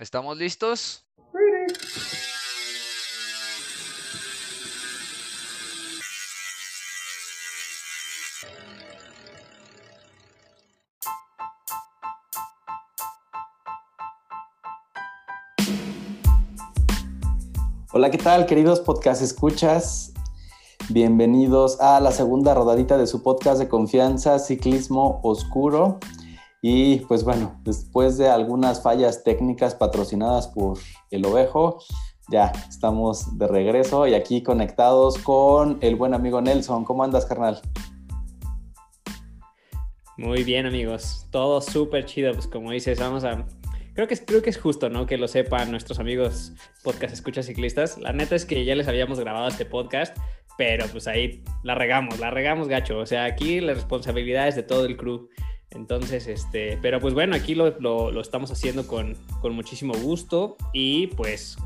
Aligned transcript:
¿Estamos 0.00 0.38
listos? 0.38 1.04
Hola, 17.92 18.10
¿qué 18.10 18.16
tal, 18.16 18.46
queridos 18.46 18.80
podcast 18.80 19.20
escuchas? 19.20 20.14
Bienvenidos 20.88 21.78
a 21.78 22.00
la 22.00 22.12
segunda 22.12 22.54
rodadita 22.54 22.96
de 22.96 23.06
su 23.06 23.22
podcast 23.22 23.58
de 23.58 23.68
confianza, 23.68 24.38
Ciclismo 24.38 25.20
Oscuro. 25.22 25.98
Y 26.62 26.96
pues 27.00 27.24
bueno, 27.24 27.58
después 27.64 28.18
de 28.18 28.28
algunas 28.28 28.82
fallas 28.82 29.24
técnicas 29.24 29.74
patrocinadas 29.74 30.48
por 30.48 30.78
el 31.10 31.24
Ovejo, 31.24 31.78
ya 32.30 32.52
estamos 32.68 33.38
de 33.38 33.48
regreso 33.48 34.06
y 34.06 34.14
aquí 34.14 34.42
conectados 34.42 35.18
con 35.18 35.78
el 35.80 35.96
buen 35.96 36.14
amigo 36.14 36.40
Nelson. 36.40 36.84
¿Cómo 36.84 37.02
andas, 37.02 37.26
carnal? 37.26 37.60
Muy 40.18 40.44
bien, 40.44 40.66
amigos. 40.66 41.26
Todo 41.30 41.60
súper 41.62 42.04
chido. 42.04 42.34
Pues 42.34 42.46
como 42.46 42.70
dices, 42.72 43.00
vamos 43.00 43.24
a 43.24 43.46
creo 43.94 44.06
que, 44.06 44.14
es, 44.14 44.22
creo 44.26 44.42
que 44.42 44.50
es 44.50 44.58
justo, 44.58 44.88
¿no? 44.88 45.06
Que 45.06 45.18
lo 45.18 45.28
sepan 45.28 45.70
nuestros 45.70 45.98
amigos 45.98 46.52
podcast 46.82 47.12
escuchas 47.12 47.46
ciclistas. 47.46 47.98
La 47.98 48.12
neta 48.12 48.34
es 48.34 48.44
que 48.44 48.64
ya 48.64 48.74
les 48.74 48.88
habíamos 48.88 49.18
grabado 49.20 49.48
este 49.48 49.64
podcast, 49.64 50.16
pero 50.56 50.86
pues 50.88 51.06
ahí 51.06 51.42
la 51.62 51.74
regamos, 51.74 52.18
la 52.18 52.30
regamos 52.30 52.68
gacho. 52.68 52.98
O 52.98 53.06
sea, 53.06 53.24
aquí 53.24 53.60
la 53.60 53.74
responsabilidad 53.74 54.48
es 54.48 54.56
de 54.56 54.62
todo 54.62 54.84
el 54.84 54.96
crew. 54.96 55.28
Entonces, 55.70 56.26
este, 56.26 56.78
pero 56.82 57.00
pues 57.00 57.14
bueno, 57.14 57.36
aquí 57.36 57.54
lo, 57.54 57.78
lo, 57.78 58.20
estamos 58.20 58.50
haciendo 58.50 58.86
con, 58.86 59.16
con, 59.40 59.54
muchísimo 59.54 59.94
gusto 59.94 60.56
y 60.72 61.08
pues 61.08 61.56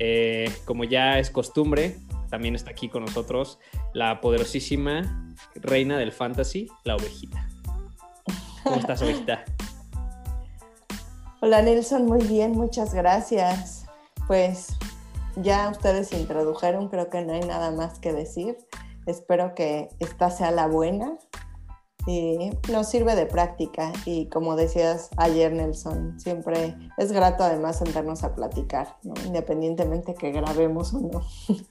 eh, 0.00 0.50
como 0.64 0.82
ya 0.84 1.18
es 1.18 1.30
costumbre, 1.30 1.96
también 2.28 2.56
está 2.56 2.72
aquí 2.72 2.88
con 2.88 3.04
nosotros 3.04 3.60
la 3.92 4.20
poderosísima 4.20 5.32
reina 5.54 5.96
del 5.96 6.12
fantasy, 6.12 6.68
la 6.82 6.96
ovejita. 6.96 7.48
¿Cómo 8.64 8.76
estás, 8.76 9.02
ovejita? 9.02 9.44
Hola 11.40 11.62
Nelson, 11.62 12.06
muy 12.06 12.24
bien, 12.24 12.52
muchas 12.52 12.94
gracias. 12.94 13.86
Pues 14.26 14.76
ya 15.36 15.68
ustedes 15.70 16.12
introdujeron, 16.12 16.88
creo 16.88 17.10
que 17.10 17.22
no 17.22 17.32
hay 17.34 17.40
nada 17.40 17.70
más 17.70 17.98
que 18.00 18.12
decir. 18.12 18.56
Espero 19.06 19.54
que 19.54 19.88
esta 19.98 20.30
sea 20.30 20.50
la 20.50 20.66
buena 20.66 21.16
y 22.06 22.50
nos 22.70 22.88
sirve 22.88 23.14
de 23.14 23.26
práctica. 23.26 23.92
Y 24.04 24.26
como 24.26 24.56
decías 24.56 25.10
ayer, 25.16 25.52
Nelson, 25.52 26.18
siempre 26.18 26.76
es 26.98 27.12
grato 27.12 27.44
además 27.44 27.78
sentarnos 27.78 28.24
a 28.24 28.34
platicar, 28.34 28.96
independientemente 29.26 30.14
que 30.14 30.32
grabemos 30.32 30.94
o 30.94 31.00
no. 31.00 31.22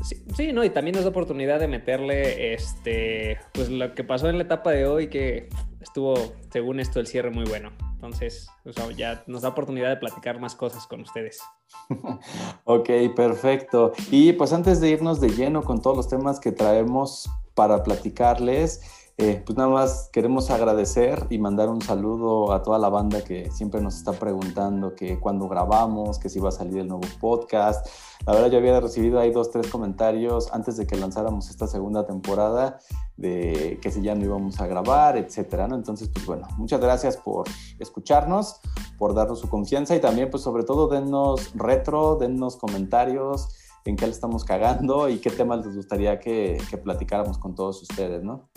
Sí, 0.00 0.24
sí, 0.34 0.52
no, 0.54 0.64
y 0.64 0.70
también 0.70 0.96
es 0.96 1.02
la 1.02 1.10
oportunidad 1.10 1.60
de 1.60 1.68
meterle 1.68 2.54
este, 2.54 3.36
pues 3.52 3.68
lo 3.68 3.94
que 3.94 4.04
pasó 4.04 4.30
en 4.30 4.38
la 4.38 4.44
etapa 4.44 4.70
de 4.70 4.86
hoy, 4.86 5.10
que 5.10 5.50
estuvo, 5.80 6.14
según 6.50 6.80
esto, 6.80 7.00
el 7.00 7.06
cierre 7.06 7.30
muy 7.30 7.44
bueno. 7.44 7.70
Entonces, 7.94 8.48
ya 8.96 9.24
nos 9.26 9.42
da 9.42 9.48
oportunidad 9.48 9.88
de 9.88 9.96
platicar 9.96 10.40
más 10.40 10.54
cosas 10.54 10.86
con 10.86 11.00
ustedes. 11.00 11.40
ok, 12.64 12.88
perfecto. 13.14 13.92
Y 14.10 14.32
pues 14.34 14.52
antes 14.52 14.80
de 14.80 14.90
irnos 14.90 15.20
de 15.20 15.30
lleno 15.30 15.62
con 15.62 15.82
todos 15.82 15.96
los 15.96 16.08
temas 16.08 16.38
que 16.40 16.52
traemos 16.52 17.28
para 17.54 17.82
platicarles, 17.82 19.07
eh, 19.20 19.42
pues 19.44 19.58
nada 19.58 19.68
más 19.68 20.10
queremos 20.12 20.48
agradecer 20.48 21.26
y 21.28 21.38
mandar 21.38 21.68
un 21.68 21.82
saludo 21.82 22.52
a 22.52 22.62
toda 22.62 22.78
la 22.78 22.88
banda 22.88 23.24
que 23.24 23.50
siempre 23.50 23.80
nos 23.80 23.96
está 23.96 24.12
preguntando 24.12 24.94
que 24.94 25.18
cuando 25.18 25.48
grabamos, 25.48 26.20
que 26.20 26.28
si 26.28 26.38
va 26.38 26.50
a 26.50 26.52
salir 26.52 26.78
el 26.78 26.86
nuevo 26.86 27.02
podcast. 27.20 27.84
La 28.24 28.32
verdad 28.32 28.48
yo 28.48 28.58
había 28.58 28.78
recibido 28.78 29.18
ahí 29.18 29.32
dos, 29.32 29.50
tres 29.50 29.66
comentarios 29.66 30.52
antes 30.52 30.76
de 30.76 30.86
que 30.86 30.94
lanzáramos 30.94 31.50
esta 31.50 31.66
segunda 31.66 32.06
temporada 32.06 32.78
de 33.16 33.80
que 33.82 33.90
si 33.90 34.02
ya 34.02 34.14
no 34.14 34.24
íbamos 34.24 34.60
a 34.60 34.68
grabar, 34.68 35.16
etcétera, 35.16 35.66
¿no? 35.66 35.74
Entonces, 35.74 36.08
pues 36.14 36.24
bueno, 36.24 36.46
muchas 36.56 36.80
gracias 36.80 37.16
por 37.16 37.48
escucharnos, 37.80 38.60
por 38.98 39.14
darnos 39.14 39.40
su 39.40 39.48
confianza 39.48 39.96
y 39.96 40.00
también, 40.00 40.30
pues 40.30 40.44
sobre 40.44 40.62
todo, 40.62 40.86
dennos 40.86 41.50
retro, 41.56 42.14
dennos 42.14 42.56
comentarios 42.56 43.48
en 43.84 43.96
qué 43.96 44.06
le 44.06 44.12
estamos 44.12 44.44
cagando 44.44 45.08
y 45.08 45.18
qué 45.18 45.30
temas 45.30 45.66
les 45.66 45.74
gustaría 45.74 46.20
que, 46.20 46.62
que 46.70 46.78
platicáramos 46.78 47.36
con 47.36 47.56
todos 47.56 47.82
ustedes, 47.82 48.22
¿no? 48.22 48.48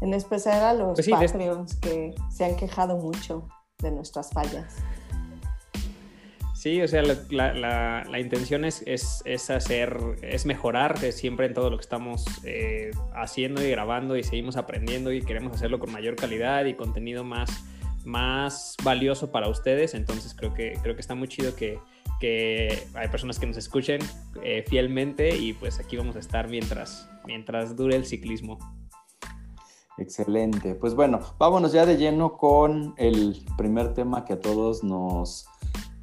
En 0.00 0.14
especial 0.14 0.62
a 0.64 0.72
los 0.72 0.94
pues 0.94 1.08
Patreons 1.08 1.76
que 1.76 2.14
se 2.30 2.44
han 2.44 2.56
quejado 2.56 2.96
mucho 2.96 3.48
de 3.82 3.90
nuestras 3.90 4.30
fallas. 4.30 4.76
Sí, 6.60 6.82
o 6.82 6.88
sea, 6.88 7.02
la, 7.30 8.04
la, 8.04 8.20
intención 8.20 8.66
es, 8.66 8.82
es, 8.84 9.22
es, 9.24 9.48
hacer, 9.48 9.96
es 10.20 10.44
mejorar 10.44 10.98
siempre 11.10 11.46
en 11.46 11.54
todo 11.54 11.70
lo 11.70 11.78
que 11.78 11.80
estamos 11.80 12.26
eh, 12.44 12.90
haciendo 13.14 13.64
y 13.64 13.70
grabando 13.70 14.14
y 14.14 14.22
seguimos 14.22 14.58
aprendiendo 14.58 15.10
y 15.10 15.22
queremos 15.22 15.54
hacerlo 15.54 15.78
con 15.78 15.90
mayor 15.90 16.16
calidad 16.16 16.66
y 16.66 16.74
contenido 16.74 17.24
más, 17.24 17.64
más 18.04 18.76
valioso 18.84 19.32
para 19.32 19.48
ustedes. 19.48 19.94
Entonces 19.94 20.34
creo 20.34 20.52
que, 20.52 20.78
creo 20.82 20.94
que 20.94 21.00
está 21.00 21.14
muy 21.14 21.28
chido 21.28 21.56
que, 21.56 21.78
que 22.20 22.82
hay 22.92 23.08
personas 23.08 23.38
que 23.38 23.46
nos 23.46 23.56
escuchen 23.56 24.02
eh, 24.44 24.62
fielmente 24.68 25.34
y 25.34 25.54
pues 25.54 25.80
aquí 25.80 25.96
vamos 25.96 26.16
a 26.16 26.18
estar 26.18 26.48
mientras, 26.48 27.08
mientras 27.24 27.74
dure 27.74 27.96
el 27.96 28.04
ciclismo. 28.04 28.58
Excelente. 30.00 30.74
Pues 30.74 30.94
bueno, 30.94 31.20
vámonos 31.38 31.72
ya 31.72 31.84
de 31.84 31.98
lleno 31.98 32.38
con 32.38 32.94
el 32.96 33.44
primer 33.58 33.92
tema 33.92 34.24
que 34.24 34.32
a 34.32 34.40
todos 34.40 34.82
nos, 34.82 35.46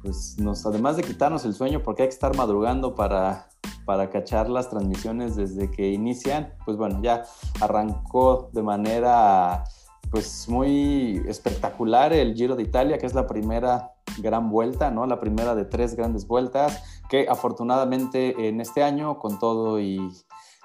pues 0.02 0.38
nos, 0.38 0.64
además 0.64 0.96
de 0.96 1.02
quitarnos 1.02 1.44
el 1.44 1.52
sueño, 1.52 1.82
porque 1.82 2.02
hay 2.02 2.08
que 2.08 2.14
estar 2.14 2.36
madrugando 2.36 2.94
para, 2.94 3.48
para 3.84 4.08
cachar 4.08 4.48
las 4.48 4.70
transmisiones 4.70 5.34
desde 5.34 5.68
que 5.72 5.90
inician, 5.90 6.54
pues 6.64 6.76
bueno, 6.76 7.00
ya 7.02 7.24
arrancó 7.60 8.50
de 8.52 8.62
manera 8.62 9.64
pues 10.12 10.48
muy 10.48 11.20
espectacular 11.26 12.12
el 12.12 12.34
Giro 12.34 12.54
de 12.54 12.62
Italia, 12.62 12.98
que 12.98 13.06
es 13.06 13.14
la 13.14 13.26
primera 13.26 13.94
gran 14.18 14.48
vuelta, 14.48 14.92
¿no? 14.92 15.06
La 15.06 15.18
primera 15.18 15.56
de 15.56 15.64
tres 15.64 15.96
grandes 15.96 16.26
vueltas, 16.26 17.02
que 17.10 17.26
afortunadamente 17.28 18.48
en 18.48 18.60
este 18.60 18.84
año, 18.84 19.18
con 19.18 19.40
todo 19.40 19.80
y 19.80 19.98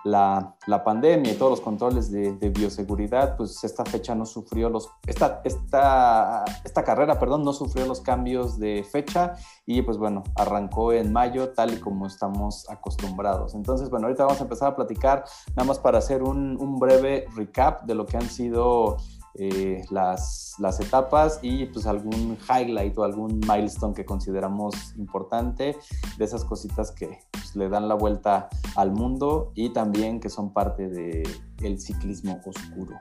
la, 0.03 0.55
pandemia 0.83 1.31
y 1.31 1.35
todos 1.35 1.51
los 1.51 1.61
controles 1.61 2.11
de, 2.11 2.49
bioseguridad, 2.49 3.37
pues 3.37 3.63
esta 3.63 3.85
fecha 3.85 4.15
no 4.15 4.25
sufrió 4.25 4.69
los, 4.69 4.89
esta, 5.07 5.41
esta, 5.43 6.43
esta 6.63 6.83
carrera, 6.83 7.19
perdón, 7.19 7.43
no 7.43 7.53
sufrió 7.53 7.85
los 7.85 8.01
cambios 8.01 8.59
de 8.59 8.85
fecha 8.89 9.33
y 9.65 9.81
pues 9.81 9.97
bueno, 9.97 10.23
arrancó 10.35 10.93
en 10.93 11.11
mayo 11.11 11.49
tal 11.49 11.73
y 11.73 11.79
como 11.79 12.07
estamos 12.07 12.69
acostumbrados. 12.69 13.55
Entonces, 13.55 13.89
bueno, 13.89 14.07
ahorita 14.07 14.25
vamos 14.25 14.41
a 14.41 14.43
empezar 14.43 14.69
a 14.69 14.75
platicar, 14.75 15.23
nada 15.55 15.67
más 15.67 15.79
para 15.79 15.99
hacer 15.99 16.23
un, 16.23 16.57
un 16.59 16.79
breve 16.79 17.25
recap 17.35 17.83
de 17.83 17.95
lo 17.95 18.05
que 18.05 18.17
han 18.17 18.29
sido 18.29 18.97
eh, 19.35 19.83
las, 19.89 20.55
las, 20.59 20.79
etapas 20.79 21.39
y 21.41 21.65
pues 21.65 21.87
algún 21.87 22.37
highlight 22.47 22.95
o 22.97 23.03
algún 23.03 23.39
milestone 23.39 23.95
que 23.95 24.05
consideramos 24.05 24.95
importante 24.97 25.75
de 26.17 26.25
esas 26.25 26.45
cositas 26.45 26.91
que 26.91 27.19
pues, 27.31 27.55
le 27.55 27.67
dan 27.67 27.87
la 27.87 27.95
vuelta 27.95 28.49
al 28.75 28.91
mundo 28.91 29.51
y 29.55 29.69
también 29.69 30.19
que 30.19 30.29
son 30.29 30.53
parte 30.53 30.87
del 30.87 31.27
el 31.63 31.79
ciclismo 31.79 32.41
oscuro. 32.45 32.95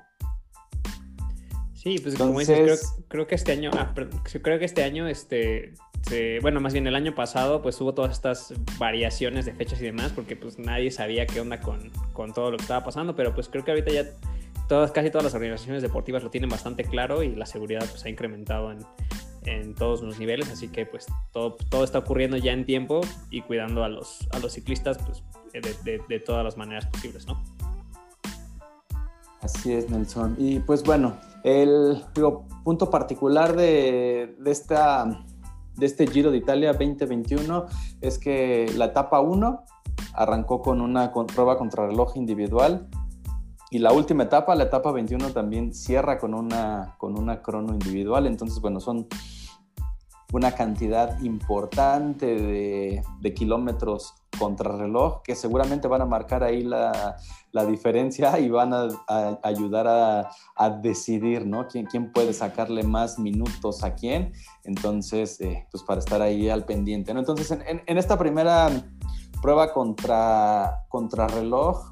Sí, 1.83 1.99
pues 1.99 2.15
como 2.15 2.39
dices, 2.39 2.95
creo, 3.09 3.27
que 3.27 3.35
este 3.35 3.51
año, 3.51 3.71
ah, 3.75 3.93
creo 3.93 4.59
que 4.61 4.65
este 4.65 4.85
año, 4.85 5.09
este, 5.09 5.75
bueno, 6.41 6.61
más 6.61 6.73
bien 6.73 6.87
el 6.87 6.95
año 6.95 7.13
pasado, 7.13 7.61
pues 7.61 7.81
hubo 7.81 7.93
todas 7.93 8.13
estas 8.13 8.55
variaciones 8.79 9.47
de 9.47 9.53
fechas 9.53 9.81
y 9.81 9.87
demás, 9.87 10.13
porque 10.13 10.37
pues 10.37 10.61
nadie 10.61 10.93
sabía 10.93 11.27
qué 11.27 11.41
onda 11.41 11.59
con, 11.59 11.91
con 12.13 12.33
todo 12.33 12.53
lo 12.53 12.57
que 12.57 12.63
estaba 12.63 12.85
pasando, 12.85 13.17
pero 13.17 13.35
pues 13.35 13.49
creo 13.49 13.65
que 13.65 13.73
ahorita 13.73 13.91
ya 13.91 14.05
casi 14.93 15.11
todas 15.11 15.25
las 15.25 15.35
organizaciones 15.35 15.83
deportivas 15.83 16.23
lo 16.23 16.31
tienen 16.31 16.51
bastante 16.51 16.85
claro 16.85 17.23
y 17.23 17.35
la 17.35 17.47
seguridad 17.47 17.85
pues, 17.91 18.05
ha 18.05 18.09
incrementado 18.09 18.73
en, 18.73 18.79
en 19.45 19.75
todos 19.75 20.03
los 20.03 20.19
niveles, 20.19 20.51
así 20.51 20.69
que 20.69 20.87
pues 20.87 21.07
todo, 21.33 21.57
todo 21.69 21.85
está 21.85 21.99
ocurriendo 21.99 22.37
ya 22.37 22.53
en 22.53 22.65
tiempo 22.65 23.01
y 23.31 23.43
cuidando 23.43 23.85
a 23.85 23.89
los, 23.89 24.29
a 24.33 24.39
los 24.39 24.53
ciclistas 24.53 24.99
pues, 24.99 25.23
de, 25.85 26.01
de, 26.09 26.21
todas 26.21 26.45
las 26.45 26.57
maneras 26.57 26.87
posibles, 26.87 27.27
¿no? 27.27 27.43
Así 29.41 29.73
es, 29.73 29.91
Nelson. 29.91 30.37
Y 30.39 30.61
pues 30.61 30.85
bueno, 30.85 31.17
el 31.43 32.03
punto 32.65 32.91
particular 32.91 33.57
de, 33.57 34.37
de, 34.39 34.51
esta, 34.51 35.25
de 35.77 35.87
este 35.87 36.07
Giro 36.07 36.31
de 36.31 36.39
Italia 36.39 36.73
2021 36.73 37.67
es 38.01 38.19
que 38.19 38.73
la 38.77 38.87
etapa 38.87 39.21
1 39.21 39.65
arrancó 40.15 40.63
con 40.63 40.81
una 40.81 41.13
prueba 41.13 41.59
contra 41.59 41.87
reloj 41.87 42.17
individual 42.17 42.89
y 43.73 43.79
la 43.79 43.91
última 43.91 44.25
etapa, 44.25 44.55
la 44.55 44.65
etapa 44.65 44.93
21, 44.93 45.31
también 45.31 45.73
cierra 45.73 46.19
con 46.19 46.35
una, 46.35 46.95
con 46.99 47.19
una 47.19 47.41
crono 47.41 47.73
individual. 47.73 48.27
Entonces, 48.27 48.61
bueno, 48.61 48.81
son 48.81 49.09
una 50.35 50.53
cantidad 50.53 51.19
importante 51.21 52.27
de, 52.27 53.35
kilómetros 53.35 54.13
contrarreloj, 54.39 55.23
que 55.23 55.35
seguramente 55.35 55.89
van 55.89 56.03
a 56.03 56.07
marcar 56.07 56.45
ahí 56.45 56.63
la, 56.63 57.17
diferencia 57.67 58.39
y 58.39 58.51
van 58.51 58.75
a, 58.75 58.89
ayudar 59.43 59.87
a, 59.89 60.71
decidir, 60.83 61.47
¿no? 61.47 61.67
¿Quién, 61.67 61.87
¿Quién, 61.87 62.13
puede 62.13 62.35
sacarle 62.35 62.83
más 62.83 63.19
minutos 63.19 63.85
a 63.85 63.95
quién? 63.95 64.35
Entonces, 64.65 65.41
eh, 65.41 65.67
pues 65.71 65.83
para 65.83 66.01
estar 66.01 66.21
ahí 66.21 66.51
al 66.51 66.67
pendiente. 66.67 67.11
Entonces, 67.11 67.51
en, 67.51 67.99
esta 67.99 68.19
primera 68.19 68.69
prueba 69.41 69.73
contra, 69.73 70.85
contrarreloj, 70.91 71.91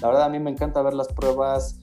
la 0.00 0.08
verdad 0.08 0.24
a 0.24 0.28
mí 0.28 0.38
me 0.38 0.50
encanta 0.50 0.82
ver 0.82 0.94
las 0.94 1.08
pruebas 1.08 1.80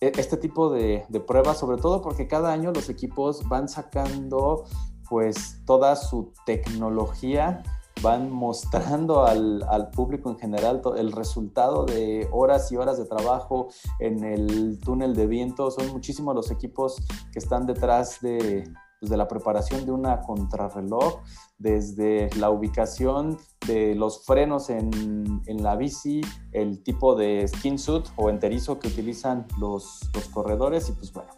e, 0.00 0.12
este 0.16 0.36
tipo 0.36 0.70
de, 0.70 1.06
pruebas, 1.26 1.58
sobre 1.58 1.78
todo 1.78 2.02
porque 2.02 2.26
cada 2.26 2.52
año 2.52 2.72
los 2.72 2.88
equipos 2.88 3.48
van 3.48 3.68
sacando 3.68 4.64
pues 5.08 5.62
toda 5.64 5.94
su 5.96 6.32
tecnología, 6.44 7.62
van 8.02 8.30
mostrando 8.30 9.24
al, 9.24 9.62
al, 9.70 9.90
público 9.90 10.28
en 10.30 10.38
general 10.38 10.82
el 10.96 11.12
resultado 11.12 11.84
de 11.84 12.28
horas 12.32 12.70
y 12.72 12.76
horas 12.76 12.98
de 12.98 13.06
trabajo 13.06 13.68
en 14.00 14.24
el 14.24 14.80
túnel 14.80 15.14
de 15.14 15.26
viento. 15.26 15.70
Son 15.70 15.88
muchísimos 15.92 16.34
los 16.34 16.50
equipos 16.50 16.96
que 17.32 17.38
están 17.38 17.66
detrás 17.66 18.20
de, 18.20 18.64
pues, 19.06 19.10
de 19.12 19.16
la 19.18 19.28
preparación 19.28 19.86
de 19.86 19.92
una 19.92 20.20
contrarreloj, 20.20 21.20
desde 21.58 22.28
la 22.38 22.50
ubicación 22.50 23.38
de 23.64 23.94
los 23.94 24.24
frenos 24.26 24.68
en, 24.68 25.42
en, 25.46 25.62
la 25.62 25.76
bici, 25.76 26.22
el 26.50 26.82
tipo 26.82 27.14
de 27.14 27.46
skin 27.46 27.78
suit 27.78 28.04
o 28.16 28.30
enterizo 28.30 28.80
que 28.80 28.88
utilizan 28.88 29.46
los, 29.60 30.00
los 30.12 30.28
corredores 30.28 30.88
y 30.88 30.92
pues 30.92 31.12
bueno, 31.12 31.30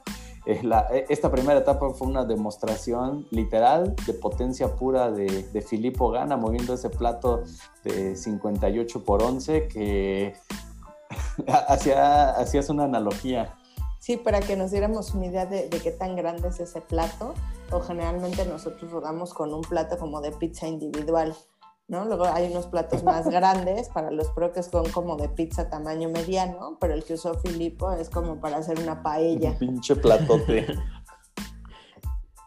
eh, 0.46 0.62
eh, 0.92 1.04
esta 1.10 1.30
primera 1.30 1.60
etapa 1.60 1.90
fue 1.90 2.08
una 2.08 2.24
demostración 2.24 3.26
literal 3.30 3.94
de 4.06 4.14
potencia 4.14 4.74
pura 4.74 5.10
de, 5.10 5.26
de 5.52 5.60
Filippo 5.60 6.10
Gana 6.10 6.38
moviendo 6.38 6.72
ese 6.72 6.88
plato 6.88 7.42
de 7.84 8.16
58 8.16 9.04
por 9.04 9.22
11 9.22 9.68
que 9.68 10.32
hacía, 11.68 12.30
hacías 12.30 12.70
una 12.70 12.84
analogía. 12.84 13.57
Sí, 14.08 14.16
para 14.16 14.40
que 14.40 14.56
nos 14.56 14.70
diéramos 14.70 15.12
una 15.12 15.26
idea 15.26 15.44
de, 15.44 15.68
de, 15.68 15.80
qué 15.80 15.90
tan 15.90 16.16
grande 16.16 16.48
es 16.48 16.58
ese 16.60 16.80
plato, 16.80 17.34
o 17.70 17.80
generalmente 17.80 18.46
nosotros 18.46 18.90
rodamos 18.90 19.34
con 19.34 19.52
un 19.52 19.60
plato 19.60 19.98
como 19.98 20.22
de 20.22 20.32
pizza 20.32 20.66
individual. 20.66 21.36
¿no? 21.88 22.06
Luego 22.06 22.24
hay 22.24 22.50
unos 22.50 22.68
platos 22.68 23.04
más 23.04 23.28
grandes 23.30 23.90
para 23.90 24.10
los 24.10 24.30
pro 24.30 24.50
que 24.50 24.62
son 24.62 24.90
como 24.92 25.18
de 25.18 25.28
pizza 25.28 25.68
tamaño 25.68 26.08
mediano, 26.08 26.78
pero 26.80 26.94
el 26.94 27.04
que 27.04 27.12
usó 27.12 27.34
Filippo 27.34 27.92
es 27.92 28.08
como 28.08 28.40
para 28.40 28.56
hacer 28.56 28.80
una 28.80 29.02
paella. 29.02 29.50
Un 29.50 29.58
pinche 29.58 29.94
platote. 29.94 30.66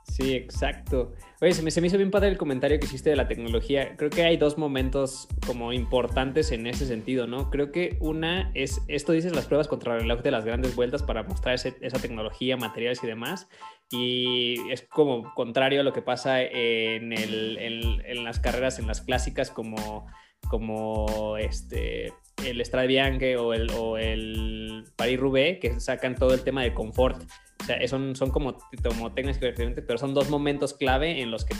Sí, 0.04 0.34
exacto. 0.34 1.14
Oye, 1.44 1.56
se 1.56 1.64
me, 1.64 1.72
se 1.72 1.82
me, 1.82 1.88
hizo 1.88 1.98
bien 1.98 2.12
padre 2.12 2.28
el 2.28 2.38
comentario 2.38 2.80
que 2.80 2.86
hiciste 2.86 3.10
de 3.10 3.16
la 3.16 3.28
tecnología. 3.28 3.96
Creo 3.98 4.12
que 4.12 4.24
hay 4.24 4.38
dos 4.38 4.60
momentos 4.60 5.28
como 5.48 5.74
importantes 5.74 6.52
en 6.52 6.68
ese 6.68 6.86
sentido, 6.86 7.26
¿no? 7.26 7.50
Creo 7.50 7.72
que 7.72 7.98
una 8.00 8.52
es, 8.54 8.84
esto 8.88 9.12
dices 9.12 9.36
las 9.36 9.48
pruebas 9.48 9.68
contra 9.68 9.96
el 9.96 10.02
reloj 10.02 10.22
de 10.22 10.30
las 10.30 10.46
grandes 10.46 10.76
vueltas 10.76 11.02
para 11.02 11.24
mostrar 11.24 11.56
esa 11.56 12.00
tecnología, 12.00 12.58
materiales 12.58 13.04
y 13.04 13.08
demás. 13.08 13.48
Y 13.90 14.70
es 14.70 14.84
como 14.84 15.34
contrario 15.34 15.82
a 15.82 15.84
lo 15.84 15.94
que 15.94 16.04
pasa 16.04 16.44
en, 16.44 17.12
el, 17.12 17.58
en, 18.06 18.24
las 18.24 18.40
carreras, 18.40 18.78
en 18.78 18.86
las 18.86 19.02
clásicas 19.02 19.50
como, 19.50 20.06
como 20.48 21.38
este, 21.38 22.14
el 22.46 22.64
Strade 22.64 23.38
o 23.38 23.56
el, 23.56 23.72
o 23.72 23.98
el 23.98 24.84
Paris-Roubaix, 24.96 25.60
que 25.60 25.80
sacan 25.80 26.14
todo 26.14 26.36
el 26.36 26.44
tema 26.44 26.62
de 26.62 26.76
confort 26.76 27.24
o 27.62 27.64
sea, 27.64 27.88
son, 27.88 28.16
son 28.16 28.32
como, 28.32 28.58
como 28.84 29.14
técnicas 29.14 29.40
diferentes, 29.40 29.84
pero 29.86 30.00
son 30.00 30.14
dos 30.14 30.30
momentos 30.30 30.74
clave 30.74 31.22
en 31.22 31.30
los 31.30 31.46
que 31.46 31.56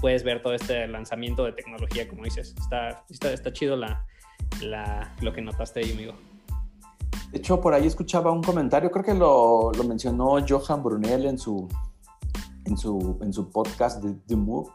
puedes 0.00 0.22
ver 0.22 0.42
todo 0.42 0.54
este 0.54 0.86
lanzamiento 0.86 1.44
de 1.44 1.52
tecnología, 1.52 2.06
como 2.08 2.24
dices. 2.24 2.54
Está, 2.58 3.04
está, 3.08 3.32
está 3.32 3.52
chido 3.52 3.76
la, 3.76 4.04
la, 4.62 5.14
lo 5.20 5.32
que 5.32 5.40
notaste 5.40 5.80
ahí, 5.80 5.92
amigo. 5.92 6.12
De 7.32 7.38
hecho, 7.38 7.60
por 7.60 7.74
ahí 7.74 7.86
escuchaba 7.86 8.32
un 8.32 8.42
comentario, 8.42 8.90
creo 8.90 9.04
que 9.04 9.14
lo, 9.14 9.72
lo 9.72 9.84
mencionó 9.84 10.36
Johan 10.46 10.82
Brunel 10.82 11.26
en 11.26 11.38
su, 11.38 11.68
en 12.64 12.76
su, 12.76 13.18
en 13.22 13.32
su 13.32 13.50
podcast 13.50 14.02
de 14.02 14.14
The 14.26 14.36
Move, 14.36 14.70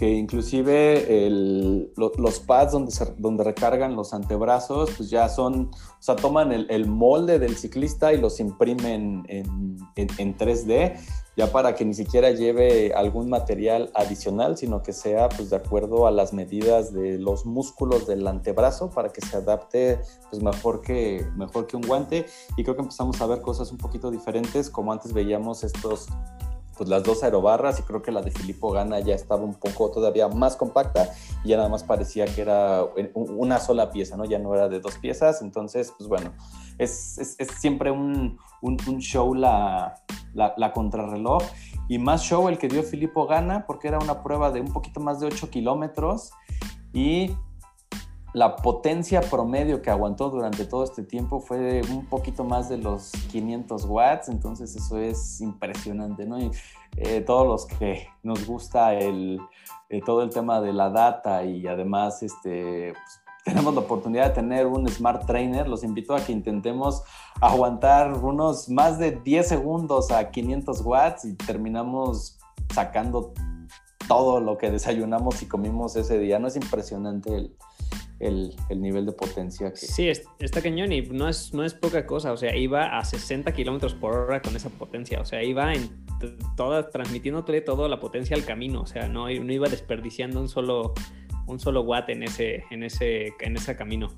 que 0.00 0.08
inclusive 0.08 1.28
los 1.28 2.40
pads 2.46 2.72
donde, 2.72 2.90
donde 3.18 3.44
recargan 3.44 3.96
los 3.96 4.14
antebrazos, 4.14 4.92
pues 4.96 5.10
ya 5.10 5.28
son, 5.28 5.70
o 5.74 6.02
sea, 6.02 6.16
toman 6.16 6.52
el, 6.52 6.86
molde 6.86 7.38
del 7.38 7.54
ciclista 7.54 8.10
y 8.14 8.18
los 8.18 8.40
imprimen 8.40 9.26
en, 9.28 9.76
en, 9.96 10.38
3D, 10.38 10.98
ya 11.36 11.52
para 11.52 11.74
que 11.74 11.84
ni 11.84 11.92
siquiera 11.92 12.30
lleve 12.30 12.94
algún 12.94 13.28
material 13.28 13.90
adicional, 13.94 14.56
sino 14.56 14.82
que 14.82 14.94
sea 14.94 15.28
pues 15.28 15.50
de 15.50 15.56
acuerdo 15.56 16.06
a 16.06 16.10
las 16.10 16.32
medidas 16.32 16.94
de 16.94 17.18
los 17.18 17.44
músculos 17.44 18.06
del 18.06 18.26
antebrazo 18.26 18.88
para 18.88 19.10
que 19.10 19.20
se 19.20 19.36
adapte 19.36 20.00
pues 20.30 20.42
mejor 20.42 20.80
que, 20.80 21.26
mejor 21.36 21.66
que 21.66 21.76
un 21.76 21.82
guante. 21.82 22.24
Y 22.56 22.62
creo 22.62 22.74
que 22.74 22.80
empezamos 22.80 23.20
a 23.20 23.26
ver 23.26 23.42
cosas 23.42 23.70
un 23.70 23.76
poquito 23.76 24.10
diferentes, 24.10 24.70
como 24.70 24.92
antes 24.92 25.12
veíamos 25.12 25.62
estos 25.62 26.08
pues 26.80 26.88
las 26.88 27.02
dos 27.02 27.22
aerobarras 27.22 27.78
y 27.78 27.82
creo 27.82 28.00
que 28.00 28.10
la 28.10 28.22
de 28.22 28.30
Filippo 28.30 28.72
Gana 28.72 29.00
ya 29.00 29.14
estaba 29.14 29.42
un 29.42 29.52
poco 29.52 29.90
todavía 29.90 30.28
más 30.28 30.56
compacta 30.56 31.12
y 31.44 31.50
ya 31.50 31.58
nada 31.58 31.68
más 31.68 31.84
parecía 31.84 32.24
que 32.24 32.40
era 32.40 32.86
una 33.12 33.58
sola 33.58 33.90
pieza, 33.90 34.16
¿no? 34.16 34.24
Ya 34.24 34.38
no 34.38 34.54
era 34.54 34.70
de 34.70 34.80
dos 34.80 34.96
piezas, 34.96 35.42
entonces, 35.42 35.92
pues 35.98 36.08
bueno, 36.08 36.32
es, 36.78 37.18
es, 37.18 37.48
siempre 37.58 37.90
un, 37.90 38.38
un, 38.62 38.78
un 38.88 38.98
show 38.98 39.34
la, 39.34 40.02
la, 40.32 40.54
la, 40.56 40.72
contrarreloj 40.72 41.42
y 41.86 41.98
más 41.98 42.22
show 42.22 42.48
el 42.48 42.56
que 42.56 42.68
dio 42.68 42.82
Filippo 42.82 43.26
Gana 43.26 43.66
porque 43.66 43.88
era 43.88 43.98
una 43.98 44.22
prueba 44.22 44.50
de 44.50 44.62
un 44.62 44.72
poquito 44.72 45.00
más 45.00 45.20
de 45.20 45.26
8 45.26 45.50
kilómetros 45.50 46.30
y 46.94 47.36
la 48.32 48.56
potencia 48.56 49.20
promedio 49.20 49.82
que 49.82 49.90
aguantó 49.90 50.30
durante 50.30 50.64
todo 50.64 50.84
este 50.84 51.02
tiempo 51.02 51.40
fue 51.40 51.82
un 51.90 52.06
poquito 52.06 52.44
más 52.44 52.68
de 52.68 52.78
los 52.78 53.10
500 53.32 53.84
watts, 53.86 54.28
entonces 54.28 54.76
eso 54.76 54.98
es 54.98 55.40
impresionante, 55.40 56.24
¿no? 56.26 56.38
Y 56.38 56.50
eh, 56.96 57.20
todos 57.22 57.46
los 57.46 57.66
que 57.66 58.08
nos 58.22 58.46
gusta 58.46 58.94
el, 58.94 59.40
eh, 59.88 60.00
todo 60.04 60.22
el 60.22 60.30
tema 60.30 60.60
de 60.60 60.72
la 60.72 60.90
data 60.90 61.44
y 61.44 61.66
además 61.66 62.22
este, 62.22 62.92
pues, 62.92 63.20
tenemos 63.44 63.74
la 63.74 63.80
oportunidad 63.80 64.28
de 64.28 64.34
tener 64.34 64.66
un 64.66 64.88
Smart 64.88 65.26
Trainer, 65.26 65.66
los 65.66 65.82
invito 65.82 66.14
a 66.14 66.20
que 66.20 66.30
intentemos 66.32 67.02
aguantar 67.40 68.12
unos 68.12 68.68
más 68.68 68.98
de 68.98 69.12
10 69.12 69.48
segundos 69.48 70.12
a 70.12 70.30
500 70.30 70.82
watts 70.82 71.24
y 71.24 71.34
terminamos 71.34 72.38
sacando 72.72 73.32
todo 74.06 74.40
lo 74.40 74.58
que 74.58 74.70
desayunamos 74.70 75.42
y 75.42 75.46
comimos 75.46 75.96
ese 75.96 76.18
día, 76.18 76.38
¿no? 76.38 76.48
Es 76.48 76.56
impresionante 76.56 77.34
el 77.34 77.56
el, 78.20 78.54
nivel 78.80 79.06
de 79.06 79.12
potencia 79.12 79.70
que... 79.70 79.78
Sí, 79.78 80.08
está 80.08 80.62
cañón 80.62 80.92
y 80.92 81.02
no 81.02 81.28
es, 81.28 81.52
no 81.54 81.64
es 81.64 81.74
poca 81.74 82.06
cosa, 82.06 82.32
o 82.32 82.36
sea, 82.36 82.54
iba 82.54 82.98
a 82.98 83.04
60 83.04 83.52
kilómetros 83.52 83.94
por 83.94 84.14
hora 84.14 84.42
con 84.42 84.54
esa 84.54 84.68
potencia, 84.68 85.20
o 85.20 85.24
sea, 85.24 85.42
iba 85.42 85.72
en 85.72 86.04
toda, 86.56 86.90
transmitiéndole 86.90 87.62
toda 87.62 87.88
la 87.88 87.98
potencia 87.98 88.36
al 88.36 88.44
camino, 88.44 88.82
o 88.82 88.86
sea, 88.86 89.08
no, 89.08 89.28
no 89.28 89.52
iba 89.52 89.68
desperdiciando 89.68 90.40
un 90.40 90.48
solo, 90.48 90.92
un 91.46 91.58
solo 91.58 91.80
watt 91.82 92.10
en 92.10 92.22
ese, 92.22 92.62
en, 92.70 92.82
ese, 92.82 93.32
en 93.40 93.56
ese 93.56 93.74
camino. 93.74 94.08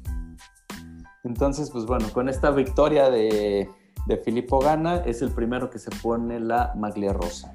Entonces, 1.24 1.70
pues 1.70 1.86
bueno, 1.86 2.12
con 2.12 2.28
esta 2.28 2.50
victoria 2.50 3.08
de, 3.08 3.68
de 4.06 4.16
Filippo 4.18 4.58
Gana, 4.58 4.96
es 5.06 5.22
el 5.22 5.30
primero 5.30 5.70
que 5.70 5.78
se 5.78 5.90
pone 6.02 6.40
la 6.40 6.72
maglia 6.76 7.12
rosa. 7.12 7.52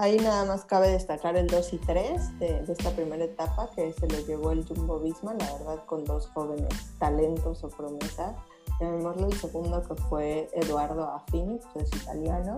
Ahí 0.00 0.16
nada 0.18 0.44
más 0.44 0.64
cabe 0.64 0.92
destacar 0.92 1.36
el 1.36 1.48
2 1.48 1.72
y 1.72 1.78
3 1.78 2.38
de, 2.38 2.64
esta 2.68 2.92
primera 2.92 3.24
etapa 3.24 3.68
que 3.74 3.92
se 3.92 4.06
lo 4.06 4.24
llevó 4.28 4.52
el 4.52 4.64
Jumbo 4.64 5.00
Visma, 5.00 5.34
la 5.34 5.52
verdad 5.54 5.84
con 5.86 6.04
dos 6.04 6.28
jóvenes 6.28 6.68
talentos 7.00 7.64
o 7.64 7.68
promesas. 7.68 8.36
Llamémoslo 8.80 9.26
el 9.26 9.32
segundo 9.32 9.82
que 9.82 9.96
fue 10.02 10.48
Eduardo 10.52 11.02
Affini, 11.02 11.58
que 11.72 11.80
es 11.80 11.92
italiano, 11.96 12.56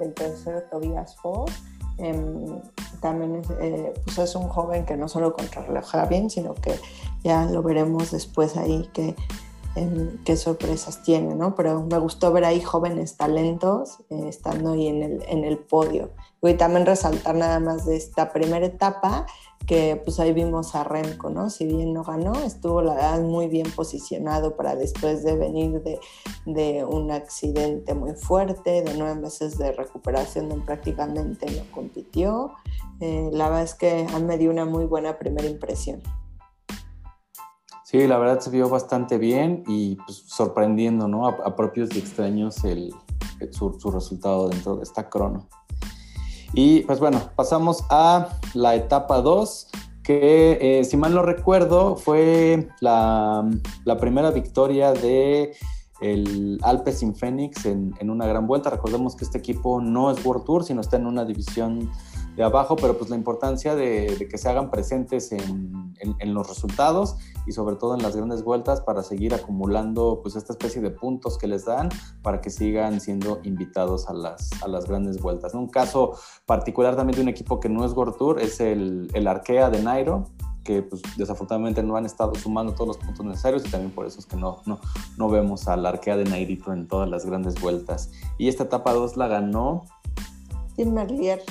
el 0.00 0.12
tercero 0.12 0.64
Tobias 0.70 1.16
Foss. 1.16 1.50
Em, 1.96 2.60
también 3.00 3.40
eh, 3.58 3.94
pues 4.04 4.18
es, 4.18 4.34
un 4.34 4.48
joven 4.48 4.84
que 4.84 4.94
no 4.94 5.08
solo 5.08 5.32
contrarreloja 5.32 6.04
bien, 6.04 6.28
sino 6.28 6.52
que 6.52 6.78
ya 7.24 7.46
lo 7.46 7.62
veremos 7.62 8.10
después 8.10 8.58
ahí 8.58 8.86
que 8.92 9.16
qué 10.26 10.36
sorpresas 10.36 11.02
tiene, 11.02 11.34
¿no? 11.34 11.54
Pero 11.54 11.82
me 11.90 11.96
gustó 11.96 12.30
ver 12.32 12.44
ahí 12.44 12.60
jóvenes 12.60 13.16
talentos 13.16 14.00
eh, 14.10 14.26
estando 14.28 14.72
ahí 14.72 14.88
en 14.88 15.02
el, 15.02 15.24
en 15.26 15.44
el 15.44 15.56
podio. 15.56 16.10
Y 16.44 16.54
también 16.54 16.86
resaltar 16.86 17.36
nada 17.36 17.60
más 17.60 17.86
de 17.86 17.96
esta 17.96 18.32
primera 18.32 18.66
etapa, 18.66 19.26
que 19.66 20.00
pues 20.04 20.18
ahí 20.18 20.32
vimos 20.32 20.74
a 20.74 20.82
Remco, 20.82 21.30
¿no? 21.30 21.50
Si 21.50 21.66
bien 21.66 21.92
no 21.92 22.02
ganó, 22.02 22.34
estuvo 22.34 22.82
la 22.82 22.94
verdad 22.94 23.20
muy 23.20 23.46
bien 23.46 23.70
posicionado 23.70 24.56
para 24.56 24.74
después 24.74 25.22
de 25.22 25.36
venir 25.36 25.82
de, 25.82 26.00
de 26.46 26.84
un 26.84 27.12
accidente 27.12 27.94
muy 27.94 28.14
fuerte, 28.14 28.82
de 28.82 28.94
nueve 28.94 29.20
meses 29.20 29.56
de 29.56 29.70
recuperación 29.70 30.48
donde 30.48 30.64
prácticamente 30.64 31.46
no 31.46 31.62
compitió. 31.72 32.52
Eh, 32.98 33.30
la 33.32 33.48
verdad 33.48 33.62
es 33.62 33.74
que 33.74 34.06
me 34.24 34.36
dio 34.36 34.50
una 34.50 34.64
muy 34.64 34.86
buena 34.86 35.18
primera 35.18 35.48
impresión. 35.48 36.02
Sí, 37.84 38.06
la 38.06 38.18
verdad 38.18 38.40
se 38.40 38.50
vio 38.50 38.68
bastante 38.68 39.18
bien 39.18 39.64
y 39.66 39.96
pues, 39.96 40.24
sorprendiendo, 40.26 41.08
¿no? 41.08 41.26
A, 41.26 41.54
propios 41.54 41.94
y 41.94 41.98
extraños 41.98 42.64
el, 42.64 42.92
su, 43.50 43.78
su, 43.78 43.90
resultado 43.90 44.48
dentro 44.48 44.76
de 44.76 44.82
esta 44.82 45.10
crono. 45.10 45.46
Y 46.54 46.80
pues 46.80 47.00
bueno, 47.00 47.30
pasamos 47.34 47.84
a 47.88 48.28
la 48.54 48.74
etapa 48.74 49.22
2, 49.22 49.68
que 50.02 50.58
eh, 50.60 50.84
si 50.84 50.96
mal 50.96 51.14
no 51.14 51.22
recuerdo 51.22 51.96
fue 51.96 52.68
la, 52.80 53.48
primera 53.98 54.30
victoria 54.30 54.92
de 54.92 55.54
el 56.00 56.58
Alpes 56.62 56.98
sin 56.98 57.14
Phoenix 57.14 57.64
en, 57.64 57.94
en, 58.00 58.10
una 58.10 58.26
gran 58.26 58.46
vuelta. 58.46 58.70
Recordemos 58.70 59.14
que 59.14 59.24
este 59.24 59.38
equipo 59.38 59.80
no 59.80 60.10
es 60.10 60.24
World 60.24 60.44
Tour, 60.44 60.64
sino 60.64 60.80
está 60.80 60.96
en 60.96 61.06
una 61.06 61.24
división 61.24 61.90
de 62.36 62.42
abajo, 62.42 62.76
pero 62.76 62.96
pues 62.96 63.10
la 63.10 63.16
importancia 63.16 63.74
de, 63.74 64.26
que 64.30 64.38
se 64.38 64.48
hagan 64.48 64.70
presentes 64.70 65.32
en, 65.32 65.72
los 66.24 66.48
resultados 66.48 67.16
y 67.46 67.52
sobre 67.52 67.76
todo 67.76 67.94
en 67.94 68.02
las 68.02 68.16
grandes 68.16 68.42
vueltas 68.42 68.80
para 68.80 69.02
seguir 69.02 69.34
acumulando 69.34 70.20
pues 70.22 70.34
esta 70.34 70.52
especie 70.52 70.80
de 70.80 70.90
puntos 70.90 71.38
que 71.38 71.46
les 71.46 71.64
dan 71.64 71.90
para 72.22 72.40
que 72.40 72.50
sigan 72.50 73.00
siendo 73.00 73.40
invitados 73.44 74.08
a 74.08 74.12
las, 74.12 74.50
a 74.62 74.68
las 74.68 74.86
grandes 74.86 75.20
vueltas. 75.20 75.54
Un 75.54 75.68
caso 75.68 76.14
particular 76.46 76.96
también 76.96 77.16
de 77.16 77.22
un 77.22 77.28
equipo 77.28 77.60
que 77.60 77.68
no 77.68 77.84
es 77.84 77.92
World 77.92 78.16
Tour 78.16 78.40
es 78.40 78.60
el, 78.60 79.10
el 79.14 79.28
Arkea 79.28 79.70
de 79.70 79.82
Nairo, 79.82 80.24
que 80.64 80.82
pues, 80.82 81.02
desafortunadamente 81.16 81.82
no 81.82 81.96
han 81.96 82.06
estado 82.06 82.34
sumando 82.34 82.72
todos 82.72 82.88
los 82.88 82.98
puntos 82.98 83.24
necesarios 83.24 83.64
y 83.66 83.70
también 83.70 83.92
por 83.92 84.06
eso 84.06 84.18
es 84.18 84.26
que 84.26 84.36
no, 84.36 84.62
no, 84.66 84.80
no 85.18 85.28
vemos 85.28 85.68
al 85.68 85.84
Arkea 85.86 86.16
de 86.16 86.24
Nairito 86.24 86.72
en 86.72 86.88
todas 86.88 87.08
las 87.08 87.26
grandes 87.26 87.60
vueltas. 87.60 88.10
Y 88.38 88.48
esta 88.48 88.64
etapa 88.64 88.92
2 88.92 89.16
la 89.16 89.28
ganó 89.28 89.84
Tim 90.76 90.92
Merlier 90.92 91.42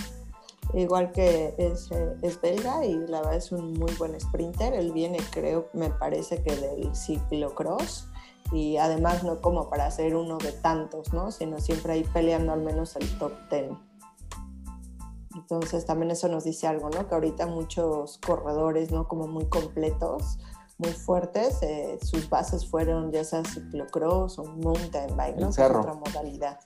igual 0.73 1.11
que 1.11 1.53
es, 1.57 1.91
eh, 1.91 2.15
es, 2.21 2.39
belga 2.41 2.85
y 2.85 2.93
la 3.07 3.19
verdad 3.19 3.35
es 3.35 3.51
un 3.51 3.73
muy 3.73 3.91
buen 3.93 4.19
sprinter. 4.19 4.73
Él 4.73 4.91
viene, 4.91 5.19
creo, 5.31 5.69
me 5.73 5.89
parece 5.89 6.41
que 6.41 6.55
del 6.55 6.95
ciclocross 6.95 8.07
y 8.51 8.77
además 8.77 9.23
no 9.23 9.41
como 9.41 9.69
para 9.69 9.89
ser 9.91 10.15
uno 10.15 10.37
de 10.37 10.51
tantos, 10.51 11.13
¿no? 11.13 11.31
Sino 11.31 11.59
siempre 11.59 11.93
ahí 11.93 12.03
peleando 12.03 12.51
al 12.53 12.61
menos 12.61 12.95
el 12.95 13.17
top 13.17 13.33
ten. 13.49 13.77
Entonces 15.35 15.85
también 15.85 16.11
eso 16.11 16.27
nos 16.27 16.43
dice 16.43 16.67
algo, 16.67 16.89
¿no? 16.89 17.07
Que 17.07 17.15
ahorita 17.15 17.47
muchos 17.47 18.17
corredores, 18.17 18.91
¿no? 18.91 19.07
Como 19.07 19.27
muy 19.27 19.45
completos, 19.47 20.39
muy 20.77 20.91
fuertes, 20.91 21.61
eh, 21.61 21.99
sus 22.01 22.29
bases 22.29 22.67
fueron 22.69 23.11
ya 23.11 23.23
sea 23.23 23.43
ciclocross 23.43 24.39
o 24.39 24.43
mountain 24.43 25.15
bike, 25.15 25.37
¿no? 25.37 25.49
otra 25.49 25.93
modalidad. 25.93 26.59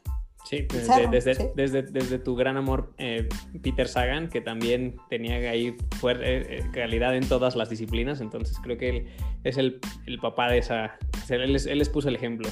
Sí, 0.46 0.68
desde, 0.72 1.52
desde, 1.56 1.82
desde, 1.82 2.20
tu 2.20 2.36
gran 2.36 2.56
amor, 2.56 2.94
eh, 3.00 3.28
Peter 3.64 3.88
Sagan, 3.88 4.30
que 4.30 4.42
también 4.42 4.96
tenía 5.10 5.38
ahí 5.50 5.76
fuerte, 6.00 6.60
eh, 6.60 6.70
calidad 6.72 7.16
en 7.16 7.28
todas 7.28 7.56
las 7.56 7.70
disciplinas, 7.70 8.22
entonces 8.22 8.60
creo 8.62 8.78
que 8.78 8.90
él 8.90 9.08
es 9.44 9.58
el, 9.58 9.80
el 10.06 10.20
papá 10.20 10.48
de 10.50 10.60
esa, 10.60 11.00
él 11.30 11.52
les, 11.52 11.66
él 11.66 11.80
les 11.80 11.90
puso 11.90 12.10
el 12.10 12.16
ejemplo. 12.16 12.48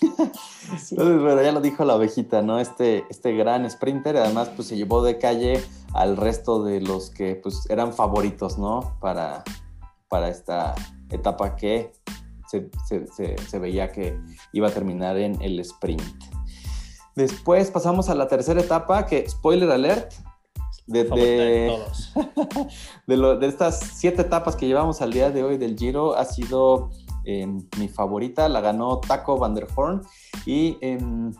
Entonces, 0.00 0.96
bueno, 1.20 1.42
ya 1.42 1.52
lo 1.52 1.60
dijo 1.60 1.84
la 1.84 1.94
ovejita, 1.94 2.42
¿no? 2.42 2.58
Este, 2.58 3.04
este 3.10 3.32
gran 3.32 3.68
sprinter, 3.70 4.16
además, 4.16 4.50
pues 4.56 4.68
se 4.68 4.76
llevó 4.76 5.02
de 5.02 5.18
calle 5.18 5.60
al 5.92 6.16
resto 6.16 6.64
de 6.64 6.80
los 6.80 7.10
que, 7.10 7.36
pues, 7.36 7.68
eran 7.68 7.92
favoritos, 7.92 8.58
¿no? 8.58 8.96
Para, 9.00 9.44
para 10.08 10.28
esta 10.28 10.74
etapa 11.10 11.54
que 11.56 11.92
se, 12.48 12.70
se, 12.86 13.36
se 13.36 13.58
veía 13.58 13.92
que 13.92 14.18
iba 14.52 14.68
a 14.68 14.70
terminar 14.70 15.18
en 15.18 15.40
el 15.42 15.60
sprint. 15.60 16.02
Después 17.16 17.70
pasamos 17.70 18.08
a 18.08 18.14
la 18.14 18.28
tercera 18.28 18.60
etapa, 18.60 19.06
que, 19.06 19.28
spoiler 19.28 19.70
alert, 19.70 20.12
de, 20.86 21.04
de, 23.06 23.46
estas 23.46 23.80
siete 23.94 24.22
etapas 24.22 24.56
que 24.56 24.66
llevamos 24.66 25.00
al 25.00 25.12
día 25.12 25.30
de 25.30 25.42
hoy 25.42 25.56
del 25.56 25.78
Giro, 25.78 26.16
ha 26.16 26.24
sido 26.24 26.90
em, 27.24 27.66
mi 27.78 27.88
favorita, 27.88 28.48
la 28.48 28.60
ganó 28.60 28.98
Taco 28.98 29.38
Van 29.38 29.54
der 29.54 29.66
Horn 29.74 30.02
y 30.44 30.76
em, 30.80 31.32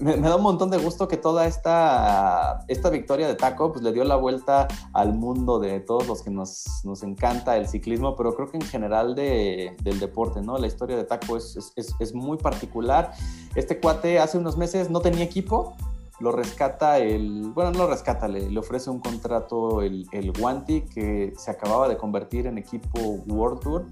me, 0.00 0.16
da 0.16 0.36
un 0.36 0.42
montón 0.42 0.70
de 0.70 0.78
gusto 0.78 1.08
que 1.08 1.16
toda 1.16 1.46
esta, 1.46 2.64
esta 2.68 2.90
victoria 2.90 3.26
de 3.26 3.34
Taco 3.34 3.72
pues, 3.72 3.82
le 3.82 3.92
dio 3.92 4.04
la 4.04 4.16
vuelta 4.16 4.68
al 4.92 5.14
mundo 5.14 5.58
de 5.58 5.80
todos 5.80 6.06
los 6.06 6.22
que 6.22 6.30
nos, 6.30 6.64
nos 6.84 7.02
encanta 7.02 7.56
el 7.56 7.66
ciclismo, 7.68 8.14
pero 8.16 8.34
creo 8.34 8.50
que 8.50 8.58
en 8.58 8.64
general 8.64 9.14
de, 9.14 9.76
del 9.82 9.98
deporte, 9.98 10.42
¿no? 10.42 10.58
La 10.58 10.66
historia 10.66 10.96
de 10.96 11.04
Taco 11.04 11.36
es, 11.36 11.72
es, 11.76 11.94
es, 11.98 12.14
muy 12.14 12.36
particular. 12.36 13.12
Este 13.54 13.80
cuate 13.80 14.18
hace 14.18 14.36
unos 14.38 14.56
meses 14.56 14.90
no 14.90 15.00
tenía 15.00 15.24
equipo, 15.24 15.74
lo 16.20 16.32
rescata 16.32 16.98
el, 16.98 17.52
bueno, 17.54 17.70
no 17.70 17.78
lo 17.78 17.86
rescata, 17.88 18.28
le, 18.28 18.50
le 18.50 18.58
ofrece 18.58 18.90
un 18.90 19.00
contrato 19.00 19.82
el, 19.82 20.06
el, 20.12 20.32
Guanti 20.32 20.82
que 20.82 21.32
se 21.36 21.50
acababa 21.50 21.88
de 21.88 21.96
convertir 21.96 22.46
en 22.46 22.58
equipo 22.58 23.00
World 23.26 23.60
Tour, 23.60 23.86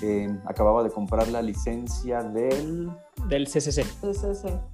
eh, 0.00 0.34
acababa 0.46 0.82
de 0.82 0.90
comprar 0.90 1.28
la 1.28 1.42
licencia 1.42 2.22
del... 2.22 2.90
Del 3.28 3.46
CCC. 3.46 3.84
CCC 4.00 4.71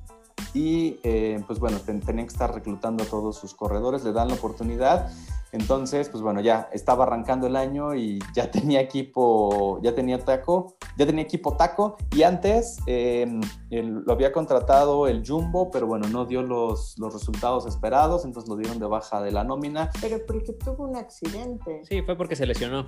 y 0.54 0.98
eh, 1.02 1.42
pues 1.46 1.58
bueno, 1.58 1.78
tenían 1.80 2.26
que 2.26 2.32
estar 2.32 2.54
reclutando 2.54 3.04
a 3.04 3.06
todos 3.06 3.36
sus 3.36 3.54
corredores, 3.54 4.04
le 4.04 4.12
dan 4.12 4.28
la 4.28 4.34
oportunidad. 4.34 5.10
Entonces, 5.50 6.10
pues 6.10 6.22
bueno, 6.22 6.40
ya 6.40 6.68
estaba 6.72 7.04
arrancando 7.04 7.46
el 7.46 7.56
año 7.56 7.94
y 7.94 8.18
ya 8.34 8.50
tenía 8.50 8.80
equipo, 8.80 9.80
ya 9.82 9.94
tenía 9.94 10.18
taco, 10.18 10.74
ya 10.96 11.06
tenía 11.06 11.22
equipo 11.22 11.56
taco 11.56 11.96
y 12.14 12.22
antes 12.22 12.78
em, 12.86 13.40
lo 13.70 14.12
había 14.12 14.32
contratado 14.32 15.06
el 15.06 15.26
Jumbo, 15.26 15.70
pero 15.70 15.86
bueno, 15.86 16.08
no 16.08 16.26
dio 16.26 16.42
los, 16.42 16.98
los, 16.98 17.12
resultados 17.12 17.66
esperados, 17.66 18.24
entonces 18.24 18.48
lo 18.48 18.56
dieron 18.56 18.78
de 18.78 18.86
baja 18.86 19.22
de 19.22 19.32
la 19.32 19.44
nómina. 19.44 19.90
Pero 20.00 20.18
porque 20.26 20.52
tuvo 20.52 20.84
un 20.84 20.96
accidente. 20.96 21.82
Sí, 21.88 22.02
fue 22.02 22.16
porque 22.16 22.36
se 22.36 22.46
lesionó. 22.46 22.86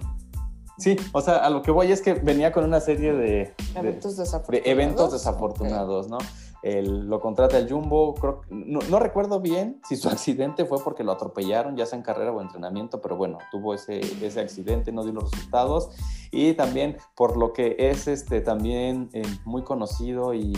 Sí, 0.81 0.97
o 1.13 1.21
sea, 1.21 1.37
a 1.37 1.51
lo 1.51 1.61
que 1.61 1.71
voy 1.71 1.93
es 1.93 2.01
que 2.01 2.15
venía 2.15 2.53
con 2.53 2.65
una 2.65 2.81
serie 2.81 3.13
de, 3.13 3.55
eventos, 3.75 4.17
desafortunados. 4.17 4.65
de 4.65 4.71
eventos 4.71 5.13
desafortunados, 5.13 6.09
¿no? 6.09 6.19
Lo 6.63 7.21
contrata 7.21 7.59
el 7.59 7.71
Jumbo, 7.71 8.15
no, 8.51 8.99
recuerdo 8.99 9.41
bien 9.41 9.81
si 9.89 9.97
su 9.97 10.09
accidente 10.11 10.65
fue 10.65 10.79
porque 10.83 11.05
lo 11.05 11.13
atropellaron, 11.13 11.77
ya 11.77 11.87
sea 11.87 11.97
en 11.97 12.03
carrera 12.03 12.33
o 12.33 12.41
entrenamiento, 12.41 13.01
pero 13.01 13.17
bueno, 13.17 13.39
tuvo 13.51 13.75
ese, 13.75 14.01
ese 14.25 14.41
accidente, 14.41 14.93
no 14.93 15.03
dio 15.03 15.13
los 15.13 15.31
resultados. 15.31 15.91
Y 16.31 16.55
también 16.55 16.97
por 17.17 17.37
lo 17.37 17.53
que 17.53 17.77
es 17.79 18.07
este, 18.07 18.41
también 18.41 19.09
eh, 19.13 19.23
muy 19.45 19.63
conocido 19.63 20.35
y, 20.35 20.53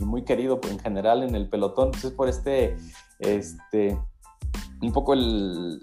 muy 0.00 0.22
querido 0.22 0.60
en 0.70 0.78
general 0.78 1.24
en 1.24 1.34
el 1.34 1.48
pelotón, 1.48 1.90
pues 1.90 2.04
es 2.04 2.12
por 2.12 2.28
este, 2.28 2.76
este, 3.18 3.98
un 4.80 4.92
poco 4.92 5.12
el, 5.12 5.80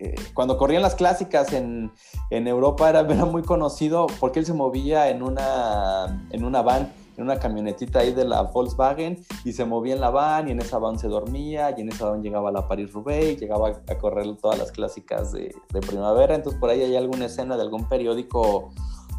eh, 0.00 0.14
cuando 0.34 0.58
corrían 0.58 0.82
las 0.82 0.96
clásicas 0.96 1.54
en, 1.54 1.92
en 2.28 2.46
Europa 2.46 2.90
era, 2.90 3.00
era, 3.00 3.24
muy 3.24 3.40
conocido 3.40 4.06
porque 4.18 4.40
él 4.40 4.44
se 4.44 4.52
movía 4.52 5.08
en 5.08 5.22
una, 5.22 6.26
en 6.28 6.44
una 6.44 6.60
van 6.60 6.92
en 7.20 7.24
una 7.24 7.38
camionetita 7.38 7.98
ahí 7.98 8.14
de 8.14 8.24
la 8.24 8.40
Volkswagen 8.42 9.22
y 9.44 9.52
se 9.52 9.66
movía 9.66 9.92
en 9.92 10.00
la 10.00 10.08
van 10.08 10.48
y 10.48 10.52
en 10.52 10.60
esa 10.60 10.78
van 10.78 10.98
se 10.98 11.06
dormía 11.06 11.74
y 11.76 11.82
en 11.82 11.90
esa 11.90 12.08
van 12.08 12.22
llegaba 12.22 12.48
a 12.48 12.52
la 12.52 12.66
Paris-Roubaix, 12.66 13.38
llegaba 13.38 13.68
a 13.68 13.98
correr 13.98 14.26
todas 14.36 14.58
las 14.58 14.72
clásicas 14.72 15.30
de, 15.32 15.54
primavera, 15.86 16.34
entonces 16.34 16.58
por 16.58 16.70
ahí 16.70 16.82
hay 16.82 16.96
alguna 16.96 17.26
escena 17.26 17.56
de 17.56 17.62
algún 17.62 17.86
periódico 17.88 18.70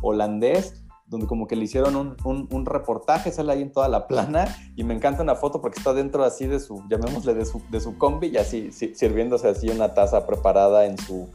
holandés 0.02 0.84
donde 1.06 1.28
como 1.28 1.46
que 1.46 1.56
le 1.56 1.66
hicieron 1.66 1.96
un, 1.96 2.48
un, 2.50 2.66
reportaje, 2.66 3.32
sale 3.32 3.52
ahí 3.52 3.62
en 3.62 3.72
toda 3.72 3.90
la 3.90 4.08
plana 4.08 4.48
y 4.78 4.84
me 4.84 4.94
encanta 4.94 5.22
una 5.22 5.36
foto 5.36 5.62
porque 5.62 5.78
está 5.78 5.94
dentro 5.94 6.24
así 6.24 6.48
de 6.48 6.60
su, 6.60 6.84
llamémosle 6.90 7.34
de 7.34 7.46
su, 7.46 7.62
de 7.70 7.82
su 7.82 7.98
combi 7.98 8.28
y 8.28 8.38
así 8.38 8.72
sirviéndose 8.72 9.50
así 9.50 9.70
una 9.70 9.94
taza 9.94 10.26
preparada 10.26 10.86
en 10.86 10.98
su, 10.98 11.28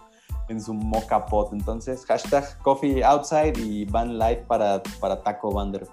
en 0.49 0.61
su 0.61 0.75
mocha 0.75 1.26
pot. 1.26 1.52
Entonces, 1.52 2.04
hashtag 2.06 2.58
coffee 2.62 3.02
outside 3.04 3.58
y 3.58 3.85
van 3.85 4.18
live 4.18 4.44
para, 4.46 4.82
para 5.00 5.23
Taco 5.23 5.50
Bander. 5.50 5.87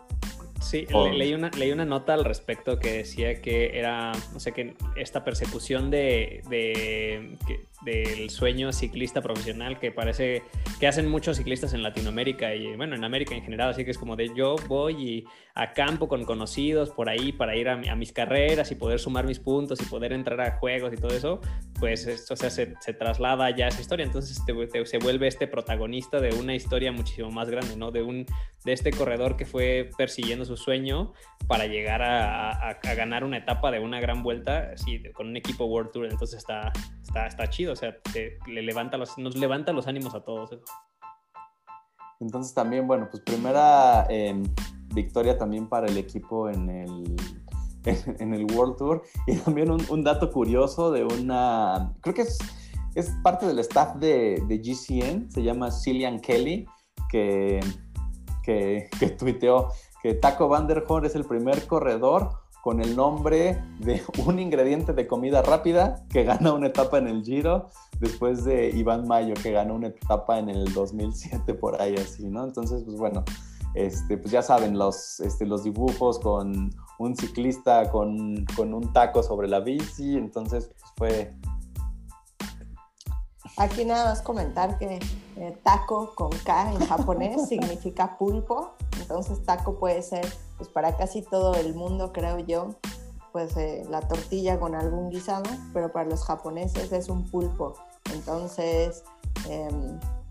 Sí, 0.63 0.87
leí, 1.13 1.33
una, 1.33 1.49
leí 1.51 1.71
una 1.71 1.85
nota 1.85 2.13
al 2.13 2.23
respecto 2.23 2.79
que 2.79 2.93
decía 2.93 3.41
que 3.41 3.77
era, 3.77 4.13
no 4.31 4.39
sé, 4.39 4.53
que 4.53 4.75
esta 4.95 5.23
persecución 5.23 5.91
de, 5.91 6.41
de, 6.49 7.37
del 7.83 8.29
sueño 8.29 8.71
ciclista 8.71 9.21
profesional 9.21 9.79
que 9.79 9.91
parece 9.91 10.43
que 10.79 10.87
hacen 10.87 11.07
muchos 11.07 11.37
ciclistas 11.37 11.73
en 11.73 11.83
Latinoamérica 11.83 12.53
y 12.55 12.75
bueno, 12.75 12.95
en 12.95 13.03
América 13.03 13.35
en 13.35 13.43
general, 13.43 13.69
así 13.69 13.85
que 13.85 13.91
es 13.91 13.97
como 13.97 14.15
de 14.15 14.31
yo 14.35 14.55
voy 14.67 14.93
y 14.93 15.25
a 15.55 15.73
campo 15.73 16.07
con 16.07 16.25
conocidos 16.25 16.89
por 16.89 17.09
ahí 17.09 17.31
para 17.31 17.55
ir 17.55 17.69
a, 17.69 17.95
mis 17.95 18.11
carreras 18.11 18.71
y 18.71 18.75
poder 18.75 18.99
sumar 18.99 19.25
mis 19.25 19.39
puntos 19.39 19.79
y 19.81 19.85
poder 19.85 20.13
entrar 20.13 20.41
a 20.41 20.57
juegos 20.57 20.93
y 20.93 20.97
todo 20.97 21.13
eso, 21.13 21.41
pues 21.79 22.07
o 22.29 22.35
sea, 22.35 22.49
se, 22.49 22.67
traslada 22.93 23.55
ya 23.55 23.67
esa 23.67 23.81
historia, 23.81 24.05
entonces 24.05 24.41
se 24.85 24.97
vuelve 24.97 25.27
este 25.27 25.47
protagonista 25.47 26.19
de 26.19 26.33
una 26.33 26.55
historia 26.55 26.91
muchísimo 26.91 27.29
más 27.29 27.49
grande, 27.49 27.75
¿no? 27.75 27.91
De, 27.91 28.01
un, 28.01 28.25
de 28.65 28.73
este 28.73 28.91
corredor 28.91 29.35
que 29.37 29.45
fue 29.45 29.89
persiguiendo 29.97 30.45
su 30.45 30.57
sueño 30.57 31.13
para 31.47 31.67
llegar 31.67 32.01
a, 32.01 32.79
ganar 32.95 33.23
una 33.23 33.37
etapa 33.37 33.71
de 33.71 33.79
una 33.79 33.99
gran 33.99 34.23
vuelta 34.23 34.71
así, 34.73 35.01
con 35.13 35.27
un 35.27 35.37
equipo 35.37 35.65
World 35.65 35.91
Tour, 35.91 36.05
entonces 36.05 36.39
está, 36.39 36.71
está, 37.01 37.27
está 37.27 37.49
chido, 37.49 37.72
o 37.73 37.75
sea, 37.75 37.95
le 38.47 38.61
levanta 38.61 38.97
los, 38.97 39.17
nos 39.17 39.35
levanta 39.35 39.73
los 39.73 39.87
ánimos 39.87 40.15
a 40.15 40.21
todos. 40.21 40.57
Entonces 42.19 42.53
también, 42.53 42.87
bueno, 42.87 43.07
pues 43.11 43.21
primera... 43.23 44.07
Em, 44.09 44.43
victoria 44.93 45.37
también 45.37 45.67
para 45.67 45.87
el 45.87 45.97
equipo 45.97 46.49
en 46.49 46.69
el, 46.69 47.15
en 48.19 48.33
el 48.33 48.45
World 48.53 48.77
Tour. 48.77 49.03
Y 49.27 49.35
también 49.37 49.71
un, 49.71 50.03
dato 50.03 50.31
curioso 50.31 50.91
de 50.91 51.03
una, 51.03 51.93
creo 52.01 52.15
que 52.15 52.21
es, 52.23 52.37
es 52.95 53.11
parte 53.23 53.45
del 53.45 53.59
staff 53.59 53.95
de, 53.95 54.43
de 54.47 54.57
GCN, 54.59 55.31
se 55.31 55.43
llama 55.43 55.71
Cillian 55.71 56.19
Kelly, 56.19 56.65
que, 57.09 57.59
que, 58.43 58.89
que 58.99 59.09
tuiteó 59.09 59.69
que 60.01 60.13
Taco 60.15 60.47
Van 60.47 60.67
der 60.67 60.83
Horn 60.87 61.05
es 61.05 61.15
el 61.15 61.23
primer 61.23 61.65
corredor 61.65 62.42
con 62.63 62.79
el 62.79 62.95
nombre 62.95 63.61
de 63.79 64.01
un 64.25 64.39
ingrediente 64.39 64.93
de 64.93 65.05
comida 65.05 65.41
rápida 65.41 66.05
que 66.09 66.23
gana 66.23 66.53
una 66.53 66.67
etapa 66.67 66.97
en 66.97 67.09
el 67.09 67.21
Giro 67.21 67.67
después 67.99 68.45
de 68.45 68.69
Iván 68.69 69.05
Mayo 69.05 69.33
que 69.43 69.51
ganó 69.51 69.75
una 69.75 69.87
etapa 69.87 70.39
en 70.39 70.47
el 70.47 70.73
2007 70.73 71.55
por 71.55 71.81
ahí 71.81 71.95
así, 71.95 72.25
¿no? 72.25 72.45
Entonces, 72.45 72.83
pues 72.85 72.95
bueno, 72.95 73.25
este, 73.73 74.17
pues 74.17 74.31
ya 74.31 74.41
saben, 74.41 74.77
los, 74.77 75.19
este, 75.19 75.45
los 75.45 75.65
dibujos 75.65 76.19
con 76.19 76.69
un 76.99 77.15
ciclista 77.17 77.91
con, 77.91 78.45
con 78.55 78.73
un 78.73 78.93
taco 78.93 79.23
sobre 79.23 79.49
la 79.49 79.59
bici, 79.59 80.15
entonces 80.15 80.71
pues 80.95 80.95
fue 80.95 81.33
Aquí 83.57 83.85
nada 83.85 84.05
más 84.05 84.21
comentar 84.21 84.79
que 84.79 84.99
eh, 85.35 85.57
taco 85.63 86.13
con 86.15 86.29
K 86.29 86.71
en 86.71 86.85
japonés 86.85 87.47
significa 87.49 88.17
pulpo, 88.17 88.73
entonces 88.99 89.43
taco 89.43 89.75
puede 89.75 90.01
ser 90.01 90.25
pues 90.57 90.69
para 90.69 90.95
casi 90.97 91.21
todo 91.21 91.53
el 91.55 91.75
mundo 91.75 92.11
creo 92.13 92.39
yo, 92.39 92.69
pues 93.31 93.55
eh, 93.57 93.85
la 93.89 94.01
tortilla 94.01 94.59
con 94.59 94.75
algún 94.75 95.09
guisado, 95.09 95.49
pero 95.73 95.91
para 95.91 96.09
los 96.09 96.23
japoneses 96.23 96.91
es 96.91 97.09
un 97.09 97.29
pulpo, 97.29 97.73
entonces 98.13 99.03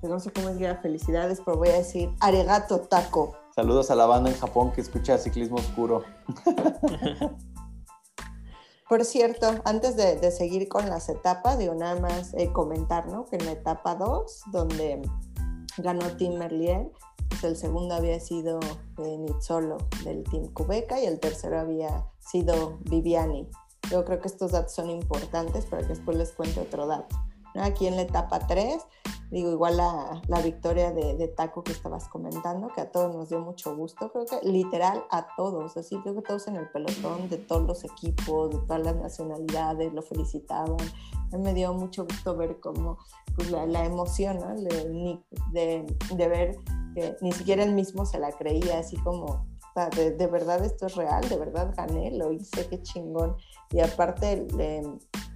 pues 0.00 0.10
no 0.10 0.18
sé 0.18 0.32
cómo 0.32 0.48
es 0.48 0.80
felicidades, 0.80 1.40
pero 1.44 1.58
voy 1.58 1.68
a 1.68 1.74
decir 1.74 2.10
arigato 2.20 2.80
taco. 2.80 3.36
Saludos 3.54 3.90
a 3.90 3.94
la 3.94 4.06
banda 4.06 4.30
en 4.30 4.36
Japón 4.36 4.72
que 4.72 4.80
escucha 4.80 5.18
ciclismo 5.18 5.56
oscuro. 5.56 6.02
Por 8.92 9.06
cierto, 9.06 9.54
antes 9.64 9.96
de, 9.96 10.30
seguir 10.30 10.68
con 10.68 10.90
las 10.90 11.08
etapas, 11.08 11.58
digo 11.58 11.74
nada 11.74 11.98
más 11.98 12.34
eh, 12.34 12.52
comentar, 12.52 13.08
¿no? 13.08 13.24
Que 13.24 13.36
en 13.36 13.46
la 13.46 13.52
etapa 13.52 13.94
2, 13.94 14.42
donde 14.52 15.00
ganó 15.78 16.14
Tim 16.18 16.34
Merlier, 16.34 16.92
pues 17.30 17.42
el 17.42 17.56
segundo 17.56 17.94
había 17.94 18.20
sido 18.20 18.60
eh, 18.98 19.26
del 20.04 20.24
Team 20.24 20.52
Cubeca 20.52 21.00
y 21.00 21.06
el 21.06 21.20
tercero 21.20 21.58
había 21.58 22.04
sido 22.18 22.80
Viviani. 22.82 23.48
Yo 23.90 24.04
creo 24.04 24.20
que 24.20 24.28
estos 24.28 24.52
datos 24.52 24.74
son 24.74 24.90
importantes 24.90 25.64
para 25.64 25.80
que 25.80 25.88
después 25.88 26.18
les 26.18 26.32
cuente 26.32 26.60
otro 26.60 26.86
dato. 26.86 27.16
Aquí 27.54 27.86
en 27.86 27.96
la 27.96 28.02
etapa 28.02 28.46
3 28.46 28.82
digo, 29.32 29.50
igual 29.50 29.78
la, 29.78 30.20
la 30.28 30.42
victoria 30.42 30.92
de, 30.92 31.14
de, 31.14 31.26
Taco 31.26 31.64
que 31.64 31.72
estabas 31.72 32.06
comentando, 32.08 32.68
que 32.68 32.82
a 32.82 32.92
todos 32.92 33.16
nos 33.16 33.30
dio 33.30 33.40
mucho 33.40 33.74
gusto, 33.74 34.12
creo 34.12 34.26
que 34.26 34.46
literal 34.46 35.04
a 35.10 35.26
todos, 35.36 35.74
así 35.78 35.98
creo 36.02 36.14
que 36.14 36.20
todos 36.20 36.46
en 36.48 36.56
el 36.56 36.68
pelotón, 36.68 37.30
de 37.30 37.38
todos 37.38 37.62
los 37.62 37.82
equipos, 37.82 38.50
de 38.50 38.58
todas 38.58 38.82
las 38.82 38.96
nacionalidades, 38.96 39.92
lo 39.94 40.02
felicitaban. 40.02 40.76
me 41.32 41.54
dio 41.54 41.72
mucho 41.72 42.04
gusto 42.04 42.36
ver 42.36 42.60
cómo 42.60 42.98
pues, 43.34 43.50
la, 43.50 43.64
la 43.64 43.86
emoción 43.86 44.38
¿no? 44.38 44.54
de, 44.54 45.18
de, 45.52 45.96
de, 46.14 46.28
ver 46.28 46.58
que 46.94 47.16
ni 47.22 47.32
siquiera 47.32 47.64
él 47.64 47.72
mismo 47.72 48.04
se 48.04 48.18
la 48.18 48.32
creía, 48.32 48.80
así 48.80 48.98
como, 48.98 49.46
de, 49.96 50.10
de, 50.10 50.26
verdad 50.26 50.64
esto 50.64 50.86
es 50.86 50.96
real, 50.96 51.26
de 51.28 51.36
verdad 51.36 51.72
gané, 51.76 52.10
lo 52.10 52.32
hice, 52.32 52.66
qué 52.68 52.82
chingón. 52.82 53.36
Y 53.70 53.80
aparte, 53.80 54.46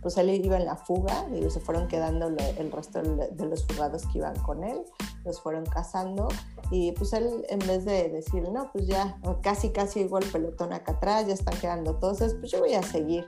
pues 0.02 0.18
él 0.18 0.30
iba 0.30 0.56
en 0.56 0.66
la 0.66 0.76
fuga, 0.76 1.26
y 1.34 1.48
se 1.50 1.58
fueron 1.58 1.88
quedando 1.88 2.28
el 2.28 2.70
resto 2.70 3.00
de 3.02 3.46
los 3.46 3.66
fugados 3.66 4.04
que 4.06 4.18
iban 4.18 4.38
con 4.40 4.62
él, 4.62 4.82
los 5.24 5.40
fueron 5.40 5.64
cazando. 5.64 6.28
Y 6.70 6.92
pues 6.92 7.12
él, 7.14 7.44
en 7.48 7.60
vez 7.60 7.84
de 7.84 8.10
decir, 8.10 8.48
no, 8.50 8.70
pues 8.72 8.86
ya 8.86 9.18
casi, 9.42 9.70
casi 9.70 10.00
igual 10.00 10.24
el 10.24 10.30
pelotón 10.30 10.72
acá 10.72 10.92
atrás, 10.92 11.26
ya 11.26 11.34
están 11.34 11.58
quedando 11.58 11.96
todos, 11.96 12.18
pues 12.18 12.50
yo 12.50 12.60
voy 12.60 12.74
a 12.74 12.82
seguir. 12.82 13.26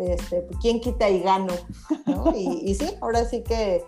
Este, 0.00 0.46
¿Quién 0.60 0.80
quita 0.80 1.08
y 1.08 1.20
gano? 1.20 1.52
¿no? 2.06 2.34
Y, 2.34 2.74
sí, 2.74 2.96
ahora 3.00 3.24
sí 3.24 3.42
que, 3.42 3.84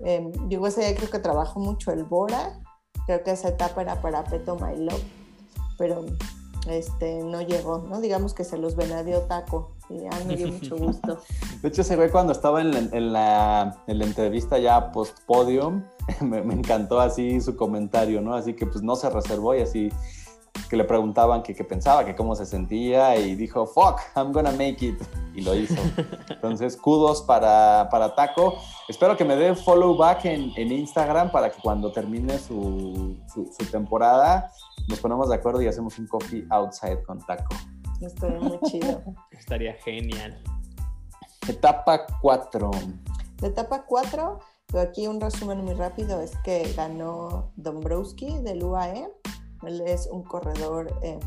eh, 0.00 0.32
digo, 0.46 0.66
ese 0.66 0.80
día 0.80 0.94
creo 0.94 1.10
que 1.10 1.18
trabajó 1.18 1.60
mucho 1.60 1.92
el 1.92 2.04
Bora, 2.04 2.60
creo 3.06 3.22
que 3.22 3.32
esa 3.32 3.48
etapa 3.48 3.82
era 3.82 4.00
para 4.00 4.24
Peto 4.24 4.56
My 4.56 4.76
Love 4.76 5.19
pero 5.80 6.04
este, 6.68 7.22
no 7.24 7.40
llegó, 7.40 7.78
¿no? 7.78 8.02
Digamos 8.02 8.34
que 8.34 8.44
se 8.44 8.58
los 8.58 8.76
venadió 8.76 9.22
taco 9.22 9.72
y 9.88 10.00
ya 10.00 10.10
me 10.26 10.36
dio 10.36 10.48
mucho 10.48 10.76
gusto. 10.78 11.18
De 11.62 11.68
hecho, 11.68 11.80
ese 11.80 11.96
güey 11.96 12.10
cuando 12.10 12.32
estaba 12.32 12.60
en 12.60 12.70
la, 12.70 12.78
en 12.78 13.12
la, 13.14 13.82
en 13.86 13.98
la 13.98 14.04
entrevista 14.04 14.58
ya 14.58 14.92
post-podium, 14.92 15.82
me, 16.20 16.42
me, 16.42 16.52
encantó 16.52 17.00
así 17.00 17.40
su 17.40 17.56
comentario, 17.56 18.20
¿no? 18.20 18.34
Así 18.34 18.52
que 18.52 18.66
pues 18.66 18.82
no 18.82 18.94
se 18.94 19.08
reservó 19.08 19.54
y 19.54 19.62
así 19.62 19.88
que 20.70 20.76
le 20.76 20.84
preguntaban 20.84 21.42
qué 21.42 21.52
pensaba, 21.64 22.04
que 22.04 22.14
cómo 22.14 22.36
se 22.36 22.46
sentía 22.46 23.16
y 23.16 23.34
dijo, 23.34 23.66
fuck, 23.66 23.98
I'm 24.14 24.32
gonna 24.32 24.52
make 24.52 24.76
it. 24.80 25.02
Y 25.34 25.40
lo 25.40 25.56
hizo. 25.56 25.74
Entonces, 26.30 26.76
kudos 26.76 27.22
para, 27.22 27.88
para 27.90 28.14
Taco. 28.14 28.54
Espero 28.88 29.16
que 29.16 29.24
me 29.24 29.34
dé 29.34 29.56
follow 29.56 29.96
back 29.96 30.26
en, 30.26 30.52
en 30.56 30.70
Instagram 30.70 31.32
para 31.32 31.50
que 31.50 31.60
cuando 31.60 31.90
termine 31.90 32.38
su, 32.38 33.18
su, 33.34 33.64
temporada 33.72 34.52
nos 34.88 35.00
ponemos 35.00 35.28
de 35.28 35.34
acuerdo 35.34 35.60
y 35.60 35.66
hacemos 35.66 35.98
un 35.98 36.06
coffee 36.06 36.46
outside 36.50 37.02
con 37.02 37.18
Taco. 37.18 37.52
Estaría 38.00 38.38
muy 38.38 38.60
chido. 38.60 39.02
Estaría 39.32 39.74
genial. 39.74 40.40
Etapa 41.48 42.06
4. 42.22 42.70
La 43.40 43.48
etapa 43.48 43.84
4, 43.86 44.38
aquí 44.80 45.08
un 45.08 45.20
resumen 45.20 45.64
muy 45.64 45.74
rápido, 45.74 46.20
es 46.20 46.36
que 46.44 46.72
ganó 46.76 47.50
Dombrowski 47.56 48.38
del 48.38 48.62
UAE 48.62 49.08
él 49.62 49.82
es 49.86 50.06
un 50.06 50.22
corredor 50.22 50.92
eh, 51.02 51.18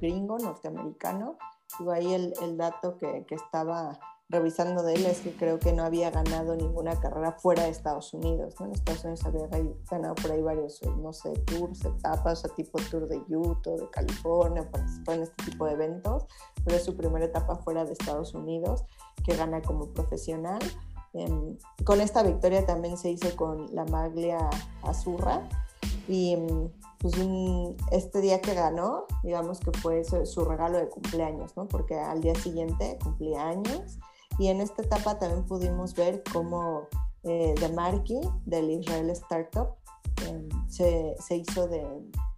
gringo, 0.00 0.38
norteamericano. 0.38 1.36
Y 1.80 1.90
ahí 1.90 2.14
el, 2.14 2.32
el 2.42 2.56
dato 2.56 2.96
que, 2.96 3.24
que, 3.26 3.34
estaba 3.34 3.98
revisando 4.30 4.82
de 4.82 4.94
él 4.94 5.06
es 5.06 5.20
que 5.20 5.34
creo 5.34 5.58
que 5.58 5.72
no 5.72 5.84
había 5.84 6.10
ganado 6.10 6.54
ninguna 6.54 6.98
carrera 7.00 7.32
fuera 7.32 7.64
de 7.64 7.70
Estados 7.70 8.12
Unidos. 8.12 8.54
¿no? 8.58 8.66
En 8.66 8.72
Estados 8.72 9.04
Unidos 9.04 9.24
había 9.24 9.72
ganado 9.90 10.14
por 10.14 10.32
ahí 10.32 10.42
varios, 10.42 10.80
no 10.98 11.12
sé, 11.12 11.32
tours, 11.46 11.84
etapas, 11.84 12.44
o 12.44 12.48
tipo 12.50 12.78
tour 12.90 13.08
de 13.08 13.22
Utah, 13.34 13.70
de 13.70 13.88
California, 13.90 14.70
participó 14.70 15.12
en 15.12 15.22
este 15.22 15.44
tipo 15.44 15.66
de 15.66 15.72
eventos, 15.72 16.26
pero 16.64 16.76
es 16.76 16.84
su 16.84 16.96
primera 16.96 17.24
etapa 17.24 17.56
fuera 17.56 17.84
de 17.84 17.92
Estados 17.92 18.34
Unidos 18.34 18.84
que 19.24 19.34
gana 19.34 19.62
como 19.62 19.92
profesional. 19.92 20.60
Em, 21.14 21.56
con 21.84 22.00
esta 22.02 22.22
victoria 22.22 22.66
también 22.66 22.98
se 22.98 23.10
hizo 23.10 23.34
con 23.34 23.74
la 23.74 23.84
Maglia 23.86 24.38
Azurra 24.82 25.48
y 26.06 26.36
pues 26.98 27.14
este 27.92 28.20
día 28.20 28.40
que 28.40 28.54
ganó, 28.54 29.06
digamos 29.22 29.60
que 29.60 29.70
fue 29.72 30.02
su, 30.04 30.44
regalo 30.44 30.78
de 30.78 30.88
cumpleaños, 30.88 31.56
¿no? 31.56 31.68
Porque 31.68 31.98
al 31.98 32.20
día 32.20 32.34
siguiente 32.34 32.98
cumplía 33.02 33.48
años 33.48 33.98
y 34.38 34.48
en 34.48 34.60
esta 34.60 34.82
etapa 34.82 35.18
también 35.18 35.44
pudimos 35.46 35.94
ver 35.94 36.22
cómo 36.32 36.88
eh, 37.22 37.54
Marquis 37.74 38.26
del 38.46 38.70
Israel 38.70 39.10
Startup 39.10 39.74
em, 40.26 40.48
se, 40.68 41.14
se, 41.20 41.36
hizo 41.36 41.68
de, 41.68 41.86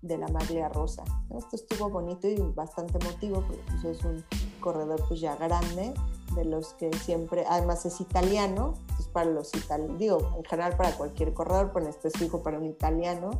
de, 0.03 0.19
la 0.19 0.29
maglia 0.29 0.69
rosa. 0.69 1.05
Esto 1.37 1.57
estuvo 1.57 1.89
bonito 1.89 2.29
y 2.29 2.37
bastante 2.55 2.99
emotivo 2.99 3.43
porque 3.47 3.63
pues, 3.67 3.85
es 3.85 4.05
un 4.05 4.25
corredor 4.61 5.03
pues 5.09 5.21
ya 5.21 5.37
grande 5.37 5.95
de 6.35 6.45
los 6.45 6.75
que 6.75 6.93
siempre, 6.93 7.45
además 7.49 7.85
es 7.87 8.01
italiano, 8.01 8.75
entonces 8.81 9.09
para 9.09 9.31
los 9.31 9.55
italianos, 9.55 9.99
digo, 9.99 10.35
en 10.37 10.45
general 10.45 10.77
para 10.77 10.97
cualquier 10.97 11.35
corredor, 11.35 11.71
pero 11.73 11.87
en 11.87 11.91
específico 11.91 12.43
para 12.43 12.59
un 12.59 12.67
italiano, 12.67 13.31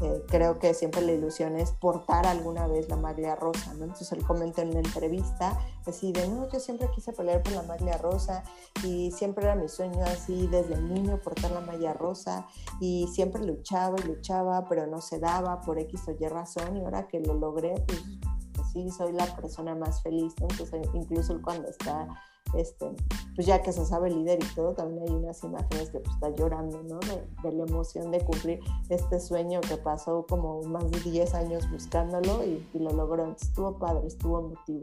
eh, 0.00 0.22
creo 0.28 0.58
que 0.58 0.74
siempre 0.74 1.00
la 1.02 1.12
ilusión 1.12 1.56
es 1.56 1.72
portar 1.72 2.26
alguna 2.26 2.66
vez 2.68 2.88
la 2.88 2.96
maglia 2.96 3.34
rosa, 3.34 3.74
¿no? 3.74 3.84
Entonces 3.84 4.12
él 4.12 4.24
comenta 4.24 4.62
en 4.62 4.70
una 4.70 4.78
entrevista 4.78 5.58
así 5.86 6.12
de, 6.12 6.28
no, 6.28 6.48
yo 6.48 6.60
siempre 6.60 6.88
quise 6.94 7.12
pelear 7.12 7.42
por 7.42 7.52
la 7.52 7.62
maglia 7.62 7.98
rosa 7.98 8.44
y 8.84 9.10
siempre 9.10 9.44
era 9.44 9.56
mi 9.56 9.68
sueño 9.68 10.04
así 10.04 10.46
desde 10.46 10.80
niño 10.80 11.20
portar 11.20 11.50
la 11.50 11.60
maglia 11.60 11.94
rosa 11.94 12.46
y 12.80 13.08
siempre 13.08 13.44
luchaba 13.44 13.96
y 13.98 14.06
luchaba, 14.06 14.68
pero 14.68 14.86
no 14.86 15.00
se 15.00 15.18
daba 15.18 15.60
por 15.62 15.78
X 15.78 16.02
o 16.06 16.12
Y 16.12 16.28
razón 16.28 16.76
y 16.76 16.84
ahora 16.84 17.08
que 17.08 17.18
lo 17.20 17.34
logré, 17.34 17.74
pues, 17.86 18.02
sí, 18.72 18.90
soy 18.90 19.12
la 19.12 19.26
persona 19.34 19.74
más 19.74 20.02
feliz. 20.02 20.34
Entonces 20.40 20.86
incluso 20.94 21.40
cuando 21.42 21.68
está 21.68 22.08
este, 22.54 22.90
pues 23.34 23.46
ya 23.46 23.62
que 23.62 23.72
se 23.72 23.84
sabe 23.84 24.10
líder 24.10 24.38
y 24.42 24.54
todo, 24.54 24.72
también 24.72 25.02
hay 25.02 25.14
unas 25.14 25.42
imágenes 25.44 25.90
que 25.90 26.00
pues, 26.00 26.14
está 26.14 26.30
llorando, 26.30 26.82
¿no? 26.82 26.98
De, 27.00 27.52
la 27.52 27.64
emoción 27.64 28.10
de 28.10 28.24
cumplir 28.24 28.60
este 28.88 29.20
sueño 29.20 29.60
que 29.60 29.76
pasó 29.76 30.26
como 30.28 30.62
más 30.62 30.90
de 30.90 31.00
10 31.00 31.34
años 31.34 31.70
buscándolo 31.70 32.44
y, 32.44 32.66
lo 32.74 32.90
logró. 32.90 33.32
estuvo 33.32 33.78
padre, 33.78 34.06
estuvo 34.06 34.40
emotivo. 34.40 34.82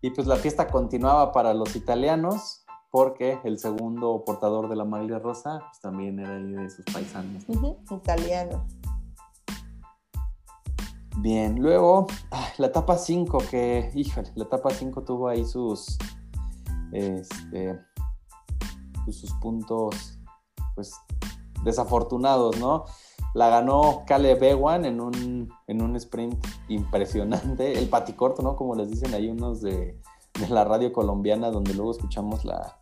Y 0.00 0.10
pues 0.10 0.26
la 0.26 0.36
fiesta 0.36 0.68
continuaba 0.68 1.32
para 1.32 1.54
los 1.54 1.74
italianos 1.76 2.64
porque 2.90 3.38
el 3.44 3.58
segundo 3.58 4.24
portador 4.24 4.68
de 4.68 4.76
la 4.76 4.84
maglia 4.84 5.18
rosa 5.18 5.60
pues, 5.68 5.80
también 5.80 6.18
era 6.18 6.36
ahí 6.36 6.52
de 6.52 6.70
sus 6.70 6.84
paisanos. 6.86 7.44
italiano. 7.90 8.64
Bien, 11.20 11.60
luego 11.60 12.06
la 12.58 12.68
etapa 12.68 12.96
5, 12.96 13.38
que, 13.50 13.90
híjole, 13.94 14.30
la 14.36 14.44
etapa 14.44 14.70
5 14.70 15.02
tuvo 15.02 15.28
ahí 15.28 15.44
sus, 15.44 15.98
este, 16.92 17.78
pues, 19.04 19.20
sus 19.20 19.32
puntos 19.34 20.18
pues, 20.74 20.92
desafortunados, 21.64 22.58
¿no? 22.58 22.84
La 23.34 23.48
ganó 23.48 24.04
Caleb 24.06 24.42
Ewan 24.42 24.84
en 24.84 25.00
un, 25.00 25.52
en 25.66 25.82
un 25.82 25.96
sprint 25.96 26.44
impresionante, 26.68 27.78
el 27.78 27.88
paticorto, 27.88 28.42
¿no? 28.42 28.56
Como 28.56 28.74
les 28.74 28.90
dicen 28.90 29.14
ahí 29.14 29.28
unos 29.28 29.60
de, 29.60 30.00
la 30.48 30.64
radio 30.64 30.92
colombiana, 30.92 31.50
donde 31.50 31.74
luego 31.74 31.90
escuchamos 31.90 32.44
la, 32.44 32.78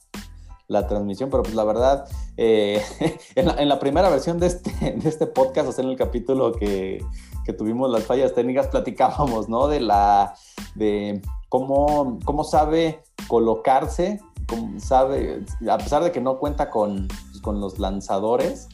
transmisión, 0.88 1.30
pero 1.30 1.42
pues 1.42 1.54
la 1.54 1.64
verdad, 1.64 2.08
eh, 2.36 2.82
en, 3.34 3.68
la, 3.68 3.78
primera 3.78 4.08
versión 4.10 4.38
de 4.38 4.48
este, 4.48 4.70
de 4.92 5.08
este 5.08 5.26
podcast, 5.26 5.68
o 5.68 5.72
sea, 5.72 5.84
en 5.84 5.90
el 5.90 5.96
capítulo 5.96 6.52
que, 6.52 7.04
que 7.44 7.52
tuvimos 7.52 7.90
las 7.90 8.04
fallas 8.04 8.34
técnicas, 8.34 8.66
platicábamos, 8.66 9.48
¿no? 9.48 9.68
De 9.68 9.80
la, 9.80 10.34
de 10.74 11.22
cómo, 11.48 12.18
cómo 12.24 12.44
sabe 12.44 13.02
colocarse, 13.28 14.20
cómo 14.46 14.78
sabe, 14.80 15.44
a 15.68 15.78
pesar 15.78 16.04
de 16.04 16.12
que 16.12 16.20
no 16.20 16.38
cuenta 16.38 16.70
con, 16.70 17.08
con 17.42 17.60
los 17.60 17.78
lanzadores, 17.78 18.68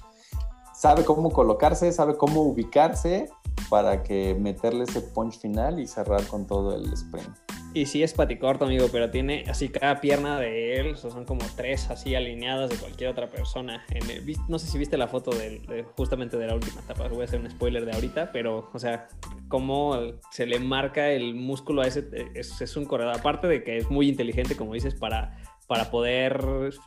sabe 0.75 1.05
cómo 1.05 1.31
colocarse, 1.31 1.93
sabe 1.93 2.17
cómo 2.17 2.43
ubicarse 2.43 3.31
para 3.71 4.03
que 4.03 4.35
meterle 4.35 4.85
ese 4.85 5.01
punch 5.01 5.39
final 5.39 5.81
y 5.81 5.87
cerrar 5.87 6.27
con 6.27 6.47
todo 6.47 6.75
el 6.75 6.93
sprint. 6.93 7.42
Y 7.75 7.87
sí 7.87 8.03
es 8.03 8.13
paticorto, 8.13 8.67
amigo, 8.67 8.89
pero 8.93 9.11
tiene 9.11 9.45
así 9.49 9.71
cada 9.71 9.99
pierna 9.99 10.39
de 10.39 10.77
él, 10.79 10.93
o 10.93 10.97
son 10.97 11.25
como 11.25 11.41
tres 11.57 11.89
así 11.89 12.15
alineadas 12.15 12.69
de 12.69 12.77
cualquier 12.77 13.09
otra 13.09 13.31
persona. 13.31 13.83
no 14.49 14.59
sé 14.59 14.67
si 14.67 14.77
viste 14.77 14.99
la 14.99 15.09
foto 15.09 15.31
de, 15.31 15.87
justamente 15.97 16.37
de 16.37 16.49
la 16.49 16.55
última 16.55 16.83
etapa, 16.83 17.09
voy 17.09 17.23
a 17.23 17.25
hacer 17.25 17.41
un 17.41 17.51
spoiler 17.51 17.87
de 17.87 17.93
ahorita, 17.93 18.31
pero, 18.31 18.69
o 18.75 18.79
sea, 18.79 19.09
cómo 19.49 19.99
se 20.31 20.45
le 20.45 20.59
marca 20.59 21.11
el 21.13 21.35
músculo 21.35 21.81
a 21.81 21.87
ese, 21.87 22.07
es, 22.35 22.61
es 22.61 22.77
un 22.77 22.85
corredor, 22.85 23.17
aparte 23.17 23.47
de 23.47 23.65
que 23.65 23.79
es 23.79 23.91
muy 23.91 24.07
inteligente, 24.07 24.55
como 24.55 24.75
dices, 24.75 24.95
para, 24.95 25.39
para 25.67 25.91
poder 25.91 26.45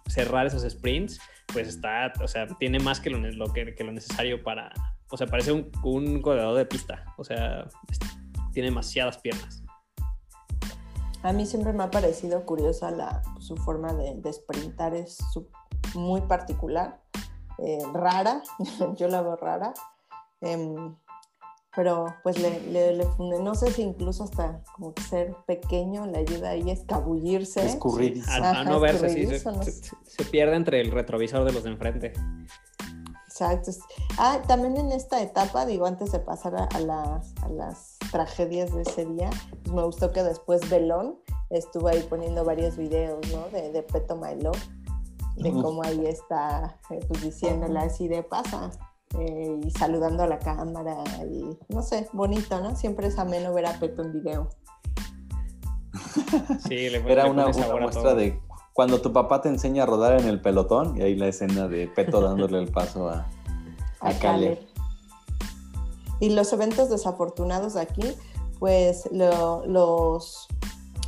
cerrar 0.08 0.45
esos 0.45 0.71
sprints, 0.71 1.19
pues 1.52 1.67
está, 1.67 2.13
o 2.21 2.28
sea, 2.28 2.45
tiene 2.60 2.78
más 2.78 3.00
que 3.00 3.10
lo, 3.10 3.54
que, 3.54 3.84
lo 3.84 3.91
necesario 3.91 4.43
para, 4.43 4.71
o 5.10 5.17
sea, 5.17 5.26
parece 5.26 5.52
un, 5.52 5.71
un 5.84 6.21
corredor 6.21 6.56
de 6.56 6.65
pista, 6.65 7.06
o 7.17 7.24
sea, 7.24 7.67
tiene 8.54 8.69
demasiadas 8.69 9.17
piernas. 9.17 9.64
A 11.26 11.34
mí 11.34 11.48
siempre 11.48 11.74
me 11.74 11.84
ha 11.84 11.90
parecido 11.90 12.46
curiosa 12.46 12.92
la, 12.92 13.24
su 13.40 13.58
forma 13.58 13.92
de, 13.94 14.14
de 14.14 14.32
sprintar, 14.32 14.94
es 14.94 15.18
muy 15.96 16.22
particular, 16.22 17.02
eh, 17.58 17.80
rara, 17.94 18.44
yo 18.96 19.08
la 19.08 19.24
veo 19.24 19.36
rara, 19.36 19.74
em, 20.42 20.96
pero 21.76 22.06
pues 22.22 22.38
le, 22.40 22.60
le, 22.72 23.08
no 23.42 23.56
sé 23.56 23.72
si 23.72 23.82
incluso 23.82 24.26
hasta 24.26 24.62
como 24.76 24.94
que 24.94 25.02
ser 25.02 25.36
pequeño 25.48 26.06
le 26.06 26.20
ayuda 26.20 26.52
ahí 26.52 26.70
a 26.70 26.74
escabullirse. 26.74 27.66
Escurrir. 27.66 28.22
A, 28.30 28.64
no 28.64 28.80
verse, 28.80 29.10
sí, 29.10 29.26
se, 30.04 30.26
pierde 30.26 30.56
entre 30.56 30.80
el 30.80 30.92
retrovisor 30.92 31.44
de 31.44 31.54
los 31.54 31.64
de 31.64 31.72
enfrente. 31.72 32.14
Exacto. 33.36 33.71
Ah, 34.17 34.41
también 34.48 34.78
en 34.78 34.93
esta 34.93 35.21
etapa, 35.21 35.65
digo, 35.65 35.86
antes 35.86 36.13
de 36.13 36.19
pasar 36.19 36.56
a, 36.56 36.80
las, 36.80 37.34
a 37.43 37.50
las, 37.50 37.98
tragedias 38.10 38.74
de 38.74 38.84
ese 38.84 39.06
día, 39.06 39.30
pues 39.63 39.76
me 39.76 39.84
gustó 39.84 40.13
que 40.13 40.24
después 40.24 40.69
Belón 40.69 41.19
estuvo 41.50 41.89
ahí 41.89 42.00
poniendo 42.10 42.45
varios 42.45 42.78
videos, 42.78 43.19
¿no? 43.34 43.50
De, 43.50 43.74
de 43.74 43.84
Peto 43.84 44.15
My 44.15 44.38
de 45.36 45.52
cómo 45.52 45.84
ahí 45.84 46.06
está, 46.06 46.78
eh, 46.89 47.02
pues 47.10 47.24
diciéndole 47.24 47.78
así 47.80 48.08
de 48.08 48.24
pasa, 48.24 48.71
eh, 49.19 49.60
y 49.62 49.71
saludando 49.71 50.24
a 50.24 50.28
la 50.28 50.39
cámara, 50.39 51.04
y 51.30 51.58
no 51.67 51.82
sé, 51.82 52.08
bonito, 52.13 52.62
¿no? 52.62 52.74
Siempre 52.78 53.08
es 53.08 53.19
ameno 53.19 53.54
ver 53.54 53.65
a 53.65 53.78
Peto 53.78 54.02
en 54.02 54.13
video. 54.13 54.50
Sí, 56.67 56.89
le 56.89 56.98
Era 57.12 57.26
una, 57.26 57.48
una 57.48 57.67
muestra 57.67 58.13
de 58.13 58.39
cuando 58.76 59.00
tu 59.00 59.14
papá 59.14 59.42
te 59.42 59.48
enseña 59.48 59.84
a 59.84 59.86
rodar 59.86 60.20
en 60.20 60.28
el 60.28 60.42
pelotón, 60.42 60.98
y 60.98 61.02
ahí 61.02 61.16
la 61.16 61.30
escena 61.30 61.70
de 61.70 61.88
Peto 61.88 62.20
dándole 62.20 62.60
el 62.60 62.68
paso 62.68 63.08
a, 63.08 63.26
a, 64.02 64.12
Y 66.20 66.32
los 66.32 66.52
eventos 66.52 66.90
desafortunados 66.90 67.78
aquí, 67.78 68.04
pues 68.60 69.08
los, 69.14 70.50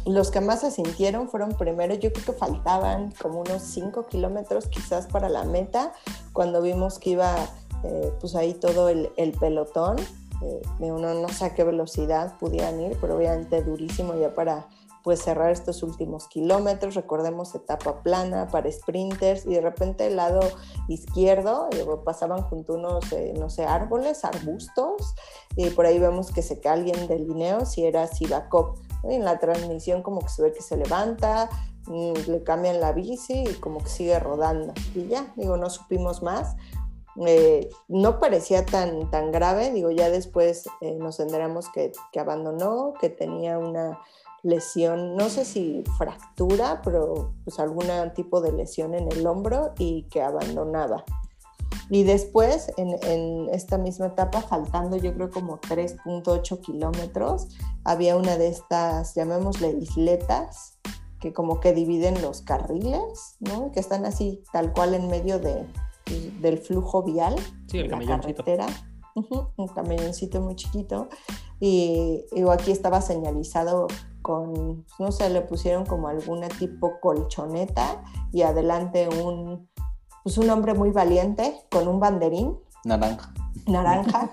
los 0.06 0.32
que 0.32 0.40
más 0.40 0.62
se 0.62 0.72
sintieron 0.72 1.28
fueron 1.28 1.58
primero, 1.58 1.94
yo 1.96 2.14
creo 2.14 2.28
que 2.28 2.32
faltaban 2.32 3.14
como 3.22 3.42
unos 3.42 3.64
5 3.64 4.06
kilómetros 4.06 4.68
quizás 4.68 5.08
para 5.08 5.28
la 5.28 5.44
meta, 5.44 5.92
cuando 6.32 6.62
vimos 6.62 7.00
que 7.00 7.10
iba 7.10 7.36
eh, 7.84 8.14
pues 8.22 8.34
ahí 8.36 8.54
todo 8.54 8.88
el, 8.88 9.12
pelotón, 9.42 9.98
eh, 10.42 10.62
uno 10.80 11.14
no 11.14 11.28
sé 11.28 11.44
a 11.44 11.54
qué 11.54 11.66
velocidad 11.66 12.38
pudieran 12.38 12.80
ir, 12.80 12.98
pero 13.02 13.18
obviamente 13.18 13.62
durísimo 13.62 14.16
ya 14.16 14.34
para 14.34 14.68
pues 15.08 15.22
cerrar 15.22 15.52
estos 15.52 15.84
últimos 15.84 16.28
kilómetros. 16.28 16.96
Recordemos 16.96 17.56
etapa 17.56 18.04
plana 18.04 18.50
para 18.50 18.70
sprinters 18.70 19.46
y 19.46 19.52
de 19.52 19.62
repente 19.62 20.08
el 20.08 20.18
lado 20.18 20.42
izquierdo 20.90 21.70
eh, 21.72 21.86
pasaban 22.04 22.42
junto 22.42 22.74
unos, 22.74 23.10
eh, 23.14 23.34
no 23.40 23.50
sé, 23.50 23.64
árboles, 23.64 24.26
arbustos 24.26 25.16
y 25.56 25.70
por 25.70 25.86
ahí 25.86 25.98
vemos 25.98 26.34
que 26.34 26.42
se 26.42 26.60
cae 26.60 26.74
alguien 26.74 27.08
del 27.08 27.26
lineo 27.26 27.66
si 27.66 27.86
era 27.86 28.06
Sivakov. 28.06 28.82
En 29.04 29.24
la 29.24 29.40
transmisión 29.40 30.04
como 30.04 30.20
que 30.20 30.28
se 30.28 30.44
ve 30.44 30.52
que 30.52 30.62
se 30.62 30.76
levanta, 30.76 31.50
mm, 31.86 32.30
le 32.30 32.44
cambian 32.44 32.82
la 32.82 32.92
bici 32.92 33.46
y 33.48 33.54
como 33.62 33.80
que 33.80 33.88
sigue 33.88 34.20
rodando. 34.20 34.74
Y 34.94 35.08
ya, 35.08 35.32
digo, 35.38 35.56
no 35.56 35.70
supimos 35.70 36.22
más. 36.22 36.58
Eh, 37.26 37.70
no 37.88 38.20
parecía 38.20 38.66
tan, 38.66 39.10
tan 39.10 39.32
grave, 39.32 39.72
digo, 39.72 39.90
ya 39.90 40.10
después 40.10 40.66
nos 41.00 41.22
enteramos 41.22 41.70
que, 41.70 41.94
que 42.12 42.20
abandonó, 42.20 42.94
que 43.00 43.10
tenía 43.10 43.58
una 43.58 43.98
lesión, 44.44 45.16
no 45.16 45.30
sé 45.30 45.46
si 45.46 45.84
fractura, 45.98 46.82
pero 46.84 47.34
pues 47.44 47.60
algún 47.60 47.88
tipo 48.16 48.42
de 48.42 48.52
lesión 48.52 48.94
en 48.94 49.12
el 49.12 49.26
hombro 49.26 49.74
y 49.78 50.04
que 50.04 50.22
abandonaba. 50.22 51.04
Y 51.90 52.04
después, 52.04 52.72
en, 52.78 53.50
esta 53.54 53.78
misma 53.78 54.08
etapa, 54.08 54.42
faltando 54.42 54.98
yo 54.98 55.14
creo 55.14 55.30
como 55.30 55.60
3.8 55.60 56.60
kilómetros, 56.60 57.48
había 57.86 58.18
una 58.18 58.38
de 58.38 58.50
estas, 58.50 59.16
llamémosle 59.16 59.72
isletas, 59.72 60.80
que 61.22 61.34
como 61.34 61.60
que 61.60 61.74
dividen 61.74 62.22
los 62.22 62.42
carriles, 62.42 63.38
¿no? 63.40 63.72
Que 63.72 63.80
están 63.80 64.06
así 64.06 64.44
tal 64.52 64.74
cual 64.74 64.94
en 64.94 65.08
medio 65.08 65.40
de, 65.40 65.66
del 66.42 66.58
flujo 66.58 67.04
vial, 67.04 67.36
sí, 67.68 67.80
el 67.80 67.90
la 67.90 68.06
carretera. 68.06 68.68
un 69.16 69.68
camioncito 69.70 70.42
muy 70.42 70.56
chiquito. 70.56 71.08
Y, 71.60 72.26
y 72.34 72.42
aquí 72.50 72.72
estaba 72.72 73.02
señalizado 73.02 73.88
con, 74.28 74.86
no 75.00 75.12
sé, 75.14 75.30
le 75.30 75.42
pusieron 75.42 75.86
como 75.86 76.10
alguna 76.10 76.50
tipo 76.50 77.00
colchoneta 77.00 78.04
y 78.34 78.42
adelante 78.42 79.08
un, 79.08 79.70
pues 80.22 80.38
un 80.38 80.50
hombre 80.50 80.74
muy 80.74 80.92
valiente 80.92 81.56
con 81.72 81.88
un 81.88 82.02
banderín. 82.02 82.60
Naranja. 82.84 83.34
Naranja. 83.66 84.30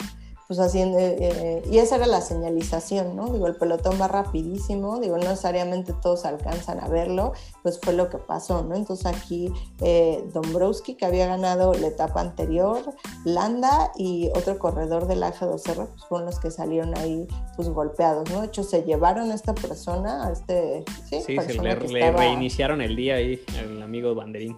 Pues 0.47 0.61
haciendo, 0.61 0.99
eh, 0.99 1.17
eh, 1.21 1.63
y 1.71 1.79
esa 1.79 1.97
era 1.97 2.07
la 2.07 2.21
señalización, 2.21 3.17
¿no? 3.17 3.31
Digo, 3.31 3.47
el 3.47 3.57
pelotón 3.57 3.99
va 4.01 4.09
rapidísimo, 4.09 5.01
digo, 5.01 5.17
no 5.17 5.25
necesariamente 5.25 5.95
todos 5.95 6.25
alcanzan 6.25 6.81
a 6.81 6.89
verlo, 6.89 7.33
pues 7.63 7.81
fue 7.83 7.95
lo 7.95 8.11
que 8.11 8.19
pasó, 8.19 8.63
¿no? 8.63 8.75
Entonces 8.75 9.07
aquí 9.07 9.51
eh, 9.81 10.25
Dombrowski, 10.33 10.95
que 10.95 11.07
había 11.07 11.27
ganado 11.27 11.73
la 11.75 11.87
etapa 11.87 12.21
anterior, 12.21 12.83
Landa 13.25 13.93
y 13.97 14.31
otro 14.35 14.59
corredor 14.59 15.07
del 15.07 15.23
AG2R, 15.23 15.87
pues 15.87 16.05
fueron 16.09 16.27
los 16.27 16.39
que 16.39 16.51
salieron 16.51 16.97
ahí, 16.99 17.27
pues 17.57 17.69
golpeados, 17.71 18.31
¿no? 18.31 18.43
De 18.43 18.49
hecho, 18.49 18.65
se 18.65 18.83
llevaron 18.83 19.31
a 19.31 19.35
esta 19.35 19.55
persona, 19.55 20.27
a 20.27 20.33
este... 20.33 20.85
Sí, 21.09 21.23
sí 21.27 21.37
se 21.39 21.55
le, 21.55 22.13
reiniciaron 22.13 22.83
el 22.83 22.97
día 22.97 23.17
ahí, 23.17 23.41
el 23.59 23.83
amigo 23.83 24.15
Banderín. 24.15 24.57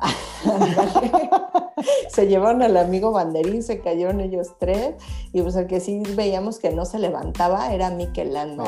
se 2.08 2.26
llevaron 2.26 2.62
al 2.62 2.76
amigo 2.76 3.12
Banderín, 3.12 3.62
se 3.62 3.80
cayeron 3.80 4.20
ellos 4.20 4.54
tres, 4.58 4.94
y 5.32 5.42
pues 5.42 5.56
el 5.56 5.66
que 5.66 5.80
sí 5.80 6.02
veíamos 6.14 6.58
que 6.58 6.70
no 6.70 6.84
se 6.84 6.98
levantaba 6.98 7.72
era 7.72 7.90
Mikel 7.90 8.34
Landa. 8.34 8.64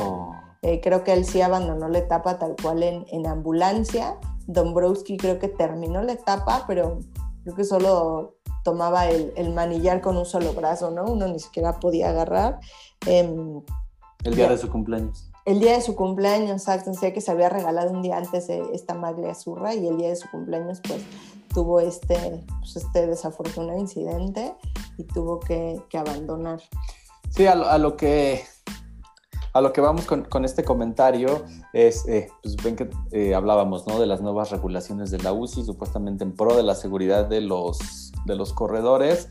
Eh, 0.62 0.80
creo 0.82 1.04
que 1.04 1.12
él 1.12 1.24
sí 1.24 1.40
abandonó 1.40 1.88
la 1.88 1.98
etapa 1.98 2.38
tal 2.38 2.54
cual 2.60 2.82
en, 2.82 3.06
en 3.10 3.26
ambulancia. 3.26 4.16
Dombrowski 4.46 5.16
creo 5.16 5.38
que 5.38 5.48
terminó 5.48 6.02
la 6.02 6.12
etapa, 6.12 6.64
pero 6.66 7.00
creo 7.44 7.54
que 7.54 7.64
solo 7.64 8.36
tomaba 8.62 9.08
el, 9.08 9.32
el, 9.36 9.54
manillar 9.54 10.00
con 10.00 10.16
un 10.16 10.26
solo 10.26 10.52
brazo, 10.52 10.90
¿no? 10.90 11.04
Uno 11.04 11.28
ni 11.28 11.38
siquiera 11.38 11.80
podía 11.80 12.10
agarrar. 12.10 12.60
Em, 13.06 13.62
el 14.24 14.34
día 14.34 14.48
de 14.48 14.58
su 14.58 14.68
cumpleaños. 14.68 15.29
El 15.46 15.58
día 15.58 15.72
de 15.74 15.80
su 15.80 15.96
cumpleaños, 15.96 16.50
exacto, 16.50 16.90
decía 16.90 17.12
que 17.12 17.20
se 17.20 17.30
había 17.30 17.48
regalado 17.48 17.90
un 17.90 18.02
día 18.02 18.18
antes 18.18 18.46
de 18.46 18.62
esta 18.74 18.94
maglia 18.94 19.32
azurra 19.32 19.74
y 19.74 19.86
el 19.86 19.96
día 19.96 20.08
de 20.08 20.16
su 20.16 20.30
cumpleaños 20.30 20.80
pues 20.86 21.02
tuvo 21.54 21.80
este, 21.80 22.44
pues, 22.58 22.76
este 22.76 23.06
desafortunado 23.06 23.78
incidente 23.78 24.54
y 24.98 25.04
tuvo 25.04 25.40
que, 25.40 25.82
abandonar. 25.94 26.60
Sí, 27.30 27.46
a 27.46 27.78
lo, 27.78 27.96
que 27.96 28.42
a 29.52 29.60
lo 29.60 29.72
que 29.72 29.80
vamos 29.80 30.06
con, 30.06 30.44
este 30.44 30.62
comentario 30.62 31.44
es, 31.72 32.06
eh, 32.06 32.28
pues 32.42 32.56
ven 32.56 32.76
que 32.76 32.90
eh, 33.12 33.34
hablábamos 33.34 33.86
¿no? 33.86 33.98
de 33.98 34.06
las 34.06 34.20
nuevas 34.20 34.50
regulaciones 34.50 35.10
de 35.10 35.18
la 35.18 35.32
UCI, 35.32 35.64
supuestamente 35.64 36.22
en 36.22 36.34
pro 36.34 36.54
de 36.54 36.62
la 36.62 36.74
seguridad 36.74 37.26
de 37.26 37.40
los, 37.40 38.12
de 38.26 38.36
los 38.36 38.52
corredores 38.52 39.28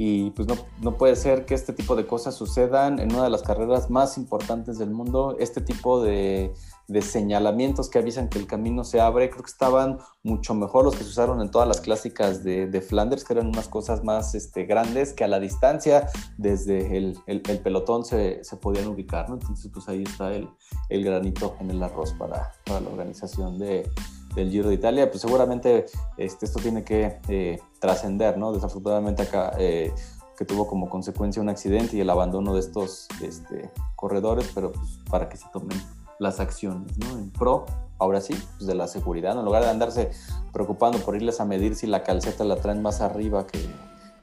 y 0.00 0.30
pues 0.30 0.46
no, 0.46 0.54
no, 0.80 0.96
puede 0.96 1.16
ser 1.16 1.44
que 1.44 1.54
este 1.54 1.72
tipo 1.72 1.96
de 1.96 2.06
cosas 2.06 2.36
sucedan 2.36 3.00
en 3.00 3.12
una 3.12 3.24
de 3.24 3.30
las 3.30 3.42
carreras 3.42 3.90
más 3.90 4.16
importantes 4.16 4.78
del 4.78 4.90
mundo. 4.90 5.36
Este 5.40 5.60
tipo 5.60 6.00
de, 6.00 6.54
de, 6.86 7.02
señalamientos 7.02 7.90
que 7.90 7.98
avisan 7.98 8.28
que 8.28 8.38
el 8.38 8.46
camino 8.46 8.84
se 8.84 9.00
abre, 9.00 9.28
creo 9.28 9.42
que 9.42 9.50
estaban 9.50 9.98
mucho 10.22 10.54
mejor 10.54 10.84
los 10.84 10.94
que 10.94 11.02
se 11.02 11.10
usaron 11.10 11.40
en 11.40 11.50
todas 11.50 11.66
las 11.66 11.80
clásicas 11.80 12.44
de, 12.44 12.68
de 12.68 12.80
Flanders, 12.80 13.24
que 13.24 13.32
eran 13.32 13.48
unas 13.48 13.66
cosas 13.66 14.04
más 14.04 14.36
este, 14.36 14.66
grandes 14.66 15.12
que 15.12 15.24
a 15.24 15.28
la 15.28 15.40
distancia 15.40 16.08
desde 16.36 16.96
el, 16.96 17.18
el, 17.26 17.40
pelotón 17.40 18.04
se, 18.04 18.44
se, 18.44 18.56
podían 18.56 18.86
ubicar. 18.86 19.28
¿no? 19.28 19.34
Entonces 19.34 19.68
pues 19.74 19.88
ahí 19.88 20.04
está 20.04 20.32
el, 20.32 20.48
el 20.90 21.04
granito 21.04 21.56
en 21.58 21.72
el 21.72 21.82
arroz 21.82 22.14
para, 22.14 22.52
para 22.64 22.80
la 22.82 22.88
organización 22.88 23.58
de, 23.58 23.90
del 24.34 24.50
Giro 24.50 24.68
de 24.68 24.74
Italia, 24.74 25.10
pues 25.10 25.22
seguramente 25.22 25.86
este, 26.16 26.46
esto 26.46 26.60
tiene 26.60 26.84
que 26.84 27.18
eh, 27.28 27.60
trascender, 27.80 28.38
¿no? 28.38 28.52
Desafortunadamente 28.52 29.22
acá 29.22 29.52
eh, 29.58 29.92
que 30.36 30.44
tuvo 30.44 30.66
como 30.66 30.88
consecuencia 30.88 31.42
un 31.42 31.48
accidente 31.48 31.96
y 31.96 32.00
el 32.00 32.10
abandono 32.10 32.54
de 32.54 32.60
estos 32.60 33.08
este, 33.22 33.70
corredores, 33.96 34.50
pero 34.54 34.72
pues 34.72 35.00
para 35.10 35.28
que 35.28 35.36
se 35.36 35.46
tomen 35.52 35.76
las 36.18 36.40
acciones, 36.40 36.96
¿no? 36.98 37.18
En 37.18 37.30
pro, 37.30 37.66
ahora 37.98 38.20
sí, 38.20 38.34
pues 38.56 38.66
de 38.66 38.74
la 38.74 38.86
seguridad, 38.86 39.34
¿no? 39.34 39.40
en 39.40 39.46
lugar 39.46 39.64
de 39.64 39.70
andarse 39.70 40.10
preocupando 40.52 40.98
por 40.98 41.16
irles 41.16 41.40
a 41.40 41.44
medir 41.44 41.74
si 41.74 41.86
la 41.86 42.02
calceta 42.02 42.44
la 42.44 42.56
traen 42.56 42.82
más 42.82 43.00
arriba 43.00 43.46
que 43.46 43.58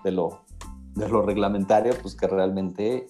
de 0.03 0.11
lo, 0.11 0.41
de 0.95 1.09
lo 1.09 1.21
reglamentario, 1.21 1.93
pues 2.01 2.15
que 2.15 2.27
realmente 2.27 3.07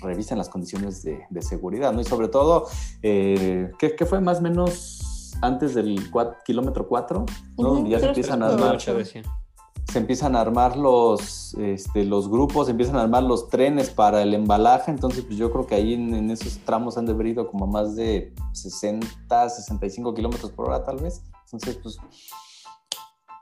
revisen 0.00 0.38
las 0.38 0.48
condiciones 0.48 1.02
de, 1.02 1.42
seguridad, 1.42 1.92
¿no? 1.92 2.00
Y 2.00 2.04
sobre 2.04 2.28
todo, 2.28 2.66
eh, 3.02 3.70
¿qué, 3.78 4.06
fue 4.06 4.20
más 4.20 4.38
o 4.38 4.42
menos 4.42 5.07
antes 5.42 5.74
del 5.74 6.10
kilómetro 6.44 6.86
4? 6.86 7.26
¿no? 7.58 7.86
ya 7.86 8.00
se 8.00 8.06
empiezan 8.06 8.42
a 8.42 8.48
armar, 8.48 8.80
se 8.80 9.98
empiezan 9.98 10.36
a 10.36 10.40
armar 10.40 10.76
los, 10.76 11.54
este, 11.54 12.04
los 12.04 12.28
grupos, 12.28 12.66
se 12.66 12.72
empiezan 12.72 12.96
a 12.96 13.02
armar 13.02 13.22
los 13.22 13.48
trenes 13.48 13.90
para 13.90 14.22
el 14.22 14.34
embalaje, 14.34 14.90
entonces 14.90 15.24
pues 15.24 15.38
yo 15.38 15.50
creo 15.50 15.66
que 15.66 15.76
ahí 15.76 15.94
en, 15.94 16.30
esos 16.30 16.58
tramos 16.58 16.98
han 16.98 17.06
de 17.06 17.12
haber 17.12 17.28
ido 17.28 17.48
como 17.48 17.66
más 17.66 17.96
de 17.96 18.34
60, 18.52 19.48
65 19.48 20.14
kilómetros 20.14 20.52
por 20.52 20.68
hora 20.68 20.84
tal 20.84 20.98
vez, 20.98 21.22
entonces 21.44 21.76
pues 21.82 21.98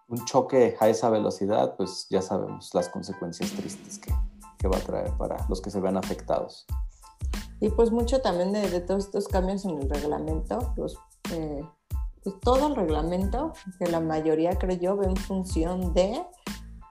un 0.09 0.25
choque 0.25 0.77
a 0.79 0.89
esa 0.89 1.11
velocidad, 1.11 1.75
pues 1.77 2.07
ya 2.11 2.23
sabemos 2.23 2.73
las 2.75 2.89
consecuencias 2.89 3.51
tristes 3.51 3.99
que, 3.99 4.15
que 4.57 4.69
va 4.69 4.77
a 4.77 4.81
traer 4.81 5.11
para 5.19 5.45
los 5.49 5.61
que 5.61 5.71
se 5.71 5.81
vean 5.81 5.97
afectados. 5.97 6.65
Y 7.59 7.71
pues 7.71 7.91
mucho 7.91 8.21
también 8.21 8.53
de, 8.53 8.69
de 8.71 8.81
todos 8.81 9.07
estos 9.07 9.27
cambios 9.27 9.65
en 9.65 9.83
el 9.83 9.89
reglamento, 9.89 10.75
los, 10.77 10.99
eh, 11.33 11.65
pues 12.27 12.41
todo 12.41 12.67
el 12.67 12.75
reglamento, 12.75 13.53
que 13.79 13.87
la 13.87 14.01
mayoría 14.01 14.59
creo 14.59 14.77
yo 14.77 14.97
ve 14.97 15.07
en 15.07 15.15
función 15.15 15.95
de 15.95 16.21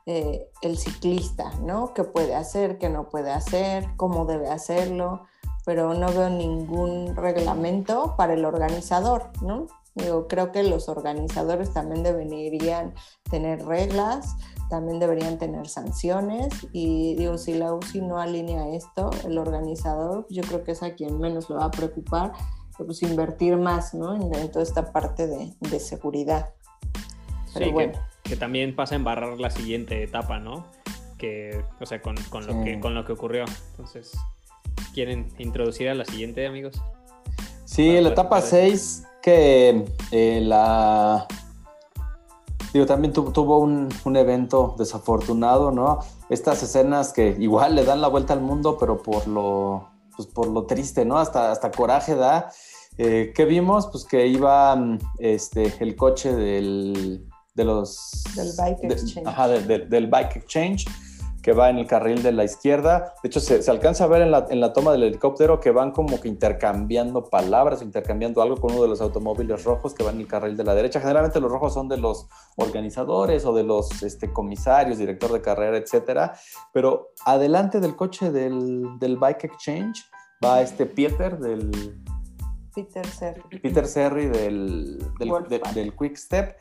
eh, 0.06 0.48
el 0.62 0.78
ciclista, 0.78 1.52
¿no? 1.62 1.94
¿Qué 1.94 2.06
puede 2.06 2.36
hacer, 2.36 2.78
qué 2.78 2.88
no 2.88 3.10
puede 3.10 3.32
hacer, 3.32 3.86
cómo 3.98 4.26
debe 4.26 4.48
hacerlo? 4.50 5.24
Pero 5.66 5.94
no 5.94 6.08
veo 6.08 6.30
ningún 6.30 7.18
reglamento 7.18 8.16
para 8.16 8.34
el 8.34 8.46
organizador, 8.46 9.32
¿no? 9.42 9.68
Digo, 9.94 10.30
creo 10.30 10.54
que 10.54 10.64
los 10.64 10.88
organizadores 10.88 11.74
también 11.74 12.04
deberían 12.04 12.94
tener 13.30 13.66
reglas, 13.66 14.38
también 14.70 15.00
deberían 15.00 15.38
tener 15.38 15.68
sanciones 15.68 16.54
y 16.72 17.16
digo, 17.16 17.38
si 17.38 17.56
la 17.56 17.74
UCI 17.74 18.02
no 18.02 18.20
alinea 18.20 18.70
esto, 18.70 19.10
el 19.26 19.38
organizador, 19.38 20.28
yo 20.30 20.44
creo 20.44 20.64
que 20.64 20.72
es 20.72 20.82
a 20.82 20.96
quien 20.96 21.20
menos 21.20 21.50
le 21.50 21.58
va 21.58 21.66
a 21.66 21.72
preocupar, 21.72 22.32
pues 22.84 23.02
invertir 23.04 23.58
más 23.58 23.94
¿no? 23.94 24.16
en, 24.16 24.52
toda 24.52 24.64
esta 24.64 24.92
parte 24.92 25.28
de, 25.28 25.54
de 25.60 25.80
seguridad. 25.80 26.50
Pero 27.54 27.72
bueno. 27.72 27.94
que, 28.24 28.36
también 28.36 28.76
pasa 28.76 28.96
a 28.96 28.98
embarrar 28.98 29.40
la 29.40 29.50
siguiente 29.50 30.04
etapa, 30.04 30.40
¿no? 30.40 30.66
Que, 31.18 31.64
o 31.80 31.86
sea, 31.86 32.02
con, 32.02 32.18
con 32.30 32.46
lo, 32.46 32.64
que, 32.64 32.80
con 32.80 32.94
lo 32.94 33.06
que 33.06 33.14
ocurrió. 33.14 33.46
Entonces, 33.72 34.12
¿quieren 34.94 35.32
introducir 35.38 35.88
a 35.88 35.94
la 35.94 36.04
siguiente, 36.04 36.46
amigos? 36.46 36.82
Sí, 37.64 38.00
la 38.02 38.10
etapa 38.10 38.42
6 38.42 39.04
que 39.22 39.86
eh, 40.12 40.42
la... 40.44 41.26
Digo, 42.74 42.86
también 42.86 43.14
tuvo 43.14 43.60
un, 43.60 43.88
un, 44.04 44.18
evento 44.18 44.76
desafortunado, 44.78 45.72
¿no? 45.72 46.00
Estas 46.30 46.62
escenas 46.62 47.14
que 47.14 47.36
igual 47.40 47.74
le 47.74 47.86
dan 47.86 48.02
la 48.02 48.10
vuelta 48.10 48.34
al 48.34 48.42
mundo, 48.42 48.78
pero 48.78 49.02
por 49.02 49.28
lo, 49.28 49.88
pues 50.16 50.28
por 50.28 50.48
lo 50.48 50.66
triste, 50.66 51.06
¿no? 51.06 51.18
Hasta, 51.18 51.52
hasta 51.52 51.72
coraje 51.72 52.16
da. 52.16 52.52
Eh, 52.98 53.34
¿Qué 53.36 53.46
vimos? 53.46 53.88
Pues 53.88 54.06
que 54.06 54.26
iba 54.28 54.78
este, 55.20 55.74
el 55.80 55.96
coche 55.96 56.34
del, 56.34 57.28
de 57.54 57.64
los... 57.64 58.24
Del 58.36 58.52
Bike 58.58 58.84
Exchange. 58.84 59.28
ajá, 59.28 59.48
del 59.50 60.08
Bike 60.08 60.38
Exchange 60.38 60.86
que 61.46 61.54
va 61.54 61.70
en 61.70 61.78
el 61.78 61.86
carril 61.86 62.24
de 62.24 62.32
la 62.32 62.44
izquierda. 62.44 63.14
De 63.22 63.28
hecho, 63.28 63.40
se, 63.40 63.70
alcanza 63.70 64.06
a 64.06 64.08
ver 64.08 64.24
en 64.24 64.32
la, 64.32 64.48
en 64.50 64.60
la, 64.60 64.74
toma 64.74 64.92
del 64.92 65.04
helicóptero 65.04 65.60
que 65.60 65.70
van 65.70 65.92
como 65.92 66.20
que 66.20 66.28
intercambiando 66.28 67.26
palabras, 67.26 67.84
intercambiando 67.84 68.42
algo 68.42 68.56
con 68.56 68.72
uno 68.72 68.82
de 68.82 68.88
los 68.88 69.00
automóviles 69.00 69.64
rojos 69.64 69.94
que 69.94 70.04
va 70.04 70.10
en 70.10 70.22
el 70.22 70.28
carril 70.28 70.58
de 70.58 70.64
la 70.64 70.74
derecha. 70.74 71.00
Generalmente 71.00 71.40
los 71.40 71.52
rojos 71.52 71.72
son 71.76 71.88
de 71.88 71.98
los 71.98 72.28
organizadores 72.56 73.46
o 73.46 73.54
de 73.54 73.64
los 73.64 74.02
este, 74.02 74.34
comisarios, 74.34 74.98
director 74.98 75.32
de 75.32 75.42
carrera, 75.44 75.78
etcétera. 75.78 76.34
Pero 76.74 77.10
adelante 77.28 77.80
del 77.80 77.96
coche 77.96 78.32
del, 78.32 78.98
del 78.98 79.18
Bike 79.18 79.44
Exchange 79.44 80.04
va 80.44 80.64
este 80.64 80.88
Peter 80.88 81.38
del... 81.38 81.70
Peter 82.74 83.06
Serri. 83.06 83.60
Peter 83.60 83.86
Serri 83.86 84.26
del, 84.26 84.98
del, 85.20 85.32
del 85.76 85.96
Quick 85.96 86.18
Step 86.18 86.56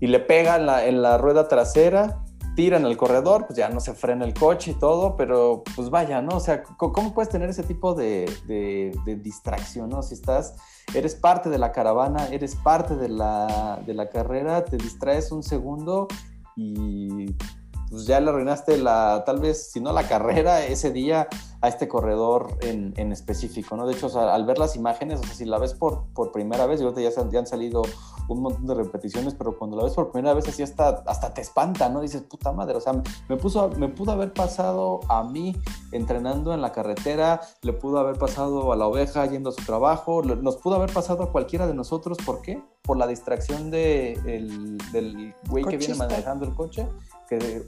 y 0.00 0.06
le 0.06 0.20
pega 0.20 0.56
en 0.56 0.66
la, 0.66 0.84
en 0.84 1.00
la 1.00 1.16
rueda 1.16 1.48
trasera 1.48 2.23
tira 2.54 2.76
en 2.76 2.86
el 2.86 2.96
corredor, 2.96 3.46
pues 3.46 3.56
ya 3.56 3.68
no 3.68 3.80
se 3.80 3.94
frena 3.94 4.24
el 4.24 4.34
coche 4.34 4.72
y 4.72 4.74
todo, 4.74 5.16
pero 5.16 5.62
pues 5.74 5.90
vaya, 5.90 6.22
¿no? 6.22 6.36
O 6.36 6.40
sea, 6.40 6.62
¿cómo 6.62 7.12
puedes 7.12 7.28
tener 7.28 7.50
ese 7.50 7.62
tipo 7.62 7.94
de, 7.94 8.30
de, 8.46 9.16
distracción, 9.16 9.88
¿no? 9.88 10.02
Si 10.02 10.14
estás, 10.14 10.54
eres 10.94 11.14
parte 11.14 11.50
de 11.50 11.58
la 11.58 11.72
caravana, 11.72 12.28
eres 12.28 12.54
parte 12.56 12.96
de 12.96 13.08
la, 13.08 13.82
de 13.84 13.94
la 13.94 14.08
carrera, 14.08 14.64
te 14.64 14.76
distraes 14.76 15.32
un 15.32 15.42
segundo 15.42 16.08
y 16.56 17.34
pues 17.90 18.06
ya 18.06 18.20
le 18.20 18.30
arruinaste 18.30 18.78
la, 18.78 19.22
tal 19.24 19.40
vez, 19.40 19.70
si 19.70 19.80
no 19.80 19.92
la 19.92 20.08
carrera, 20.08 20.64
ese 20.64 20.90
día 20.90 21.28
a 21.60 21.68
este 21.68 21.88
corredor 21.88 22.58
en, 22.60 22.92
en 22.96 23.12
específico, 23.12 23.76
¿no? 23.76 23.86
De 23.86 23.94
hecho, 23.94 24.08
al 24.18 24.44
ver 24.44 24.58
las 24.58 24.76
imágenes, 24.76 25.20
o 25.20 25.22
sea, 25.24 25.34
si 25.34 25.44
la 25.44 25.58
ves 25.58 25.74
por, 25.74 26.04
por 26.14 26.32
primera 26.32 26.66
vez, 26.66 26.80
y 26.80 26.84
ahorita 26.84 27.00
ya, 27.00 27.10
ya 27.30 27.38
han 27.38 27.46
salido 27.46 27.82
un 28.28 28.40
montón 28.42 28.66
de 28.66 28.74
repeticiones, 28.74 29.34
pero 29.34 29.56
cuando 29.58 29.76
la 29.76 29.84
ves 29.84 29.94
por 29.94 30.10
primera 30.10 30.34
vez 30.34 30.48
así 30.48 30.62
hasta, 30.62 31.02
hasta 31.06 31.32
te 31.34 31.40
espanta, 31.40 31.88
¿no? 31.88 32.00
Dices, 32.00 32.22
puta 32.22 32.52
madre, 32.52 32.76
o 32.76 32.80
sea, 32.80 32.94
me, 33.28 33.36
puso, 33.36 33.70
me 33.70 33.88
pudo 33.88 34.12
haber 34.12 34.32
pasado 34.32 35.00
a 35.08 35.24
mí 35.24 35.56
entrenando 35.92 36.52
en 36.52 36.60
la 36.60 36.72
carretera, 36.72 37.40
le 37.62 37.72
pudo 37.72 37.98
haber 37.98 38.18
pasado 38.18 38.72
a 38.72 38.76
la 38.76 38.86
oveja 38.86 39.26
yendo 39.26 39.50
a 39.50 39.52
su 39.52 39.64
trabajo, 39.64 40.22
nos 40.22 40.56
pudo 40.56 40.76
haber 40.76 40.92
pasado 40.92 41.24
a 41.24 41.32
cualquiera 41.32 41.66
de 41.66 41.74
nosotros, 41.74 42.18
¿por 42.24 42.42
qué? 42.42 42.62
Por 42.82 42.96
la 42.96 43.06
distracción 43.06 43.70
de 43.70 44.12
el, 44.26 44.78
del 44.92 45.34
güey 45.48 45.64
que 45.64 45.76
viene 45.76 45.94
manejando 45.94 46.44
el 46.44 46.54
coche, 46.54 46.86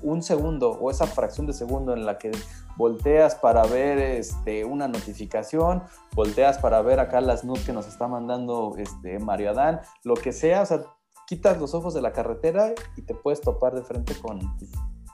un 0.02 0.22
segundo 0.22 0.70
o 0.72 0.90
esa 0.90 1.06
fracción 1.06 1.46
de 1.46 1.52
segundo 1.52 1.92
en 1.92 2.06
la 2.06 2.18
que 2.18 2.30
volteas 2.76 3.34
para 3.34 3.64
ver 3.64 3.98
este, 3.98 4.64
una 4.64 4.88
notificación, 4.88 5.82
volteas 6.14 6.58
para 6.58 6.82
ver 6.82 7.00
acá 7.00 7.20
las 7.20 7.44
nudes 7.44 7.64
que 7.64 7.72
nos 7.72 7.86
está 7.86 8.08
mandando 8.08 8.74
este, 8.78 9.18
Mario 9.18 9.50
Adán, 9.50 9.80
lo 10.04 10.14
que 10.14 10.32
sea, 10.32 10.62
o 10.62 10.66
sea, 10.66 10.82
quitas 11.26 11.58
los 11.58 11.74
ojos 11.74 11.94
de 11.94 12.02
la 12.02 12.12
carretera 12.12 12.74
y 12.96 13.02
te 13.02 13.14
puedes 13.14 13.40
topar 13.40 13.74
de 13.74 13.82
frente 13.82 14.14
con 14.20 14.38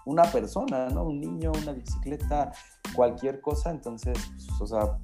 una 0.04 0.24
persona, 0.24 0.88
¿no? 0.88 1.04
Un 1.04 1.20
niño, 1.20 1.52
una 1.62 1.72
bicicleta, 1.72 2.52
cualquier 2.94 3.40
cosa, 3.40 3.70
entonces, 3.70 4.18
pues, 4.58 4.60
o 4.60 4.66
sea, 4.66 4.98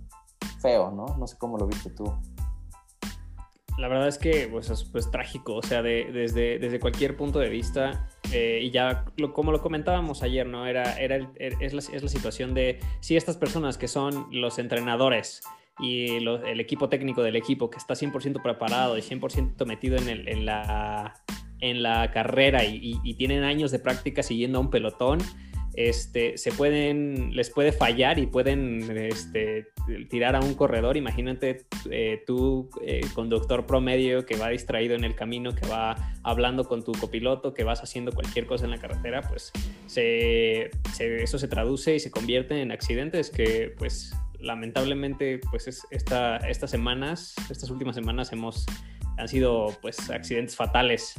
feo, 0.61 0.91
¿no? 0.91 1.07
No 1.17 1.27
sé 1.27 1.37
cómo 1.39 1.57
lo 1.57 1.67
viste 1.67 1.91
tú 1.91 2.13
la 3.79 3.87
verdad 3.87 4.09
es 4.09 4.19
que 4.19 4.49
pues, 4.51 4.69
es 4.71 4.85
pues, 4.85 5.11
trágico, 5.11 5.55
o 5.55 5.63
sea, 5.63 5.83
desde, 5.83 6.59
desde 6.59 6.81
cualquier 6.81 7.17
punto 7.17 7.39
de 7.39 7.49
vista, 7.49 8.09
eh, 8.33 8.61
y 8.63 8.71
ya 8.71 9.05
como 9.33 9.53
lo 9.53 9.63
comentábamos 9.63 10.23
ayer, 10.23 10.47
¿no? 10.47 10.67
Era, 10.67 10.99
era 10.99 11.17
es, 11.37 11.73
la, 11.73 11.81
es, 11.81 12.03
la, 12.03 12.09
situación 12.09 12.55
de 12.55 12.81
si 13.01 13.17
estas 13.17 13.37
personas 13.37 13.79
que 13.79 13.87
son 13.87 14.27
los 14.33 14.59
entrenadores 14.59 15.43
y 15.79 16.17
el 16.17 16.61
equipo 16.61 16.89
técnico 16.89 17.23
del 17.23 17.37
equipo 17.37 17.71
que 17.71 17.79
está 17.79 17.95
100% 17.95 18.43
preparado 18.43 18.99
y 18.99 19.01
100% 19.01 19.65
metido 19.65 19.97
en, 19.97 20.09
el, 20.09 20.29
en, 20.29 20.45
la, 20.45 21.15
en 21.61 21.85
la 21.85 22.11
carrera 22.11 22.65
y, 22.65 22.99
y 23.05 23.15
tienen 23.15 23.45
años 23.45 23.71
de 23.71 23.79
práctica 23.79 24.25
siguiendo 24.25 24.59
a 24.59 24.61
un 24.61 24.71
pelotón, 24.71 25.21
este, 25.79 26.37
se 26.39 26.51
pueden, 26.51 27.37
les 27.37 27.51
puede 27.51 27.71
fallar 27.71 28.19
y 28.19 28.27
pueden 28.27 28.91
este, 28.97 29.69
tirar 30.11 30.35
a 30.35 30.41
un 30.41 30.55
corredor. 30.55 30.97
Imagínate 30.97 31.67
eh, 31.89 32.25
tú, 32.27 32.69
eh, 32.85 33.03
conductor 33.15 33.65
promedio, 33.65 34.27
que 34.27 34.37
va 34.37 34.49
distraído 34.49 34.97
en 34.97 35.05
el 35.05 35.15
camino, 35.15 35.55
que 35.55 35.69
va 35.69 35.95
hablando 36.25 36.65
con 36.65 36.83
tu 36.83 36.91
copiloto, 36.91 37.55
que 37.55 37.63
vas 37.63 37.81
haciendo 37.81 38.11
cualquier 38.11 38.47
cosa 38.47 38.65
en 38.65 38.73
la 38.73 38.79
carretera, 38.79 39.23
pues 39.23 39.53
eso 40.99 41.39
se 41.39 41.49
traduce 41.49 41.95
y 41.95 42.01
se 42.01 42.11
convierte 42.11 42.61
en 42.61 42.73
accidentes 42.73 43.31
que, 43.31 43.73
pues, 43.79 44.17
lamentablemente, 44.41 45.39
pues 45.49 45.87
estas 45.93 46.71
semanas, 46.71 47.37
estas 47.51 47.71
últimas 47.71 47.95
semanas 47.95 48.33
hemos, 48.33 48.67
han 49.17 49.29
sido, 49.29 49.69
pues, 49.81 50.11
accidentes 50.11 50.57
fatales 50.57 51.15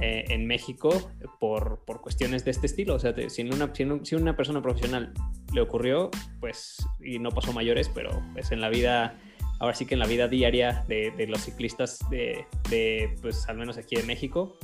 eh, 0.00 0.24
en 0.28 0.46
México 0.46 0.90
por, 1.38 1.84
por, 1.86 2.00
cuestiones 2.00 2.44
de 2.44 2.50
este 2.50 2.66
estilo. 2.66 2.94
O 2.94 2.98
sea, 2.98 3.14
si, 3.28 3.42
una, 3.42 3.72
si, 3.74 4.14
una 4.14 4.36
persona 4.36 4.62
profesional 4.62 5.12
le 5.52 5.60
ocurrió, 5.60 6.10
pues, 6.40 6.76
y 7.04 7.18
no 7.18 7.30
pasó 7.30 7.52
mayores, 7.52 7.88
pero 7.88 8.10
pues 8.32 8.50
en 8.52 8.60
la 8.60 8.68
vida, 8.68 9.18
ahora 9.58 9.74
sí 9.74 9.86
que 9.86 9.94
en 9.94 10.00
la 10.00 10.06
vida 10.06 10.28
diaria 10.28 10.84
de, 10.88 11.10
de 11.10 11.26
los 11.26 11.42
ciclistas 11.42 11.98
de, 12.10 12.46
de, 12.70 13.14
pues 13.20 13.48
al 13.48 13.56
menos 13.56 13.76
aquí 13.76 13.96
en 13.96 14.06
México, 14.06 14.56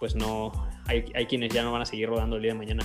pues 0.00 0.14
no, 0.14 0.52
hay, 0.86 1.04
hay 1.14 1.26
quienes 1.26 1.52
ya 1.52 1.62
no 1.62 1.72
van 1.72 1.82
a 1.82 1.86
seguir 1.86 2.08
rodando 2.08 2.36
el 2.36 2.42
día 2.42 2.52
de 2.52 2.58
mañana. 2.58 2.84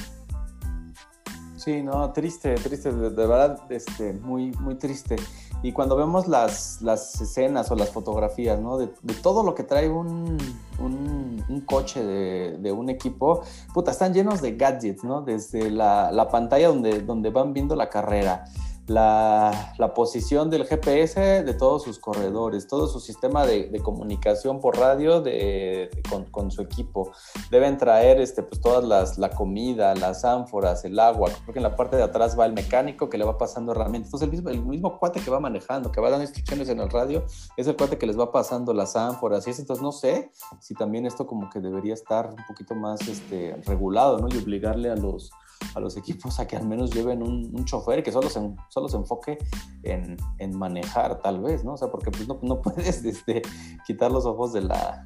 Sí, 1.60 1.84
no, 1.84 2.14
triste, 2.14 2.56
triste, 2.56 2.90
de, 2.92 3.10
verdad, 3.10 3.60
este, 3.70 4.14
muy, 4.14 4.52
muy 4.54 4.76
triste. 4.76 5.18
Y 5.62 5.74
cuando 5.74 5.98
vemos 5.98 6.28
las, 6.28 6.82
las 6.82 7.20
escenas 7.20 7.70
o 7.70 7.76
las 7.76 7.90
fotografías, 7.90 8.60
¿no? 8.60 8.78
De, 8.78 8.88
todo 9.22 9.44
lo 9.44 9.56
que 9.56 9.64
trae 9.64 9.90
un, 9.90 10.38
un, 10.80 11.62
coche 11.66 12.04
de, 12.04 12.58
de, 12.58 12.72
un 12.72 12.90
equipo, 12.90 13.42
puta, 13.74 13.92
están 13.92 14.14
llenos 14.14 14.42
de 14.42 14.56
gadgets, 14.56 15.04
¿no? 15.04 15.22
Desde 15.22 15.70
la, 15.70 16.12
la, 16.12 16.30
pantalla 16.30 16.70
donde, 16.70 17.02
donde 17.02 17.30
van 17.30 17.54
viendo 17.54 17.76
la 17.76 17.90
carrera, 17.90 18.46
la, 18.90 19.76
posición 19.96 20.50
del 20.50 20.66
GPS 20.66 21.44
de 21.44 21.54
todos 21.54 21.84
sus 21.84 22.00
corredores, 22.00 22.68
todo 22.68 22.88
su 22.88 23.00
sistema 23.00 23.46
de, 23.46 23.80
comunicación 23.84 24.60
por 24.60 24.78
radio 24.78 25.22
de, 25.22 25.90
con, 26.10 26.26
con, 26.26 26.52
su 26.52 26.62
equipo. 26.62 27.12
Deben 27.50 27.78
traer 27.78 28.20
este, 28.20 28.44
pues, 28.44 28.62
todas 28.62 28.84
las, 28.84 29.18
la 29.18 29.30
comida, 29.30 29.96
las 29.96 30.26
ánforas, 30.26 30.84
el 30.86 31.00
agua, 31.00 31.30
porque 31.46 31.60
en 31.60 31.64
la 31.64 31.76
parte 31.76 31.96
de 31.96 32.04
atrás 32.04 32.38
va 32.40 32.46
el 32.46 32.54
mecánico 32.54 33.10
que 33.10 33.18
le 33.18 33.26
va 33.26 33.38
pasando 33.38 33.72
herramientas. 33.72 34.08
Entonces 34.08 34.26
el 34.28 34.32
mismo, 34.32 34.50
el 34.50 34.62
mismo 34.64 35.00
cuate 35.00 35.22
que 35.22 35.32
va 35.32 35.40
manejando, 35.40 35.92
que 35.92 36.02
va 36.02 36.10
dando 36.10 36.24
instrucciones 36.24 36.70
en 36.70 36.80
el 36.80 36.90
radio, 36.90 37.26
es 37.58 37.68
el 37.68 37.76
cuate 37.76 37.98
que 37.98 38.06
les 38.06 38.20
va 38.20 38.32
pasando 38.32 38.74
las 38.74 38.96
ánforas 38.96 39.48
y 39.48 39.52
eso. 39.52 39.62
Entonces 39.62 39.84
no 39.84 39.92
sé 39.92 40.32
si 40.60 40.74
también 40.74 41.06
esto 41.06 41.26
como 41.26 41.50
que 41.50 41.60
debería 41.60 41.94
estar 41.94 42.30
un 42.30 42.46
poquito 42.48 42.76
más 42.76 43.08
este, 43.08 43.56
regulado, 43.66 44.20
¿no? 44.20 44.28
Y 44.30 44.38
obligarle 44.38 44.90
a 44.90 44.96
los 44.96 45.32
a 45.76 45.80
los 45.80 45.98
equipos 45.98 46.40
a 46.40 46.48
que 46.48 46.56
al 46.56 46.68
menos 46.68 46.92
lleven 46.92 47.22
un, 47.22 47.52
un 47.54 47.66
chofer 47.66 48.04
que 48.04 48.12
solo 48.12 48.30
se, 48.30 48.40
solo 48.70 48.88
se 48.88 48.98
enfoque 48.98 49.38
en, 49.84 50.18
en, 50.38 50.58
manejar, 50.58 51.22
tal 51.22 51.42
vez, 51.42 51.64
¿no? 51.64 51.74
O 51.74 51.78
sea, 51.78 51.90
porque 51.90 52.12
pues 52.12 52.28
no, 52.28 52.40
no 52.42 52.62
puedes 52.62 53.04
este, 53.04 53.42
quitar 53.86 54.12
los 54.12 54.26
ojos 54.26 54.54
de 54.54 54.62
la, 54.62 55.06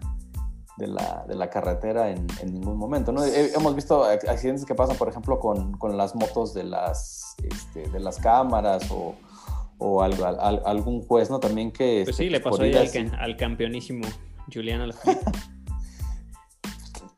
de 0.78 0.88
la, 0.88 1.26
de 1.28 1.36
la 1.36 1.50
carretera 1.50 2.10
en, 2.10 2.28
en, 2.42 2.54
ningún 2.54 2.78
momento, 2.78 3.12
¿no? 3.12 3.24
Hemos 3.24 3.76
visto 3.76 4.04
accidentes 4.04 4.66
que 4.66 4.76
pasan, 4.76 4.98
por 4.98 5.10
ejemplo, 5.10 5.39
con, 5.39 5.74
con 5.78 5.98
las 5.98 6.16
motos 6.16 6.54
de 6.54 6.63
las, 6.63 7.36
este, 7.44 7.89
de 7.89 8.00
las 8.00 8.18
cámaras 8.18 8.89
o, 8.92 9.16
o 9.78 10.02
algo, 10.02 10.26
al, 10.26 10.62
algún 10.66 11.02
juez, 11.02 11.30
¿no? 11.30 11.39
También 11.39 11.72
que... 11.72 12.02
Pues 12.06 12.16
sí, 12.16 12.30
le 12.30 12.39
pasó 12.39 12.63
ahí 12.63 12.74
al, 12.74 12.89
al, 13.20 13.38
campeonísimo 13.38 14.08
Julián 14.52 14.82
Alaphilippe. 14.82 15.32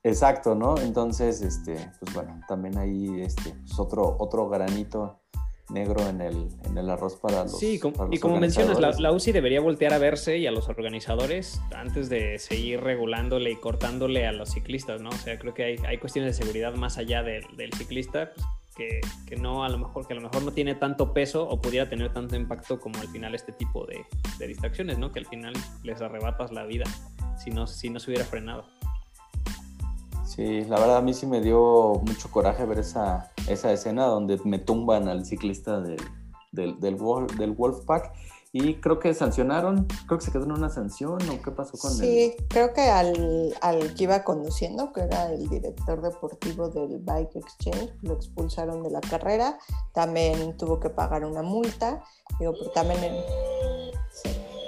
Exacto, 0.06 0.54
¿no? 0.54 0.78
Entonces, 0.78 1.42
este, 1.42 1.74
pues 2.00 2.14
bueno, 2.14 2.40
también 2.48 2.78
ahí 2.78 3.22
este, 3.22 3.56
pues 3.66 3.80
otro, 3.80 4.16
otro 4.20 4.48
granito 4.48 5.20
negro 5.70 6.08
en 6.08 6.22
el, 6.22 6.48
en 6.64 6.78
el 6.78 6.92
arroz 6.92 7.16
para 7.16 7.42
los. 7.42 7.58
Sí, 7.58 7.80
para 7.80 8.06
los 8.06 8.14
y 8.14 8.20
como 8.20 8.40
mencionas, 8.40 8.80
la, 8.80 8.92
la, 8.92 9.12
UCI 9.12 9.32
debería 9.32 9.62
voltear 9.62 9.94
a 9.94 9.98
verse 9.98 10.38
y 10.38 10.46
a 10.46 10.52
los 10.52 10.70
organizadores 10.70 11.60
antes 11.76 12.08
de 12.08 12.38
seguir 12.38 12.82
regulándole 12.82 13.50
y 13.50 13.56
cortándole 13.56 14.28
a 14.28 14.32
los 14.32 14.52
ciclistas, 14.52 15.02
¿no? 15.02 15.10
O 15.10 15.18
sea, 15.18 15.40
creo 15.40 15.56
que 15.56 15.64
hay, 15.64 15.76
hay 15.88 15.98
cuestiones 15.98 16.38
de 16.38 16.44
seguridad 16.44 16.76
más 16.76 17.00
allá 17.00 17.24
de, 17.24 17.44
del 17.58 17.74
ciclista 17.74 18.32
pues, 18.36 18.46
que, 18.76 19.02
que, 19.26 19.38
no, 19.38 19.64
a 19.64 19.70
lo 19.70 19.80
mejor, 19.80 20.06
que 20.06 20.14
a 20.14 20.18
lo 20.18 20.22
mejor 20.22 20.44
no 20.44 20.52
tiene 20.52 20.76
tanto 20.76 21.14
peso 21.14 21.50
o 21.50 21.60
pudiera 21.60 21.90
tener 21.90 22.14
tanto 22.14 22.36
impacto 22.36 22.80
como 22.80 23.00
al 23.00 23.08
final 23.08 23.34
este 23.34 23.54
tipo 23.54 23.88
de, 23.88 24.06
de 24.38 24.48
distracciones, 24.48 25.00
¿no? 25.00 25.12
Que 25.12 25.18
al 25.18 25.26
final 25.26 25.54
les 25.82 26.00
arrebatas 26.00 26.52
la 26.52 26.64
vida 26.66 26.86
si 27.44 27.50
no, 27.50 27.66
si 27.66 27.90
no 27.90 28.00
se 28.00 28.12
hubiera 28.12 28.26
frenado. 28.26 28.66
Sí, 30.36 30.66
la 30.66 30.78
verdad 30.80 30.98
a 30.98 31.02
mí 31.02 31.14
sí 31.14 31.26
me 31.26 31.40
dio 31.40 32.02
mucho 32.06 32.30
coraje 32.30 32.66
ver 32.66 32.80
esa, 32.80 33.32
esa 33.48 33.72
escena 33.72 34.06
donde 34.06 34.38
me 34.44 34.60
tumban 34.60 35.08
al 35.08 35.26
ciclista 35.26 35.80
del, 35.80 36.02
del, 36.52 36.78
del, 36.82 36.96
Wolf, 36.96 37.38
del 37.38 37.52
Wolfpack 37.52 38.12
y 38.52 38.76
creo 38.76 39.00
que 39.00 39.14
sancionaron, 39.14 39.88
creo 40.08 40.18
que 40.18 40.26
se 40.26 40.32
quedó 40.32 40.44
en 40.44 40.52
una 40.52 40.70
sanción 40.70 41.20
o 41.30 41.42
qué 41.42 41.52
pasó 41.52 41.78
con 41.78 41.92
él. 41.92 41.98
Sí, 41.98 42.36
creo 42.50 42.74
que 42.74 42.82
al, 42.82 43.54
al, 43.62 43.94
que 43.96 44.04
iba 44.04 44.24
conduciendo, 44.26 44.92
que 44.92 45.02
era 45.02 45.32
el 45.32 45.48
director 45.48 46.02
deportivo 46.02 46.70
del 46.70 47.00
Bike 47.00 47.36
Exchange, 47.36 47.94
lo 48.02 48.16
expulsaron 48.16 48.84
de 48.84 48.92
la 48.92 49.02
carrera, 49.02 49.58
también 49.94 50.58
tuvo 50.58 50.82
que 50.82 50.90
pagar 50.90 51.24
una 51.24 51.44
multa, 51.44 52.04
digo, 52.40 52.54
pero 52.60 52.72
también... 52.72 53.04
El, 53.04 53.85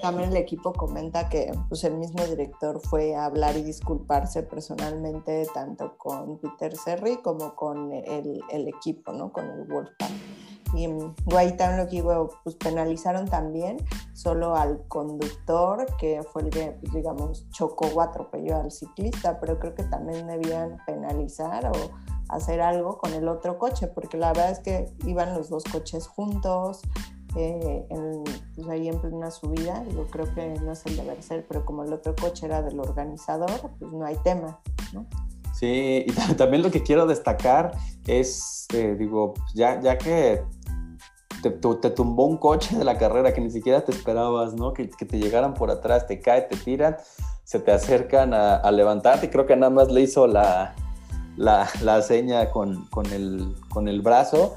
también 0.02 0.30
el 0.30 0.38
equipo 0.38 0.74
comenta 0.74 1.30
que 1.30 1.52
pues, 1.70 1.84
el 1.84 1.96
mismo 1.96 2.24
director 2.24 2.80
fue 2.82 3.16
a 3.16 3.26
hablar 3.26 3.56
y 3.58 3.64
disculparse 3.64 4.44
personalmente 4.44 5.46
tanto 5.54 5.98
con 5.98 6.40
Peter 6.40 6.76
Serri 6.76 7.18
como 7.18 7.56
con 7.56 7.92
el, 7.92 8.42
el 8.52 8.68
equipo, 8.68 9.12
¿no? 9.12 9.32
con 9.32 9.50
el 9.50 9.68
Wolfpack. 9.68 10.12
Y 10.74 10.88
también 11.54 11.78
lo 11.78 11.88
que 11.88 12.04
pues 12.44 12.56
penalizaron 12.56 13.26
también 13.26 13.78
solo 14.14 14.56
al 14.56 14.86
conductor, 14.88 15.86
que 15.98 16.24
fue 16.24 16.44
el 16.44 16.50
que, 16.50 16.72
pues, 16.82 16.94
digamos, 16.94 17.50
chocó 17.52 17.88
o 17.88 18.02
atropelló 18.02 18.58
al 18.58 18.72
ciclista, 18.72 19.40
pero 19.40 19.60
creo 19.60 19.76
que 19.76 19.84
también 19.84 20.28
debían 20.28 20.78
penalizar 20.86 21.66
o 21.68 21.92
hacer 22.30 22.60
algo 22.60 22.98
con 22.98 23.14
el 23.14 23.28
otro 23.30 23.58
coche, 23.58 23.88
porque 23.88 24.18
la 24.18 24.30
verdad 24.30 24.52
es 24.52 24.60
que 24.60 24.94
iban 25.06 25.34
los 25.34 25.50
dos 25.50 25.64
coches 25.64 26.08
juntos, 26.08 26.82
eh, 27.38 27.86
en, 27.90 28.24
pues 28.56 28.68
ahí 28.68 28.88
en 28.88 29.00
plena 29.00 29.30
subida, 29.30 29.84
yo 29.90 30.08
creo 30.08 30.34
que 30.34 30.56
no 30.60 30.72
es 30.72 30.86
el 30.86 30.98
deber 30.98 31.22
ser, 31.22 31.46
pero 31.48 31.64
como 31.66 31.84
el 31.84 31.94
otro 31.94 32.16
coche 32.16 32.48
era 32.48 32.62
del 32.62 32.80
organizador, 32.80 33.72
pues 33.80 33.92
no 33.92 34.06
hay 34.06 34.16
tema, 34.24 34.60
¿no? 34.94 35.06
Sí, 35.54 36.06
y 36.08 36.34
también 36.36 36.64
lo 36.64 36.72
que 36.72 36.84
quiero 36.84 37.06
destacar 37.06 37.72
es, 38.06 38.66
eh, 38.74 38.96
digo, 38.98 39.34
ya, 39.54 39.80
ya 39.82 39.98
que 39.98 40.44
te, 41.42 41.52
te, 41.52 41.90
tumbó 41.92 42.26
un 42.26 42.38
coche 42.38 42.76
de 42.76 42.84
la 42.84 42.98
carrera 42.98 43.34
que 43.34 43.42
ni 43.42 43.52
siquiera 43.52 43.86
te 43.86 43.92
esperabas, 43.92 44.54
¿no? 44.54 44.74
Que, 44.74 44.90
que 44.90 45.06
te 45.06 45.20
llegaran 45.20 45.54
por 45.54 45.70
atrás, 45.70 46.08
te 46.08 46.20
cae, 46.20 46.42
te 46.42 46.56
tiran, 46.58 46.98
se 47.44 47.60
te 47.60 47.72
acercan 47.72 48.34
a, 48.34 48.56
a 48.56 48.72
levantarte, 48.72 49.30
creo 49.30 49.46
que 49.46 49.56
nada 49.56 49.70
más 49.70 49.92
le 49.92 50.02
hizo 50.02 50.28
la, 50.28 50.76
la, 51.38 51.70
la 51.82 52.02
seña 52.02 52.50
con, 52.50 52.86
con, 52.88 53.06
el, 53.14 53.56
con 53.70 53.88
el 53.88 54.02
brazo, 54.02 54.56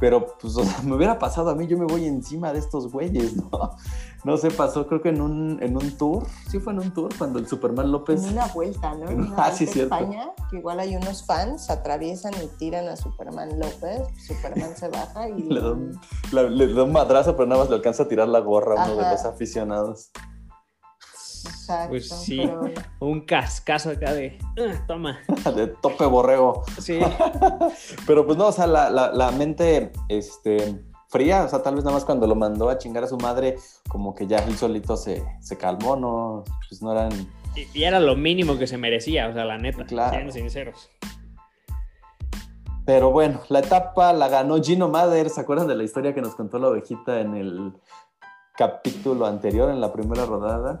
pero 0.00 0.26
pues 0.40 0.56
o 0.56 0.64
sea, 0.64 0.82
me 0.82 0.96
hubiera 0.96 1.18
pasado 1.18 1.50
a 1.50 1.54
mí, 1.54 1.66
yo 1.66 1.78
me 1.78 1.84
voy 1.84 2.06
encima 2.06 2.52
de 2.52 2.58
estos 2.58 2.90
güeyes, 2.90 3.36
¿no? 3.36 3.50
No 4.22 4.36
sé, 4.36 4.50
pasó 4.50 4.86
creo 4.86 5.00
que 5.00 5.08
en 5.08 5.22
un, 5.22 5.62
en 5.62 5.78
un 5.78 5.96
tour, 5.96 6.26
sí 6.50 6.60
fue 6.60 6.74
en 6.74 6.80
un 6.80 6.92
tour 6.92 7.08
cuando 7.16 7.38
el 7.38 7.46
Superman 7.46 7.90
López... 7.90 8.22
En 8.22 8.34
una 8.34 8.48
vuelta, 8.48 8.94
¿no? 8.94 9.08
En 9.08 9.20
una 9.32 9.46
ah, 9.46 9.50
sí, 9.50 9.66
cierto. 9.66 9.94
España, 9.94 10.32
que 10.50 10.58
igual 10.58 10.78
hay 10.78 10.94
unos 10.94 11.24
fans, 11.24 11.70
atraviesan 11.70 12.34
y 12.34 12.46
tiran 12.58 12.86
a 12.88 12.96
Superman 12.96 13.58
López, 13.58 14.02
Superman 14.26 14.76
se 14.76 14.88
baja 14.88 15.26
y... 15.26 15.40
le, 15.40 15.60
da 15.62 15.72
un, 15.72 15.98
le, 16.32 16.50
le 16.50 16.74
da 16.74 16.84
un 16.84 16.92
madrazo, 16.92 17.34
pero 17.34 17.46
nada 17.46 17.62
más 17.62 17.70
le 17.70 17.76
alcanza 17.76 18.02
a 18.02 18.08
tirar 18.08 18.28
la 18.28 18.40
gorra 18.40 18.72
a 18.72 18.90
uno 18.90 19.00
Ajá. 19.00 19.08
de 19.08 19.16
los 19.16 19.24
aficionados. 19.24 20.10
Exacto, 21.44 21.90
Pues 21.90 22.08
sí, 22.08 22.38
pero- 22.38 22.72
un 23.00 23.20
cascazo 23.22 23.90
acá 23.90 24.12
de. 24.14 24.38
"Ah, 24.58 24.84
toma. 24.86 25.18
de 25.56 25.66
tope 25.68 26.04
borrego. 26.06 26.62
Sí, 26.80 26.98
Pero 28.06 28.26
pues 28.26 28.36
no, 28.38 28.46
o 28.48 28.52
sea, 28.52 28.66
la, 28.66 28.90
la, 28.90 29.12
la 29.12 29.30
mente 29.30 29.92
este, 30.08 30.82
fría, 31.08 31.44
o 31.44 31.48
sea, 31.48 31.62
tal 31.62 31.74
vez 31.74 31.84
nada 31.84 31.94
más 31.96 32.04
cuando 32.04 32.26
lo 32.26 32.34
mandó 32.34 32.68
a 32.68 32.78
chingar 32.78 33.04
a 33.04 33.08
su 33.08 33.16
madre, 33.18 33.56
como 33.88 34.14
que 34.14 34.26
ya 34.26 34.38
él 34.38 34.56
solito 34.56 34.96
se, 34.96 35.22
se 35.40 35.56
calmó, 35.58 35.96
¿no? 35.96 36.44
Pues 36.68 36.82
no 36.82 36.92
eran... 36.92 37.10
y, 37.56 37.66
y 37.78 37.84
era 37.84 37.98
lo 38.00 38.16
mínimo 38.16 38.58
que 38.58 38.66
se 38.66 38.78
merecía, 38.78 39.28
o 39.28 39.32
sea, 39.32 39.44
la 39.44 39.58
neta, 39.58 39.84
Claro. 39.86 40.12
siendo 40.12 40.32
sinceros. 40.32 40.88
Pero 42.86 43.10
bueno, 43.12 43.40
la 43.48 43.60
etapa 43.60 44.12
la 44.12 44.28
ganó 44.28 44.60
Gino 44.60 44.88
Mader, 44.88 45.30
¿se 45.30 45.40
acuerdan 45.40 45.68
de 45.68 45.76
la 45.76 45.84
historia 45.84 46.14
que 46.14 46.22
nos 46.22 46.34
contó 46.34 46.58
la 46.58 46.68
ovejita 46.68 47.20
en 47.20 47.36
el 47.36 47.72
capítulo 48.56 49.26
anterior, 49.26 49.70
en 49.70 49.80
la 49.80 49.92
primera 49.92 50.24
rodada? 50.26 50.78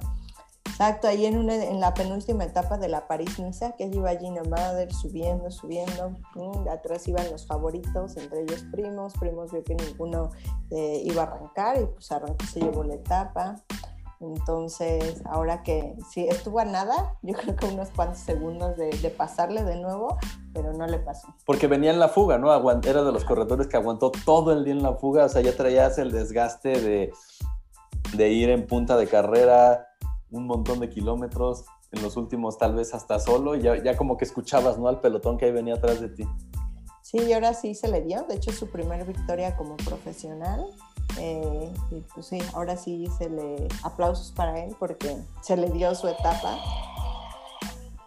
Exacto, 0.80 1.08
ahí 1.08 1.26
en, 1.26 1.36
una, 1.36 1.56
en 1.56 1.78
la 1.78 1.92
penúltima 1.92 2.42
etapa 2.42 2.78
de 2.78 2.88
la 2.88 3.06
París-Niza, 3.06 3.72
que 3.72 3.84
iba 3.84 4.16
Gina 4.16 4.42
Mader 4.44 4.90
subiendo, 4.90 5.50
subiendo, 5.50 6.16
mm, 6.34 6.68
atrás 6.70 7.06
iban 7.06 7.30
los 7.30 7.46
favoritos, 7.46 8.16
entre 8.16 8.44
ellos 8.44 8.64
Primos, 8.72 9.12
Primos 9.20 9.52
vio 9.52 9.62
que 9.62 9.74
ninguno 9.74 10.30
eh, 10.70 11.02
iba 11.04 11.24
a 11.24 11.26
arrancar 11.26 11.82
y 11.82 11.84
pues 11.84 12.10
arrancó, 12.10 12.46
se 12.46 12.60
llevó 12.60 12.82
la 12.82 12.94
etapa. 12.94 13.56
Entonces, 14.20 15.20
ahora 15.26 15.62
que 15.62 15.96
sí, 16.10 16.26
estuvo 16.26 16.60
a 16.60 16.64
nada, 16.64 17.14
yo 17.20 17.34
creo 17.34 17.56
que 17.56 17.66
unos 17.66 17.90
cuantos 17.90 18.20
segundos 18.20 18.78
de, 18.78 18.88
de 18.88 19.10
pasarle 19.10 19.64
de 19.64 19.76
nuevo, 19.76 20.16
pero 20.54 20.72
no 20.72 20.86
le 20.86 20.98
pasó. 20.98 21.28
Porque 21.44 21.66
venía 21.66 21.90
en 21.90 22.00
la 22.00 22.08
fuga, 22.08 22.38
¿no? 22.38 22.50
Era 22.80 23.04
de 23.04 23.12
los 23.12 23.26
corredores 23.26 23.66
que 23.66 23.76
aguantó 23.76 24.10
todo 24.24 24.54
el 24.54 24.64
día 24.64 24.72
en 24.72 24.82
la 24.82 24.94
fuga, 24.94 25.26
o 25.26 25.28
sea, 25.28 25.42
ya 25.42 25.54
traías 25.54 25.98
el 25.98 26.10
desgaste 26.10 26.80
de, 26.80 27.12
de 28.14 28.28
ir 28.30 28.48
en 28.48 28.66
punta 28.66 28.96
de 28.96 29.06
carrera 29.06 29.88
un 30.30 30.46
montón 30.46 30.80
de 30.80 30.88
kilómetros, 30.88 31.64
en 31.92 32.02
los 32.02 32.16
últimos 32.16 32.58
tal 32.58 32.74
vez 32.74 32.94
hasta 32.94 33.18
solo, 33.18 33.56
y 33.56 33.62
ya, 33.62 33.82
ya 33.82 33.96
como 33.96 34.16
que 34.16 34.24
escuchabas, 34.24 34.78
¿no? 34.78 34.88
Al 34.88 35.00
pelotón 35.00 35.38
que 35.38 35.46
ahí 35.46 35.52
venía 35.52 35.74
atrás 35.74 36.00
de 36.00 36.08
ti. 36.08 36.24
Sí, 37.02 37.18
y 37.18 37.32
ahora 37.32 37.54
sí 37.54 37.74
se 37.74 37.88
le 37.88 38.02
dio, 38.02 38.22
de 38.28 38.36
hecho 38.36 38.52
su 38.52 38.70
primera 38.70 39.02
victoria 39.02 39.56
como 39.56 39.76
profesional. 39.76 40.64
Eh, 41.18 41.72
y 41.90 42.00
pues 42.14 42.26
sí, 42.26 42.38
ahora 42.54 42.76
sí 42.76 43.08
se 43.18 43.28
le 43.28 43.66
aplausos 43.82 44.30
para 44.30 44.62
él 44.62 44.76
porque 44.78 45.16
se 45.42 45.56
le 45.56 45.68
dio 45.70 45.92
su 45.96 46.06
etapa. 46.06 46.56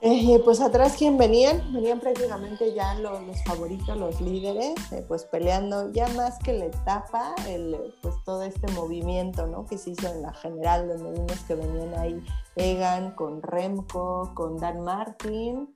Eh, 0.05 0.41
pues 0.43 0.59
atrás, 0.59 0.95
¿quién 0.97 1.17
venían? 1.17 1.71
Venían 1.71 2.01
prácticamente 2.01 2.73
ya 2.73 2.93
los, 2.95 3.41
favoritos, 3.45 3.97
los 3.97 4.19
líderes, 4.19 4.73
eh, 4.91 5.05
pues 5.07 5.23
peleando 5.23 5.93
ya 5.93 6.09
más 6.09 6.39
que 6.39 6.51
la 6.51 6.65
etapa, 6.65 7.33
el, 7.47 7.95
pues 8.01 8.13
todo 8.25 8.43
este 8.43 8.69
movimiento 8.73 9.47
¿no? 9.47 9.65
que 9.65 9.77
se 9.77 9.91
hizo 9.91 10.13
en 10.13 10.21
la 10.21 10.33
general, 10.33 10.89
donde 10.89 11.21
vimos 11.21 11.39
que 11.47 11.55
venían 11.55 11.93
ahí 11.97 12.21
Egan 12.57 13.11
con 13.11 13.41
Remco, 13.41 14.33
con 14.35 14.57
Dan 14.57 14.81
Martin 14.81 15.73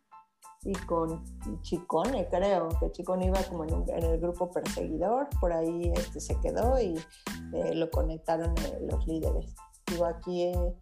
y 0.63 0.73
con 0.73 1.23
Chicone, 1.61 2.27
creo, 2.27 2.67
que 2.81 2.91
Chicone 2.91 3.27
iba 3.27 3.41
como 3.43 3.63
en, 3.63 3.85
en 3.87 4.03
el 4.03 4.19
grupo 4.19 4.51
perseguidor, 4.51 5.29
por 5.39 5.53
ahí 5.53 5.93
este, 5.95 6.19
se 6.19 6.37
quedó 6.41 6.77
y 6.81 6.99
eh, 7.53 7.73
lo 7.75 7.89
conectaron 7.89 8.53
los 8.81 9.07
líderes. 9.07 9.55
Digo, 9.89 10.03
aquí 10.03 10.43
eh, 10.43 10.75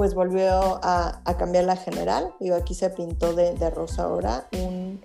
pues 0.00 0.14
volvió 0.14 0.80
a, 0.82 1.20
a, 1.26 1.36
cambiar 1.36 1.64
la 1.64 1.76
general, 1.76 2.32
digo, 2.40 2.56
aquí 2.56 2.72
se 2.72 2.88
pintó 2.88 3.34
de, 3.34 3.52
de 3.52 3.68
rosa 3.68 4.04
ahora 4.04 4.48
un, 4.58 4.98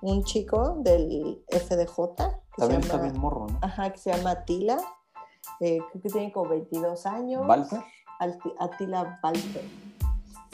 un 0.00 0.22
chico 0.22 0.76
del 0.78 1.42
FDJ, 1.50 1.96
que 1.96 2.56
También 2.56 2.82
se 2.82 2.86
está 2.86 2.98
llama, 2.98 3.10
bien 3.10 3.20
morro, 3.20 3.48
¿no? 3.48 3.58
ajá, 3.62 3.90
que 3.90 3.98
se 3.98 4.12
llama 4.12 4.30
Atila. 4.30 4.78
Eh, 5.58 5.78
creo 5.90 6.02
que 6.02 6.08
tiene 6.08 6.30
como 6.30 6.50
22 6.50 7.04
años. 7.06 7.42
¿Walter? 7.48 7.80
Attila 8.60 9.18
Walter. 9.24 9.64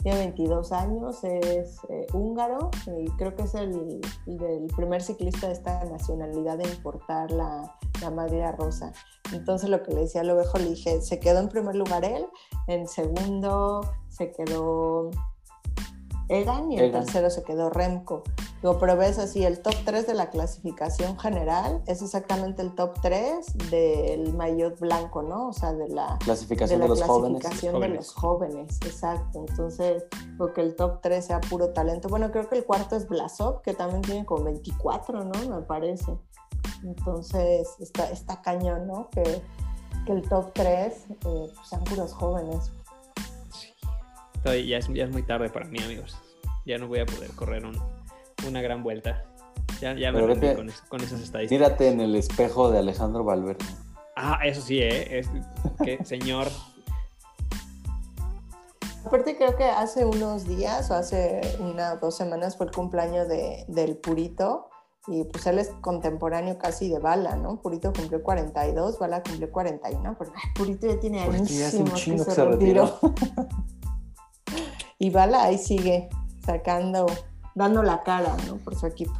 Tiene 0.05 0.19
22 0.19 0.71
años, 0.71 1.23
es 1.23 1.79
eh, 1.89 2.05
húngaro 2.13 2.69
y 2.95 3.09
creo 3.17 3.35
que 3.35 3.41
es 3.41 3.55
el, 3.55 3.99
el 4.27 4.67
primer 4.75 5.01
ciclista 5.01 5.47
de 5.47 5.53
esta 5.53 5.83
nacionalidad 5.85 6.59
de 6.59 6.69
importar 6.69 7.31
la, 7.31 7.75
la 8.03 8.11
madera 8.11 8.51
rosa. 8.51 8.93
Entonces 9.33 9.67
lo 9.67 9.81
que 9.81 9.95
le 9.95 10.01
decía 10.01 10.21
al 10.21 10.29
ovejo, 10.29 10.59
le 10.59 10.69
dije, 10.69 11.01
se 11.01 11.19
quedó 11.19 11.39
en 11.39 11.49
primer 11.49 11.75
lugar 11.75 12.05
él, 12.05 12.23
en 12.67 12.87
segundo 12.87 13.81
se 14.09 14.31
quedó 14.31 15.09
Egan 16.27 16.71
y 16.71 16.77
en 16.77 16.85
Egan. 16.85 17.03
tercero 17.03 17.29
se 17.29 17.43
quedó 17.43 17.69
Remco. 17.69 18.23
Digo, 18.61 18.79
pero 18.79 18.97
ves 18.97 19.19
así, 19.19 19.43
el 19.43 19.61
top 19.61 19.75
3 19.85 20.07
de 20.07 20.13
la 20.15 20.29
clasificación 20.29 21.19
general 21.19 21.83
es 21.85 22.01
exactamente 22.01 22.61
el 22.61 22.73
top 22.73 22.99
3 23.01 23.57
del 23.69 24.33
maillot 24.33 24.79
blanco, 24.79 25.21
¿no? 25.21 25.49
O 25.49 25.53
sea, 25.53 25.73
de 25.73 25.87
la, 25.87 26.17
Clasificación 26.23 26.79
de 26.79 26.85
de, 26.85 26.89
la 26.89 26.95
los 26.95 27.07
jóvenes. 27.07 27.41
clasificación 27.41 27.73
de 27.73 27.79
jóvenes. 27.79 27.97
los 27.97 28.13
jóvenes, 28.13 28.79
exacto. 28.85 29.45
Entonces, 29.47 30.05
creo 30.37 30.53
que 30.53 30.61
el 30.61 30.75
top 30.75 31.01
3 31.01 31.25
sea 31.25 31.41
puro 31.41 31.73
talento. 31.73 32.09
Bueno, 32.09 32.31
creo 32.31 32.49
que 32.49 32.55
el 32.55 32.65
cuarto 32.65 32.95
es 32.95 33.07
Blasov, 33.07 33.61
que 33.61 33.73
también 33.73 34.01
tiene 34.01 34.25
como 34.25 34.45
24, 34.45 35.23
¿no? 35.25 35.49
Me 35.49 35.61
parece. 35.61 36.17
Entonces, 36.83 37.67
está, 37.79 38.09
está 38.09 38.41
cañón, 38.41 38.87
¿no? 38.87 39.09
Que, 39.11 39.41
que 40.05 40.11
el 40.11 40.27
top 40.27 40.53
3 40.53 40.93
eh, 41.09 41.15
pues, 41.21 41.51
sean 41.69 41.83
puros 41.83 42.13
jóvenes. 42.13 42.71
Estoy- 44.45 44.67
ya, 44.67 44.77
es, 44.77 44.87
ya 44.93 45.05
es 45.05 45.11
muy 45.11 45.23
tarde 45.23 45.49
para 45.49 45.65
mí, 45.65 45.79
amigos. 45.83 46.15
Ya 46.67 46.77
no 46.77 46.87
voy 46.87 46.99
a 46.99 47.05
poder 47.07 47.31
correr 47.31 47.65
un- 47.65 47.79
una 48.47 48.61
gran 48.61 48.83
vuelta. 48.83 49.23
Ya, 49.81 49.93
ya 49.95 50.11
me 50.11 50.21
rendí 50.21 50.53
con, 50.53 50.69
es- 50.69 50.81
con 50.81 51.01
esas 51.01 51.19
estadísticas. 51.21 51.67
Mírate 51.67 51.87
en 51.89 51.99
el 51.99 52.15
espejo 52.15 52.69
de 52.69 52.77
Alejandro 52.79 53.23
Valverde. 53.23 53.65
Ah, 54.15 54.39
eso 54.45 54.61
sí, 54.61 54.79
¿eh? 54.79 55.17
Es, 55.19 55.29
que, 55.83 55.97
señor. 56.05 56.47
Aparte 59.03 59.35
creo 59.35 59.55
que 59.55 59.63
hace 59.65 60.05
unos 60.05 60.47
días 60.47 60.89
o 60.91 60.93
hace 60.95 61.41
una 61.59 61.93
o 61.93 61.97
dos 61.97 62.15
semanas 62.15 62.55
fue 62.57 62.67
el 62.67 62.71
cumpleaños 62.71 63.27
de, 63.27 63.65
del 63.67 63.97
Purito 63.97 64.69
y 65.07 65.23
pues 65.25 65.45
él 65.47 65.59
es 65.59 65.69
contemporáneo 65.81 66.57
casi 66.57 66.89
de 66.89 66.97
Bala, 66.99 67.35
¿no? 67.35 67.61
Purito 67.61 67.93
cumplió 67.93 68.23
42, 68.23 68.97
Bala 68.97 69.21
cumplió 69.21 69.51
41, 69.51 70.15
pero 70.17 70.31
ay, 70.35 70.49
Purito 70.55 70.87
ya 70.87 70.99
tiene 70.99 71.23
Purito 71.25 71.45
ya 71.45 71.67
hace 71.67 71.77
un 71.77 71.89
añísimos 71.89 72.01
chingo 72.01 72.17
que 72.23 72.29
que 72.29 72.35
se 72.35 72.41
se 72.41 72.45
retiró. 72.45 72.99
y 75.05 75.09
Bala 75.11 75.43
ahí 75.43 75.57
sigue 75.57 76.09
sacando, 76.45 77.05
dando 77.53 77.83
la 77.83 78.01
cara, 78.03 78.35
¿no? 78.47 78.55
Por 78.57 78.75
su 78.75 78.87
equipo. 78.87 79.13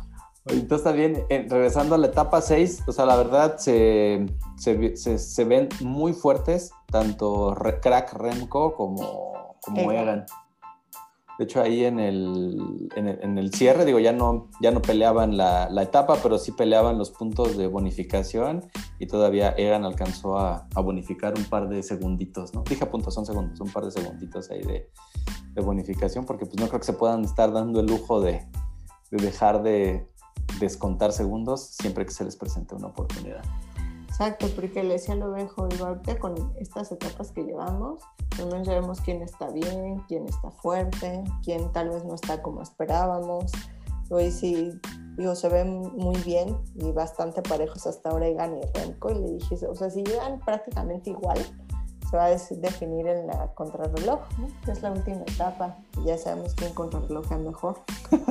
Entonces 0.47 0.83
también, 0.83 1.23
eh, 1.29 1.45
regresando 1.49 1.95
a 1.95 1.97
la 1.97 2.07
etapa 2.07 2.39
6, 2.41 2.83
o 2.87 2.91
sea, 2.91 3.05
la 3.05 3.15
verdad 3.15 3.57
se, 3.57 4.25
se, 4.57 4.95
se- 4.95 5.17
se 5.17 5.43
ven 5.43 5.69
muy 5.81 6.13
fuertes, 6.13 6.71
tanto 6.91 7.55
Re- 7.55 7.79
Crack 7.79 8.13
Remco 8.13 8.75
como, 8.75 9.55
como 9.61 9.91
Egan. 9.91 10.03
Egan. 10.03 10.25
De 11.37 11.43
hecho, 11.43 11.61
ahí 11.61 11.83
en 11.83 11.99
el, 11.99 12.89
en 12.95 13.07
el, 13.07 13.19
en 13.21 13.37
el 13.37 13.53
cierre, 13.53 13.83
digo, 13.83 13.99
ya 13.99 14.13
no, 14.13 14.49
ya 14.61 14.71
no 14.71 14.81
peleaban 14.81 15.35
la, 15.35 15.69
etapa, 15.81 16.17
pero 16.23 16.37
sí 16.37 16.53
peleaban 16.53 16.97
los 16.97 17.11
puntos 17.11 17.57
de 17.57 17.67
bonificación 17.67 18.65
y 18.99 19.07
todavía 19.07 19.53
Egan 19.57 19.83
alcanzó 19.83 20.37
a, 20.37 20.67
a 20.73 20.81
bonificar 20.81 21.33
un 21.37 21.43
par 21.45 21.67
de 21.67 21.83
segunditos, 21.83 22.53
¿no? 22.53 22.63
Dije 22.63 22.85
puntos, 22.85 23.13
son 23.13 23.25
segundos, 23.25 23.59
un 23.59 23.69
par 23.69 23.83
de 23.83 23.91
segunditos 23.91 24.49
ahí 24.49 24.61
de, 24.61 24.89
de 25.53 25.61
bonificación, 25.61 26.25
porque 26.25 26.45
pues 26.45 26.57
no 26.59 26.67
creo 26.67 26.79
que 26.79 26.85
se 26.85 26.93
puedan 26.93 27.25
estar 27.25 27.51
dando 27.51 27.81
el 27.81 27.87
lujo 27.87 28.21
de, 28.21 28.47
de 29.11 29.23
dejar 29.23 29.61
de 29.61 30.07
descontar 30.59 31.11
segundos 31.11 31.61
siempre 31.61 32.05
que 32.05 32.11
se 32.11 32.23
les 32.23 32.35
presente 32.35 32.75
una 32.75 32.87
oportunidad. 32.87 33.43
Exacto, 34.17 34.47
porque 34.55 34.81
le 34.81 34.93
decía 34.93 35.13
al 35.13 35.23
ovejo, 35.23 35.67
digo, 35.67 35.87
ahorita 35.87 36.17
con 36.19 36.53
estas 36.55 36.89
etapas 36.89 37.33
que 37.33 37.43
llevamos, 37.43 38.01
al 38.39 38.45
menos 38.45 38.65
ya 38.65 38.75
vemos 38.75 39.01
quién 39.01 39.21
está 39.21 39.49
bien, 39.49 40.05
quién 40.07 40.25
está 40.25 40.51
fuerte, 40.51 41.21
quién 41.43 41.69
tal 41.73 41.89
vez 41.89 42.05
no 42.05 42.15
está 42.15 42.41
como 42.41 42.61
esperábamos. 42.61 43.51
Hoy 44.09 44.31
sí, 44.31 44.71
digo, 45.17 45.35
se 45.35 45.49
ven 45.49 45.81
muy 45.97 46.15
bien 46.21 46.57
y 46.75 46.93
bastante 46.93 47.41
parejos 47.41 47.85
hasta 47.87 48.09
ahora 48.09 48.27
Egan 48.27 48.57
y 48.57 48.61
Remco. 48.79 49.11
Y 49.11 49.15
le 49.15 49.31
dije, 49.31 49.57
o 49.67 49.75
sea, 49.75 49.89
si 49.89 50.01
llegan 50.01 50.39
prácticamente 50.39 51.09
igual, 51.09 51.39
se 52.09 52.15
va 52.15 52.27
a 52.27 52.29
definir 52.29 53.07
en 53.07 53.27
la 53.27 53.53
contrarreloj, 53.53 54.21
¿no? 54.39 54.71
Es 54.71 54.81
la 54.81 54.93
última 54.93 55.23
etapa 55.23 55.77
y 55.97 56.05
ya 56.05 56.17
sabemos 56.17 56.55
quién 56.55 56.73
contrarreloja 56.73 57.37
mejor. 57.37 57.81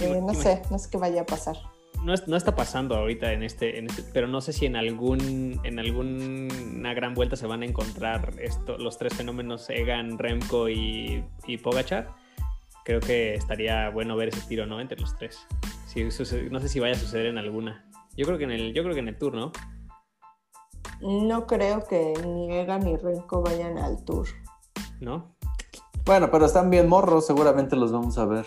Eh, 0.00 0.20
no 0.20 0.34
sé, 0.34 0.60
no 0.72 0.78
sé 0.80 0.90
qué 0.90 0.98
vaya 0.98 1.22
a 1.22 1.24
pasar. 1.24 1.56
No, 2.04 2.12
es- 2.12 2.28
no 2.28 2.36
está 2.36 2.54
pasando 2.54 2.94
ahorita 2.96 3.32
en 3.32 3.42
este, 3.42 3.78
en 3.78 3.86
este, 3.86 4.02
pero 4.12 4.28
no 4.28 4.40
sé 4.40 4.52
si 4.52 4.66
en 4.66 4.76
algún, 4.76 5.58
en 5.64 5.78
alguna 5.78 6.92
gran 6.94 7.14
vuelta 7.14 7.34
se 7.36 7.46
van 7.46 7.62
a 7.62 7.64
encontrar 7.66 8.34
esto, 8.40 8.76
los 8.78 8.98
tres 8.98 9.14
fenómenos 9.14 9.70
Egan, 9.70 10.18
Remco 10.18 10.68
y, 10.68 11.24
y 11.46 11.56
Pogachar. 11.58 12.14
Creo 12.84 13.00
que 13.00 13.34
estaría 13.34 13.88
bueno 13.88 14.16
ver 14.16 14.28
ese 14.28 14.46
tiro, 14.46 14.66
¿no? 14.66 14.80
Entre 14.80 15.00
los 15.00 15.16
tres. 15.16 15.46
Si 15.86 16.10
sucede- 16.10 16.50
no 16.50 16.60
sé 16.60 16.68
si 16.68 16.78
vaya 16.80 16.94
a 16.94 16.98
suceder 16.98 17.26
en 17.26 17.38
alguna. 17.38 17.88
Yo 18.16 18.26
creo 18.26 18.36
que 18.36 18.44
en 18.44 18.50
el, 18.50 18.74
yo 18.74 18.82
creo 18.82 18.94
que 18.94 19.00
en 19.00 19.08
el 19.08 19.16
tour, 19.18 19.34
¿no? 19.34 19.50
No 21.00 21.46
creo 21.46 21.84
que 21.86 22.12
ni 22.24 22.52
Egan 22.54 22.84
ni 22.84 22.96
Remco 22.96 23.42
vayan 23.42 23.78
al 23.78 24.04
tour. 24.04 24.28
¿No? 25.00 25.34
Bueno, 26.04 26.30
pero 26.30 26.44
están 26.44 26.68
bien 26.70 26.86
morros, 26.88 27.26
seguramente 27.26 27.76
los 27.76 27.90
vamos 27.92 28.18
a 28.18 28.26
ver. 28.26 28.44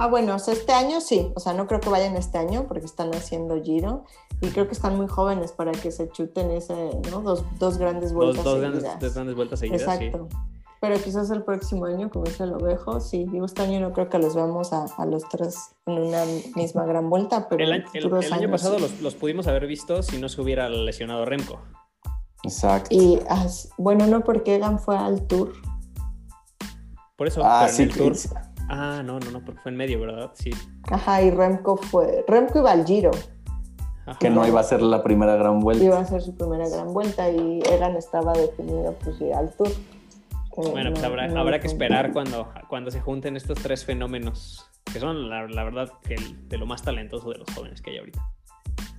Ah, 0.00 0.06
bueno, 0.06 0.36
o 0.36 0.38
sea, 0.38 0.54
este 0.54 0.72
año 0.72 1.00
sí, 1.00 1.32
o 1.34 1.40
sea, 1.40 1.52
no 1.54 1.66
creo 1.66 1.80
que 1.80 1.88
vayan 1.90 2.16
este 2.16 2.38
año 2.38 2.66
porque 2.68 2.86
están 2.86 3.12
haciendo 3.14 3.60
Giro 3.62 4.04
y 4.40 4.48
creo 4.48 4.66
que 4.68 4.72
están 4.74 4.96
muy 4.96 5.08
jóvenes 5.08 5.52
para 5.52 5.72
que 5.72 5.90
se 5.90 6.08
chuten 6.10 6.50
ese, 6.52 6.90
¿no? 7.10 7.20
Dos, 7.22 7.44
dos 7.58 7.78
grandes 7.78 8.12
Dos, 8.12 8.16
vueltas 8.24 8.44
dos 8.44 8.54
seguidas. 8.60 8.82
grandes, 8.82 9.00
dos 9.00 9.14
grandes 9.14 9.34
vueltas 9.36 9.58
seguidas, 9.58 9.82
Exacto. 9.82 10.28
Pero 10.80 10.94
quizás 11.02 11.28
el 11.32 11.42
próximo 11.42 11.86
año, 11.86 12.08
como 12.08 12.24
dice 12.26 12.44
el 12.44 12.52
ovejo, 12.52 13.00
sí, 13.00 13.26
digo, 13.32 13.46
este 13.46 13.62
año 13.62 13.80
no 13.80 13.92
creo 13.92 14.08
que 14.08 14.18
los 14.20 14.36
veamos 14.36 14.72
a, 14.72 14.84
a 14.96 15.06
los 15.06 15.28
tres 15.28 15.72
en 15.86 15.98
una 15.98 16.22
misma 16.54 16.84
gran 16.86 17.10
vuelta, 17.10 17.48
pero 17.48 17.64
El, 17.64 17.72
año- 17.72 17.84
el- 17.92 18.02
futuros 18.02 18.26
el 18.26 18.32
año 18.32 18.42
años 18.42 18.50
pasado 18.52 18.76
sí. 18.76 18.82
los, 18.82 19.00
los 19.00 19.14
pudimos 19.16 19.48
haber 19.48 19.66
visto 19.66 20.04
si 20.04 20.18
no 20.20 20.28
se 20.28 20.40
hubiera 20.40 20.68
lesionado 20.68 21.24
Remco. 21.24 21.58
Exacto. 22.44 22.90
Y, 22.92 23.18
bueno, 23.76 24.06
no 24.06 24.20
porque 24.22 24.54
Egan 24.54 24.78
fue 24.78 24.96
al 24.96 25.26
tour. 25.26 25.52
Por 27.16 27.26
eso, 27.26 27.42
ah, 27.44 27.66
pero 27.66 27.70
en 27.70 27.76
sí, 27.76 27.82
el 27.82 27.92
tour. 27.96 28.12
que- 28.12 28.47
Ah, 28.68 29.02
no, 29.04 29.18
no, 29.20 29.30
no, 29.30 29.40
porque 29.44 29.60
fue 29.60 29.70
en 29.72 29.76
medio, 29.78 30.00
¿verdad? 30.00 30.30
Sí. 30.34 30.50
Ajá, 30.90 31.22
y 31.22 31.30
Remco 31.30 31.76
fue, 31.76 32.24
Remco 32.28 32.58
iba 32.58 32.70
al 32.72 32.84
Giro, 32.84 33.10
Ajá. 34.06 34.18
que 34.18 34.30
no 34.30 34.46
iba 34.46 34.60
a 34.60 34.62
ser 34.64 34.82
la 34.82 35.02
primera 35.02 35.36
gran 35.36 35.60
vuelta. 35.60 35.82
iba 35.84 35.96
a 35.98 36.00
hacer 36.02 36.20
su 36.22 36.34
primera 36.36 36.68
gran 36.68 36.92
vuelta 36.92 37.30
y 37.30 37.60
Egan 37.70 37.96
estaba 37.96 38.32
definido 38.32 38.94
pues 39.02 39.20
ir 39.20 39.32
al 39.34 39.50
tour. 39.56 39.68
Que 40.54 40.70
Bueno, 40.70 40.90
pues 40.90 41.02
no- 41.02 41.08
habrá, 41.08 41.28
no 41.28 41.40
habrá 41.40 41.60
que 41.60 41.68
esperar 41.68 42.12
cuando, 42.12 42.48
cuando 42.68 42.90
se 42.90 43.00
junten 43.00 43.36
estos 43.36 43.58
tres 43.62 43.84
fenómenos, 43.84 44.66
que 44.92 44.98
son 44.98 45.28
la, 45.30 45.46
la 45.46 45.62
verdad 45.64 45.88
que 46.02 46.14
el- 46.14 46.48
de 46.48 46.58
lo 46.58 46.66
más 46.66 46.82
talentoso 46.82 47.30
de 47.30 47.38
los 47.38 47.48
jóvenes 47.54 47.80
que 47.80 47.92
hay 47.92 47.98
ahorita. 47.98 48.20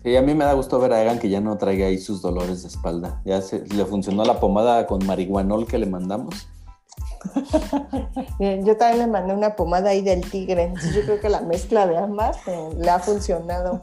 Sí, 0.04 0.16
a 0.16 0.22
mí 0.22 0.34
me 0.34 0.46
da 0.46 0.54
gusto 0.54 0.80
ver 0.80 0.94
a 0.94 1.02
Egan 1.02 1.20
que 1.20 1.28
ya 1.30 1.42
no 1.42 1.58
traiga 1.58 1.88
ahí 1.88 1.98
sus 1.98 2.22
dolores 2.22 2.62
de 2.62 2.70
espalda. 2.70 3.22
Ya 3.26 3.42
se, 3.42 3.66
le 3.68 3.84
funcionó 3.86 4.24
la 4.24 4.40
pomada 4.40 4.88
con 4.88 5.06
marihuanol 5.06 5.68
que 5.68 5.78
le 5.78 5.86
mandamos. 5.86 6.48
Bien, 8.40 8.66
yo 8.66 8.78
también 8.78 9.00
le 9.00 9.08
mandé 9.08 9.34
una 9.34 9.56
pomada 9.56 9.90
ahí 9.90 10.02
del 10.02 10.22
tigre, 10.22 10.64
entonces 10.64 10.96
yo 10.96 11.02
creo 11.04 11.20
que 11.20 11.30
la 11.30 11.42
mezcla 11.42 11.86
de 11.88 11.98
ambas 11.98 12.38
eh, 12.48 12.70
le 12.78 12.90
ha 12.90 13.00
funcionado. 13.00 13.82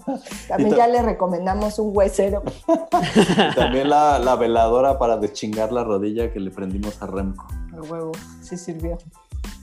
También 0.48 0.74
ya 0.74 0.86
le 0.86 1.02
recomendamos 1.02 1.78
un 1.78 1.96
huesero. 1.96 2.42
Y 2.66 3.54
también 3.54 3.90
la, 3.90 4.18
la 4.18 4.36
veladora 4.36 4.98
para 4.98 5.16
deschingar 5.16 5.72
la 5.72 5.84
rodilla 5.84 6.32
que 6.32 6.40
le 6.40 6.50
prendimos 6.50 7.00
a 7.02 7.06
Remco. 7.06 7.46
A 7.72 7.82
huevo, 7.82 8.12
sí 8.40 8.56
sirvió. 8.56 8.98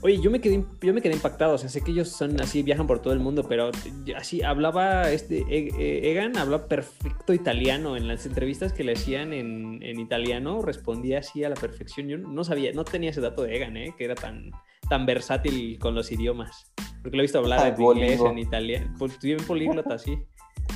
Oye, 0.04 0.20
yo 0.20 0.30
me 0.30 0.38
quedé, 0.38 0.62
yo 0.82 0.92
me 0.92 1.00
quedé 1.00 1.14
impactado. 1.14 1.54
O 1.54 1.58
sea, 1.58 1.70
sé 1.70 1.80
que 1.80 1.90
ellos 1.90 2.10
son 2.10 2.38
así, 2.38 2.62
viajan 2.62 2.86
por 2.86 2.98
todo 2.98 3.14
el 3.14 3.20
mundo, 3.20 3.42
pero 3.48 3.70
así 4.14 4.42
hablaba 4.42 5.10
este 5.10 5.38
E- 5.48 5.72
E- 5.78 6.10
Egan, 6.10 6.36
hablaba 6.36 6.68
perfecto 6.68 7.32
italiano 7.32 7.96
en 7.96 8.06
las 8.06 8.26
entrevistas 8.26 8.74
que 8.74 8.84
le 8.84 8.92
hacían 8.92 9.32
en, 9.32 9.82
en 9.82 9.98
italiano, 9.98 10.60
respondía 10.60 11.20
así 11.20 11.42
a 11.42 11.48
la 11.48 11.54
perfección. 11.54 12.08
Yo 12.08 12.18
no 12.18 12.44
sabía, 12.44 12.70
no 12.74 12.84
tenía 12.84 13.10
ese 13.10 13.22
dato 13.22 13.44
de 13.44 13.56
Egan, 13.56 13.78
¿eh? 13.78 13.94
que 13.96 14.04
era 14.04 14.14
tan, 14.14 14.50
tan 14.90 15.06
versátil 15.06 15.78
con 15.78 15.94
los 15.94 16.12
idiomas. 16.12 16.70
Porque 17.02 17.16
lo 17.16 17.22
he 17.22 17.24
visto 17.24 17.38
hablar 17.38 17.60
Ay, 17.60 17.72
en 17.74 17.82
inglés, 17.82 18.20
en 18.20 18.38
italiano. 18.38 18.94
Pues 18.98 19.18
bien 19.20 19.38
políglota, 19.46 19.98
sí. 19.98 20.18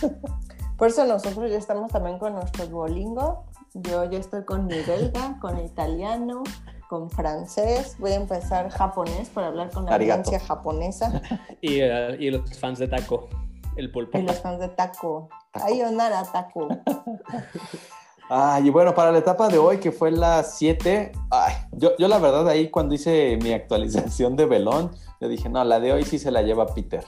Por 0.79 0.89
eso 0.89 1.05
nosotros 1.05 1.51
ya 1.51 1.59
estamos 1.59 1.93
también 1.93 2.18
con 2.18 2.33
nuestro 2.33 2.66
Duolingo. 2.66 3.45
Yo 3.74 4.11
ya 4.11 4.18
estoy 4.18 4.47
con 4.47 4.66
mi 4.66 4.81
belga, 4.87 5.39
con 5.39 5.62
italiano, 5.62 6.45
con 6.89 7.11
francés. 7.11 7.97
Voy 7.99 8.12
a 8.12 8.16
empezar 8.16 8.70
japonés 8.70 9.28
para 9.28 9.49
hablar 9.49 9.70
con 9.70 9.84
la 9.84 9.93
Arigato. 9.95 10.20
audiencia 10.20 10.47
japonesa 10.47 11.22
Y, 11.61 11.80
eh, 11.80 12.16
y 12.18 12.30
los 12.30 12.59
fans 12.59 12.78
de 12.78 12.89
Taco, 12.89 13.28
el 13.76 13.91
pulpo. 13.93 14.18
y 14.18 14.22
los 14.22 14.39
fans 14.41 14.59
de 14.61 14.68
taco. 14.68 15.28
Ayonara 15.53 16.24
taco. 16.24 16.68
Ay, 18.30 18.66
y 18.66 18.70
bueno, 18.70 18.95
para 18.95 19.11
la 19.11 19.18
etapa 19.18 19.49
de 19.49 19.57
hoy, 19.57 19.78
que 19.78 19.91
fue 19.91 20.11
la 20.11 20.43
7, 20.43 21.12
ay, 21.30 21.55
yo, 21.72 21.97
yo 21.99 22.09
la 22.09 22.18
verdad 22.18 22.47
ahí 22.49 22.68
cuando 22.70 22.95
hice 22.95 23.39
mi 23.43 23.53
actualización 23.55 24.36
de 24.36 24.45
Belón, 24.45 24.91
yo 25.18 25.28
dije, 25.28 25.49
no, 25.49 25.64
la 25.64 25.80
de 25.80 25.93
hoy 25.95 26.05
sí 26.05 26.18
se 26.18 26.30
la 26.30 26.43
lleva 26.43 26.66
Peter. 26.74 27.03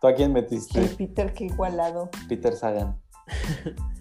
¿Tú 0.00 0.06
a 0.06 0.14
quién 0.14 0.32
metiste? 0.32 0.80
El 0.80 0.88
Peter 0.96 1.34
que 1.34 1.44
igualado. 1.44 2.08
Peter 2.30 2.54
Sagan. 2.56 2.98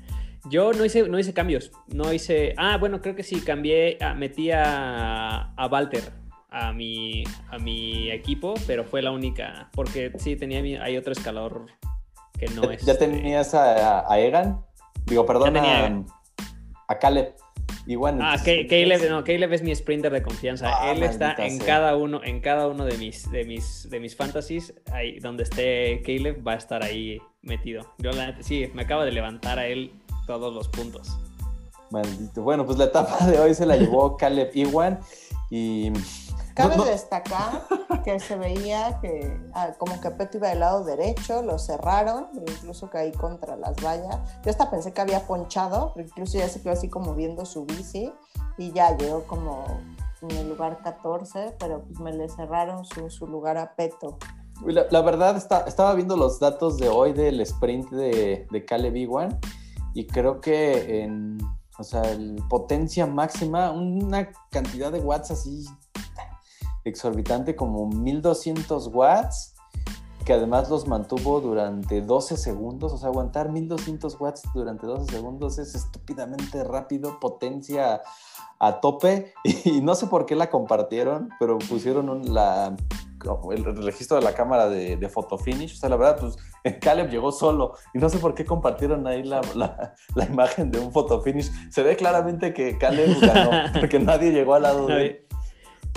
Yo 0.50 0.72
no 0.74 0.86
hice, 0.86 1.08
no 1.08 1.20
hice 1.20 1.34
cambios. 1.34 1.72
No 1.88 2.14
hice. 2.14 2.54
Ah, 2.58 2.78
bueno, 2.78 3.02
creo 3.02 3.16
que 3.16 3.24
sí, 3.24 3.42
cambié. 3.42 3.98
Ah, 4.02 4.14
metí 4.14 4.52
a, 4.52 5.54
a 5.54 5.68
Walter 5.68 6.04
a 6.50 6.72
mi, 6.74 7.24
a 7.50 7.58
mi 7.58 8.10
equipo, 8.12 8.54
pero 8.66 8.84
fue 8.84 9.02
la 9.02 9.12
única. 9.12 9.70
Porque 9.74 10.12
sí, 10.18 10.36
tenía 10.36 10.84
hay 10.84 10.98
otro 10.98 11.12
escalador 11.12 11.66
que 12.38 12.48
no 12.48 12.72
es. 12.72 12.86
¿Ya 12.86 12.98
tenías 12.98 13.54
a, 13.54 14.12
a 14.12 14.20
Egan? 14.20 14.62
Digo, 15.06 15.26
perdón, 15.26 15.58
a, 15.58 16.06
a 16.88 17.00
Caleb. 17.00 17.34
Y 17.86 17.96
bueno, 17.96 18.20
ah, 18.22 18.36
Caleb, 18.44 19.10
no, 19.10 19.24
Caleb 19.24 19.54
es 19.54 19.62
mi 19.62 19.74
sprinter 19.74 20.12
de 20.12 20.22
confianza. 20.22 20.70
Ah, 20.70 20.92
Él 20.92 21.04
está 21.04 21.36
en 21.38 21.58
cada 21.58 21.96
uno, 21.96 22.22
en 22.22 22.42
cada 22.42 22.68
uno 22.68 22.84
de 22.84 22.98
mis, 22.98 23.32
de 23.32 23.46
mis, 23.46 23.90
de 23.90 24.02
mis 24.02 24.16
fantasies. 24.16 24.74
Ahí 24.92 25.20
donde 25.20 25.44
esté 25.44 26.02
Caleb 26.06 26.46
va 26.46 26.54
a 26.54 26.58
estar 26.58 26.84
ahí 26.84 27.22
metido. 27.42 27.94
Yo 28.00 28.12
sí, 28.42 28.70
me 28.74 28.82
acaba 28.82 29.06
de 29.06 29.12
levantar 29.12 29.58
a 29.58 29.68
él 29.68 29.94
todos 30.28 30.54
los 30.54 30.68
puntos. 30.68 31.18
Maldito. 31.90 32.44
Bueno, 32.44 32.66
pues 32.66 32.78
la 32.78 32.86
etapa 32.86 33.26
de 33.26 33.40
hoy 33.40 33.56
se 33.56 33.66
la 33.66 33.78
llevó 33.78 34.18
Caleb 34.18 34.52
Iwan 34.54 35.00
y 35.50 35.92
Cabe 36.58 36.76
destacar 36.86 37.68
que 38.04 38.20
se 38.20 38.36
veía 38.36 39.00
que 39.00 39.40
ah, 39.54 39.74
como 39.78 40.02
que 40.02 40.10
Peto 40.10 40.38
iba 40.38 40.50
del 40.50 40.62
lado 40.62 40.84
derecho, 40.84 41.44
lo 41.44 41.60
cerraron, 41.60 42.30
incluso 42.34 42.90
caí 42.90 43.12
contra 43.12 43.56
las 43.56 43.76
vallas. 43.84 44.18
Yo 44.44 44.50
hasta 44.50 44.72
pensé 44.72 44.92
que 44.92 45.02
había 45.02 45.28
ponchado, 45.28 45.94
incluso 45.96 46.40
ya 46.40 46.50
se 46.50 46.62
quedó 46.62 46.74
así 46.74 46.90
como 46.90 47.14
viendo 47.14 47.46
su 47.46 47.66
bici 47.66 48.12
y 48.58 48.72
ya 48.72 48.98
llegó 48.98 49.24
como 49.26 49.66
en 50.24 50.32
el 50.32 50.50
lugar 50.50 50.82
14, 50.84 51.58
pero 51.60 51.84
pues 51.84 52.00
me 52.00 52.12
le 52.12 52.28
cerraron 52.28 52.84
su, 52.86 53.28
lugar 53.28 53.60
a 53.60 53.76
Peto. 53.76 54.18
La, 54.66 55.02
verdad, 55.02 55.38
está, 55.38 55.66
estaba 55.68 55.94
viendo 55.94 56.18
los 56.18 56.40
datos 56.40 56.80
de 56.80 56.90
hoy 56.90 57.14
del 57.14 57.40
sprint 57.42 57.92
de, 57.92 58.48
de 58.50 58.66
Caleb 58.66 58.96
Iwan 58.96 59.40
y 59.98 60.06
creo 60.06 60.42
que 60.42 61.02
en, 61.02 61.40
o 61.80 61.84
sea, 61.84 62.04
el 62.04 62.40
potencia 62.48 63.08
máxima, 63.08 63.72
una 63.72 64.30
cantidad 64.52 64.92
de 64.92 65.00
watts 65.00 65.32
así 65.32 65.66
exorbitante 66.84 67.56
como 67.56 67.88
1200 67.88 68.92
watts, 68.94 69.56
que 70.24 70.34
además 70.34 70.70
los 70.70 70.88
mantuvo 70.88 71.42
durante 71.42 72.02
12 72.02 72.38
segundos, 72.38 72.94
o 72.94 73.00
sea, 73.00 73.10
aguantar 73.10 73.52
1200 73.52 74.22
watts 74.22 74.44
durante 74.54 74.86
12 74.86 75.12
segundos 75.12 75.58
es 75.58 75.74
estúpidamente 75.74 76.64
rápido, 76.64 77.20
potencia 77.20 78.04
a 78.60 78.80
tope, 78.80 79.34
y 79.66 79.82
no 79.82 79.96
sé 79.96 80.06
por 80.06 80.28
qué 80.28 80.36
la 80.36 80.52
compartieron, 80.52 81.30
pero 81.40 81.58
pusieron 81.58 82.36
la, 82.36 82.78
el 83.52 83.84
registro 83.84 84.18
de 84.18 84.24
la 84.24 84.34
cámara 84.34 84.70
de, 84.70 84.98
de 84.98 85.10
photo 85.10 85.38
finish, 85.38 85.74
o 85.74 85.78
sea, 85.78 85.90
la 85.90 85.98
verdad, 85.98 86.18
pues 86.20 86.38
Caleb 86.82 87.10
llegó 87.10 87.32
solo 87.32 87.74
y 87.94 88.00
no 88.00 88.10
sé 88.10 88.20
por 88.20 88.34
qué 88.34 88.46
compartieron 88.46 89.08
ahí 89.08 89.24
la, 89.24 89.42
la, 89.56 90.26
imagen 90.26 90.72
de 90.72 90.80
un 90.80 90.92
photo 90.92 91.22
finish. 91.22 91.52
Se 91.70 91.84
ve 91.84 91.96
claramente 91.96 92.54
que 92.54 92.78
Caleb 92.78 93.20
ganó, 93.22 93.72
porque 93.80 94.00
nadie 94.00 94.32
llegó 94.32 94.56
al 94.56 94.64
lado 94.64 94.88
de 94.88 95.06
él. 95.06 95.22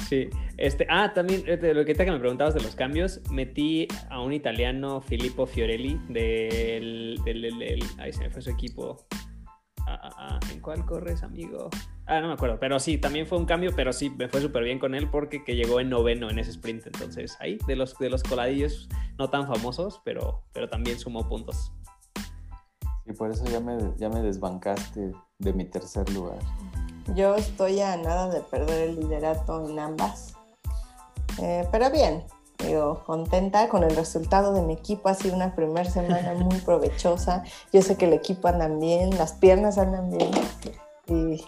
Sí, 0.08 0.30
este, 0.56 0.86
ah, 0.88 1.12
también 1.14 1.42
este, 1.46 1.74
lo 1.74 1.84
que 1.84 1.94
te 1.94 2.04
que 2.04 2.10
me 2.10 2.18
preguntabas 2.18 2.54
de 2.54 2.60
los 2.60 2.74
cambios, 2.74 3.20
metí 3.30 3.86
a 4.08 4.20
un 4.20 4.32
italiano, 4.32 5.00
Filippo 5.00 5.46
Fiorelli, 5.46 6.00
del, 6.08 7.20
del, 7.24 7.84
ahí 7.98 8.12
se 8.12 8.20
me 8.20 8.30
fue 8.30 8.42
su 8.42 8.50
equipo. 8.50 9.06
Ah, 9.86 10.00
ah, 10.02 10.10
ah, 10.16 10.40
¿En 10.52 10.60
cuál 10.60 10.84
corres, 10.84 11.22
amigo? 11.22 11.68
Ah, 12.12 12.18
no 12.18 12.26
me 12.26 12.34
acuerdo, 12.34 12.58
pero 12.58 12.80
sí, 12.80 12.98
también 12.98 13.24
fue 13.24 13.38
un 13.38 13.44
cambio, 13.44 13.70
pero 13.76 13.92
sí, 13.92 14.10
me 14.10 14.28
fue 14.28 14.40
súper 14.40 14.64
bien 14.64 14.80
con 14.80 14.96
él 14.96 15.08
porque 15.08 15.44
que 15.44 15.54
llegó 15.54 15.78
en 15.78 15.90
noveno 15.90 16.28
en 16.28 16.40
ese 16.40 16.50
sprint, 16.50 16.84
entonces 16.86 17.36
ahí, 17.38 17.56
de 17.68 17.76
los, 17.76 17.96
de 17.98 18.10
los 18.10 18.24
coladillos 18.24 18.88
no 19.16 19.30
tan 19.30 19.46
famosos, 19.46 20.00
pero, 20.04 20.42
pero 20.52 20.68
también 20.68 20.98
sumó 20.98 21.28
puntos. 21.28 21.70
Y 23.06 23.12
por 23.12 23.30
eso 23.30 23.44
ya 23.44 23.60
me, 23.60 23.78
ya 23.96 24.08
me 24.08 24.22
desbancaste 24.22 25.12
de 25.38 25.52
mi 25.52 25.64
tercer 25.66 26.10
lugar. 26.10 26.40
Yo 27.14 27.36
estoy 27.36 27.78
a 27.78 27.96
nada 27.96 28.28
de 28.28 28.40
perder 28.40 28.88
el 28.88 28.98
liderato 28.98 29.70
en 29.70 29.78
ambas. 29.78 30.34
Eh, 31.40 31.64
pero 31.70 31.92
bien, 31.92 32.24
digo, 32.58 33.04
contenta 33.06 33.68
con 33.68 33.84
el 33.84 33.94
resultado 33.94 34.52
de 34.52 34.62
mi 34.62 34.72
equipo. 34.72 35.08
Ha 35.08 35.14
sido 35.14 35.36
una 35.36 35.54
primera 35.54 35.88
semana 35.88 36.34
muy 36.34 36.58
provechosa. 36.64 37.44
Yo 37.72 37.82
sé 37.82 37.96
que 37.96 38.06
el 38.06 38.14
equipo 38.14 38.48
anda 38.48 38.66
bien, 38.66 39.16
las 39.16 39.34
piernas 39.34 39.78
andan 39.78 40.10
bien 40.10 40.32
y 41.06 41.44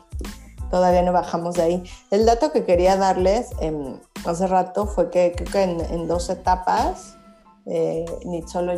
todavía 0.72 1.02
no 1.02 1.12
bajamos 1.12 1.56
de 1.56 1.62
ahí. 1.62 1.82
El 2.10 2.24
dato 2.24 2.50
que 2.50 2.64
quería 2.64 2.96
darles 2.96 3.50
em, 3.60 4.00
hace 4.24 4.46
rato 4.46 4.86
fue 4.86 5.10
que 5.10 5.34
creo 5.36 5.52
que 5.52 5.62
en, 5.62 6.08
dos 6.08 6.30
etapas 6.30 7.18
eh, 7.66 8.06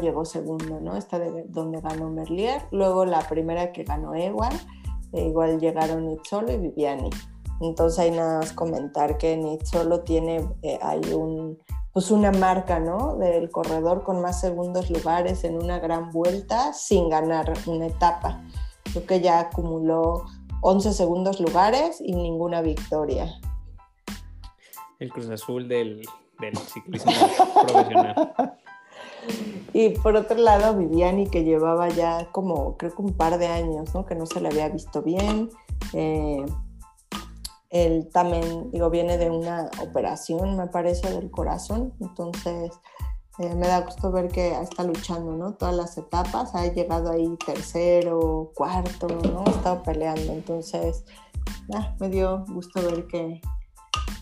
llegó 0.02 0.24
segundo, 0.24 0.80
¿no? 0.80 0.96
Esta 0.96 1.20
de 1.20 1.44
donde 1.44 1.80
ganó 1.80 2.10
Merlier, 2.10 2.62
luego 2.72 3.04
la 3.04 3.20
primera 3.28 3.70
que 3.70 3.84
ganó 3.84 4.12
Ewan 4.12 4.52
e 5.12 5.26
igual 5.26 5.60
llegaron 5.60 6.08
Nitzolo 6.08 6.50
y 6.50 6.56
Viviani. 6.56 7.10
Entonces 7.60 8.00
hay 8.00 8.10
nada 8.10 8.40
más 8.40 8.52
comentar 8.52 9.16
que 9.16 9.36
Nitzolo 9.36 10.00
tiene, 10.00 10.48
eh, 10.62 10.80
hay 10.82 11.00
un, 11.12 11.58
pues 11.92 12.10
una 12.10 12.32
marca, 12.32 12.80
¿no? 12.80 13.14
Del 13.18 13.52
corredor 13.52 14.02
con 14.02 14.20
más 14.20 14.40
segundos 14.40 14.90
lugares 14.90 15.44
en 15.44 15.62
una 15.62 15.78
gran 15.78 16.10
vuelta 16.10 16.72
sin 16.72 17.08
ganar 17.08 17.52
una 17.66 17.86
etapa. 17.86 18.42
Creo 18.82 19.06
que 19.06 19.20
ya 19.20 19.38
acumuló 19.38 20.24
11 20.66 20.94
segundos 20.94 21.40
lugares 21.40 22.00
y 22.00 22.14
ninguna 22.14 22.62
victoria. 22.62 23.38
El 24.98 25.12
Cruz 25.12 25.28
Azul 25.28 25.68
del, 25.68 26.00
del 26.40 26.56
ciclismo 26.56 27.12
profesional. 27.66 28.56
Y 29.74 29.90
por 29.90 30.16
otro 30.16 30.38
lado, 30.38 30.74
Viviani, 30.74 31.28
que 31.28 31.44
llevaba 31.44 31.90
ya 31.90 32.30
como, 32.32 32.78
creo 32.78 32.94
que 32.94 33.02
un 33.02 33.12
par 33.12 33.36
de 33.36 33.46
años, 33.48 33.94
¿no? 33.94 34.06
Que 34.06 34.14
no 34.14 34.24
se 34.24 34.40
le 34.40 34.48
había 34.48 34.70
visto 34.70 35.02
bien. 35.02 35.50
Eh, 35.92 36.46
él 37.68 38.08
también, 38.10 38.70
digo, 38.70 38.88
viene 38.88 39.18
de 39.18 39.28
una 39.28 39.68
operación, 39.82 40.56
me 40.56 40.68
parece, 40.68 41.10
del 41.10 41.30
corazón. 41.30 41.92
Entonces, 42.00 42.72
eh, 43.38 43.54
me 43.54 43.66
da 43.66 43.80
gusto 43.80 44.12
ver 44.12 44.28
que 44.28 44.52
está 44.60 44.84
luchando, 44.84 45.32
¿no? 45.32 45.54
Todas 45.54 45.74
las 45.74 45.98
etapas. 45.98 46.54
Ha 46.54 46.66
llegado 46.68 47.10
ahí 47.10 47.36
tercero, 47.44 48.52
cuarto, 48.54 49.08
¿no? 49.08 49.42
Ha 49.44 49.50
estado 49.50 49.82
peleando. 49.82 50.32
Entonces, 50.32 51.04
me 51.98 52.08
dio 52.08 52.44
gusto 52.48 52.80
ver 52.82 53.06
que, 53.08 53.40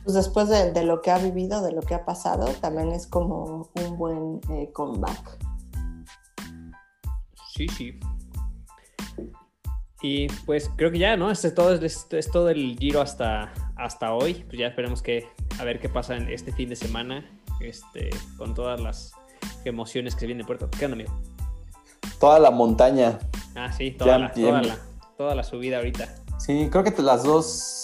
pues 0.04 0.14
después 0.14 0.48
de, 0.48 0.84
lo 0.84 1.02
que 1.02 1.10
ha 1.10 1.18
vivido, 1.18 1.60
de 1.62 1.72
lo 1.72 1.82
que 1.82 1.94
ha 1.94 2.06
pasado, 2.06 2.46
también 2.60 2.90
es 2.92 3.06
como 3.06 3.68
un 3.74 3.98
buen 3.98 4.40
eh, 4.50 4.70
comeback. 4.72 5.38
Sí, 7.54 7.68
sí. 7.68 8.00
Y 10.00 10.26
pues 10.46 10.70
creo 10.74 10.90
que 10.90 10.98
ya, 10.98 11.16
¿no? 11.18 11.30
Este 11.30 11.48
es 11.48 11.54
todo, 11.54 11.74
este 11.74 12.18
es 12.18 12.30
todo 12.30 12.48
el 12.48 12.78
giro 12.78 13.02
hasta, 13.02 13.52
hasta 13.76 14.14
hoy. 14.14 14.42
Pues 14.46 14.58
ya 14.58 14.68
esperemos 14.68 15.02
que 15.02 15.28
a 15.60 15.64
ver 15.64 15.78
qué 15.80 15.90
pasa 15.90 16.16
en 16.16 16.28
este 16.28 16.50
fin 16.50 16.70
de 16.70 16.76
semana, 16.76 17.24
este, 17.62 18.10
con 18.36 18.54
todas 18.54 18.80
las 18.80 19.12
emociones 19.64 20.14
que 20.14 20.20
se 20.20 20.26
vienen 20.26 20.44
de 20.44 20.46
Puerto. 20.46 20.68
¿Qué 20.70 20.84
onda, 20.84 20.94
amigo? 20.94 21.12
Toda 22.18 22.38
la 22.38 22.50
montaña. 22.50 23.18
Ah, 23.54 23.72
sí, 23.72 23.90
toda, 23.92 24.18
la, 24.18 24.32
toda, 24.32 24.62
la, 24.62 24.78
toda 25.16 25.34
la 25.34 25.42
subida 25.42 25.78
ahorita. 25.78 26.08
Sí, 26.38 26.68
creo 26.70 26.84
que 26.84 27.02
las 27.02 27.24
dos 27.24 27.82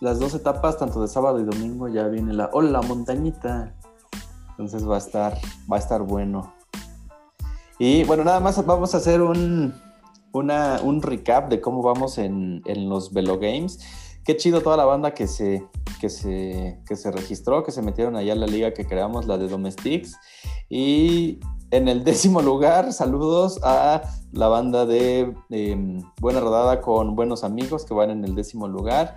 las 0.00 0.20
dos 0.20 0.34
etapas, 0.34 0.78
tanto 0.78 1.02
de 1.02 1.08
sábado 1.08 1.40
y 1.40 1.44
domingo, 1.44 1.88
ya 1.88 2.06
viene 2.06 2.32
la 2.32 2.50
hola 2.52 2.82
montañita. 2.82 3.74
Entonces 4.50 4.88
va 4.88 4.94
a 4.94 4.98
estar, 4.98 5.38
va 5.70 5.76
a 5.76 5.78
estar 5.78 6.02
bueno. 6.02 6.54
Y 7.78 8.04
bueno, 8.04 8.24
nada 8.24 8.40
más 8.40 8.64
vamos 8.64 8.94
a 8.94 8.98
hacer 8.98 9.22
un, 9.22 9.74
un 10.32 11.02
recap 11.02 11.48
de 11.48 11.60
cómo 11.60 11.82
vamos 11.82 12.18
en, 12.18 12.62
los 12.88 13.12
Velo 13.12 13.38
Games. 13.38 13.80
Qué 14.28 14.36
chido 14.36 14.60
toda 14.60 14.76
la 14.76 14.84
banda 14.84 15.14
que 15.14 15.26
se, 15.26 15.66
que 16.02 16.10
se, 16.10 16.78
que 16.86 16.96
se 16.96 17.10
registró, 17.10 17.64
que 17.64 17.72
se 17.72 17.80
metieron 17.80 18.14
allá 18.14 18.34
en 18.34 18.40
la 18.40 18.46
liga 18.46 18.74
que 18.74 18.86
creamos, 18.86 19.24
la 19.24 19.38
de 19.38 19.48
Domestics. 19.48 20.18
Y 20.68 21.40
en 21.70 21.88
el 21.88 22.04
décimo 22.04 22.42
lugar, 22.42 22.92
saludos 22.92 23.58
a 23.62 24.02
la 24.32 24.48
banda 24.48 24.84
de 24.84 25.34
Buena 26.20 26.40
Rodada 26.40 26.82
con 26.82 27.16
Buenos 27.16 27.42
Amigos 27.42 27.86
que 27.86 27.94
van 27.94 28.10
en 28.10 28.22
el 28.22 28.34
décimo 28.34 28.68
lugar. 28.68 29.16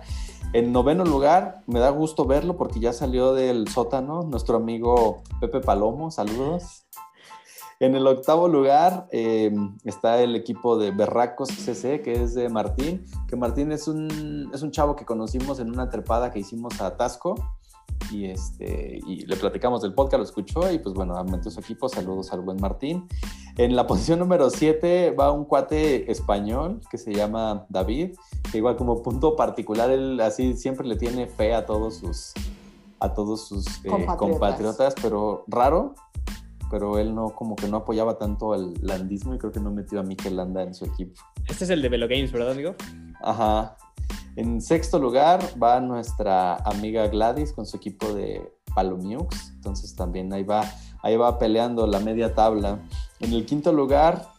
En 0.54 0.72
noveno 0.72 1.04
lugar, 1.04 1.60
me 1.66 1.78
da 1.78 1.90
gusto 1.90 2.24
verlo 2.24 2.56
porque 2.56 2.80
ya 2.80 2.94
salió 2.94 3.34
del 3.34 3.68
sótano 3.68 4.22
nuestro 4.22 4.56
amigo 4.56 5.24
Pepe 5.42 5.60
Palomo, 5.60 6.10
saludos. 6.10 6.86
En 7.82 7.96
el 7.96 8.06
octavo 8.06 8.46
lugar 8.46 9.08
em, 9.10 9.76
está 9.82 10.22
el 10.22 10.36
equipo 10.36 10.78
de 10.78 10.92
Berracos 10.92 11.48
CC, 11.48 12.00
que 12.00 12.12
es 12.12 12.32
de 12.32 12.48
Martín, 12.48 13.04
que 13.26 13.34
Martín 13.34 13.72
es 13.72 13.88
un, 13.88 14.48
es 14.54 14.62
un 14.62 14.70
chavo 14.70 14.94
que 14.94 15.04
conocimos 15.04 15.58
en 15.58 15.68
una 15.68 15.90
trepada 15.90 16.30
que 16.30 16.38
hicimos 16.38 16.80
a 16.80 16.96
Tasco 16.96 17.34
y, 18.12 18.26
este, 18.26 19.00
y 19.04 19.26
le 19.26 19.34
platicamos 19.34 19.82
del 19.82 19.94
podcast, 19.94 20.18
lo 20.18 20.24
escuchó 20.24 20.70
y 20.70 20.78
pues 20.78 20.94
bueno, 20.94 21.16
aumentó 21.16 21.50
su 21.50 21.58
equipo, 21.58 21.88
saludos 21.88 22.32
al 22.32 22.42
buen 22.42 22.60
Martín. 22.60 23.08
En 23.56 23.74
la 23.74 23.84
posición 23.88 24.20
número 24.20 24.48
7 24.48 25.10
va 25.18 25.32
un 25.32 25.44
cuate 25.44 26.08
español 26.08 26.82
que 26.88 26.98
se 26.98 27.12
llama 27.12 27.66
David, 27.68 28.14
que 28.52 28.58
igual 28.58 28.76
como 28.76 29.02
punto 29.02 29.34
particular, 29.34 29.90
él 29.90 30.20
así 30.20 30.54
siempre 30.54 30.86
le 30.86 30.94
tiene 30.94 31.26
fe 31.26 31.52
a 31.52 31.66
todos 31.66 31.96
sus, 31.96 32.32
a 33.00 33.12
todos 33.12 33.48
sus 33.48 33.66
eh, 33.84 33.88
compatriotas. 34.16 34.94
pero 35.02 35.42
raro, 35.48 35.96
pero 36.72 36.98
él 36.98 37.14
no, 37.14 37.34
como 37.34 37.54
que 37.54 37.68
no 37.68 37.76
apoyaba 37.76 38.16
tanto 38.16 38.54
al 38.54 38.72
landismo 38.80 39.34
y 39.34 39.38
creo 39.38 39.52
que 39.52 39.60
no 39.60 39.70
metió 39.70 40.00
a 40.00 40.02
Mikel 40.02 40.36
Landa 40.36 40.62
en 40.62 40.72
su 40.72 40.86
equipo. 40.86 41.20
Este 41.46 41.64
es 41.64 41.70
el 41.70 41.82
de 41.82 41.90
Velo 41.90 42.08
Games, 42.08 42.32
¿verdad, 42.32 42.52
amigo? 42.52 42.74
Ajá. 43.20 43.76
En 44.36 44.58
sexto 44.62 44.98
lugar 44.98 45.42
va 45.62 45.80
nuestra 45.80 46.56
amiga 46.56 47.08
Gladys 47.08 47.52
con 47.52 47.66
su 47.66 47.76
equipo 47.76 48.14
de 48.14 48.54
Palomiux. 48.74 49.50
Entonces 49.50 49.94
también 49.94 50.32
ahí 50.32 50.44
va, 50.44 50.64
ahí 51.02 51.14
va 51.14 51.38
peleando 51.38 51.86
la 51.86 52.00
media 52.00 52.34
tabla. 52.34 52.80
En 53.20 53.34
el 53.34 53.44
quinto 53.44 53.70
lugar 53.70 54.30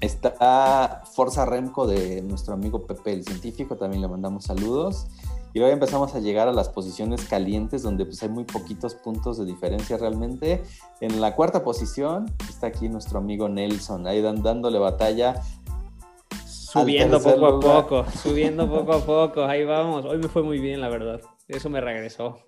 está 0.00 1.04
Forza 1.12 1.46
Remco 1.46 1.86
de 1.86 2.20
nuestro 2.22 2.54
amigo 2.54 2.84
Pepe 2.84 3.12
el 3.12 3.22
científico. 3.22 3.76
También 3.76 4.02
le 4.02 4.08
mandamos 4.08 4.42
saludos. 4.42 5.06
Y 5.54 5.60
luego 5.60 5.72
empezamos 5.72 6.14
a 6.14 6.20
llegar 6.20 6.48
a 6.48 6.52
las 6.52 6.68
posiciones 6.68 7.24
calientes 7.26 7.82
donde 7.82 8.04
pues 8.04 8.22
hay 8.22 8.28
muy 8.28 8.44
poquitos 8.44 8.94
puntos 8.96 9.38
de 9.38 9.46
diferencia 9.46 9.96
realmente. 9.96 10.62
En 11.00 11.20
la 11.20 11.34
cuarta 11.34 11.62
posición 11.62 12.26
está 12.48 12.66
aquí 12.66 12.88
nuestro 12.88 13.20
amigo 13.20 13.48
Nelson, 13.48 14.06
ahí 14.06 14.20
dándole 14.20 14.78
batalla 14.78 15.40
Subiendo 16.74 17.20
poco 17.22 17.46
a 17.46 17.60
poco, 17.60 18.06
subiendo 18.20 18.68
poco 18.68 18.92
a 18.94 18.98
poco, 18.98 19.44
ahí 19.44 19.64
vamos. 19.64 20.04
Hoy 20.06 20.18
me 20.18 20.26
fue 20.26 20.42
muy 20.42 20.58
bien, 20.58 20.80
la 20.80 20.88
verdad. 20.88 21.20
Eso 21.46 21.70
me 21.70 21.80
regresó. 21.80 22.38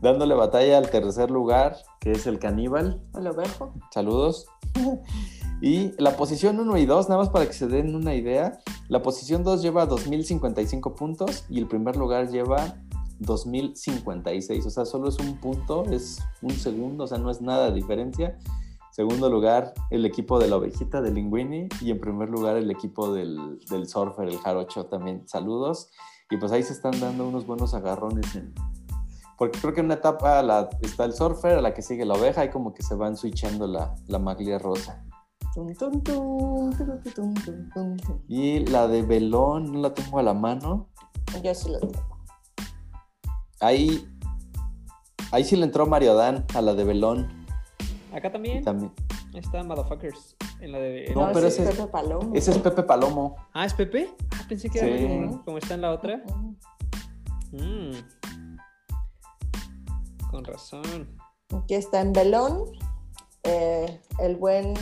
Dándole 0.00 0.34
batalla 0.34 0.78
al 0.78 0.88
tercer 0.88 1.30
lugar, 1.30 1.76
que 2.00 2.12
es 2.12 2.26
el 2.26 2.38
caníbal. 2.38 3.02
Hola, 3.12 3.32
Berjo. 3.32 3.74
Saludos. 3.90 4.46
Y 5.64 5.94
la 5.96 6.14
posición 6.14 6.60
1 6.60 6.76
y 6.76 6.84
2, 6.84 7.08
nada 7.08 7.22
más 7.22 7.30
para 7.30 7.46
que 7.46 7.54
se 7.54 7.66
den 7.66 7.94
una 7.94 8.14
idea, 8.14 8.58
la 8.88 9.00
posición 9.00 9.44
2 9.44 9.62
lleva 9.62 9.88
2.055 9.88 10.94
puntos 10.94 11.46
y 11.48 11.58
el 11.58 11.66
primer 11.66 11.96
lugar 11.96 12.28
lleva 12.28 12.76
2.056. 13.20 14.66
O 14.66 14.68
sea, 14.68 14.84
solo 14.84 15.08
es 15.08 15.18
un 15.18 15.38
punto, 15.38 15.86
es 15.90 16.18
un 16.42 16.50
segundo, 16.50 17.04
o 17.04 17.06
sea, 17.06 17.16
no 17.16 17.30
es 17.30 17.40
nada 17.40 17.70
de 17.70 17.76
diferencia. 17.76 18.38
Segundo 18.92 19.30
lugar, 19.30 19.72
el 19.88 20.04
equipo 20.04 20.38
de 20.38 20.48
la 20.48 20.58
ovejita 20.58 21.00
de 21.00 21.10
Linguini. 21.12 21.70
Y 21.80 21.92
en 21.92 21.98
primer 21.98 22.28
lugar, 22.28 22.58
el 22.58 22.70
equipo 22.70 23.14
del, 23.14 23.58
del 23.70 23.88
surfer, 23.88 24.28
el 24.28 24.36
Jarocho 24.36 24.84
también. 24.84 25.26
Saludos. 25.26 25.88
Y 26.30 26.36
pues 26.36 26.52
ahí 26.52 26.62
se 26.62 26.74
están 26.74 27.00
dando 27.00 27.26
unos 27.26 27.46
buenos 27.46 27.72
agarrones. 27.72 28.34
En... 28.34 28.52
Porque 29.38 29.58
creo 29.58 29.72
que 29.72 29.80
en 29.80 29.86
una 29.86 29.94
etapa 29.94 30.42
la, 30.42 30.68
está 30.82 31.06
el 31.06 31.14
surfer, 31.14 31.56
a 31.56 31.62
la 31.62 31.72
que 31.72 31.80
sigue 31.80 32.04
la 32.04 32.16
oveja, 32.16 32.44
y 32.44 32.50
como 32.50 32.74
que 32.74 32.82
se 32.82 32.94
van 32.94 33.16
switchando 33.16 33.66
la, 33.66 33.94
la 34.08 34.18
maglia 34.18 34.58
rosa. 34.58 35.02
Y 38.28 38.58
la 38.66 38.88
de 38.88 39.02
Belón, 39.02 39.72
no 39.72 39.80
la 39.80 39.94
tengo 39.94 40.18
a 40.18 40.22
la 40.22 40.34
mano. 40.34 40.88
Yo 41.42 41.54
sí 41.54 41.70
la 41.70 41.78
tengo. 41.78 42.18
Ahí, 43.60 44.08
ahí 45.30 45.44
sí 45.44 45.54
le 45.54 45.64
entró 45.64 45.86
Mario 45.86 46.16
Dan 46.16 46.44
a 46.54 46.60
la 46.60 46.74
de 46.74 46.82
Belón. 46.82 47.46
Acá 48.12 48.32
también. 48.32 48.64
también. 48.64 48.92
Está 49.32 49.62
Motherfuckers. 49.62 50.36
En 50.60 50.72
la 50.72 50.78
de. 50.78 51.12
No, 51.14 51.30
pero 51.32 51.46
ese, 51.46 51.62
es 51.62 51.70
Pepe 51.70 51.88
Palomo. 51.88 52.34
Ese 52.34 52.50
es 52.50 52.58
Pepe 52.58 52.82
Palomo. 52.82 53.36
Ah, 53.52 53.64
¿es 53.64 53.74
Pepe? 53.74 54.14
Ah, 54.32 54.44
pensé 54.48 54.68
que 54.70 54.78
era 54.78 55.28
como, 55.44 55.58
está 55.58 55.74
en 55.74 55.80
la 55.82 55.92
otra. 55.92 56.22
Mm. 57.52 57.92
Con 60.30 60.44
razón. 60.44 61.16
Aquí 61.52 61.74
está 61.74 62.00
en 62.00 62.12
Belón. 62.12 62.64
Eh, 63.44 64.00
el 64.20 64.36
buen 64.36 64.74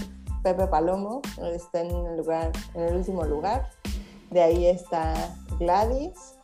Pepe 0.42 0.66
Palomo 0.66 1.22
está 1.54 1.80
en 1.80 1.90
el 2.06 2.16
lugar, 2.16 2.52
en 2.74 2.82
el 2.82 2.96
último 2.96 3.24
lugar. 3.24 3.70
De 4.30 4.42
ahí 4.42 4.66
está 4.66 5.14
Gladys. 5.58 6.41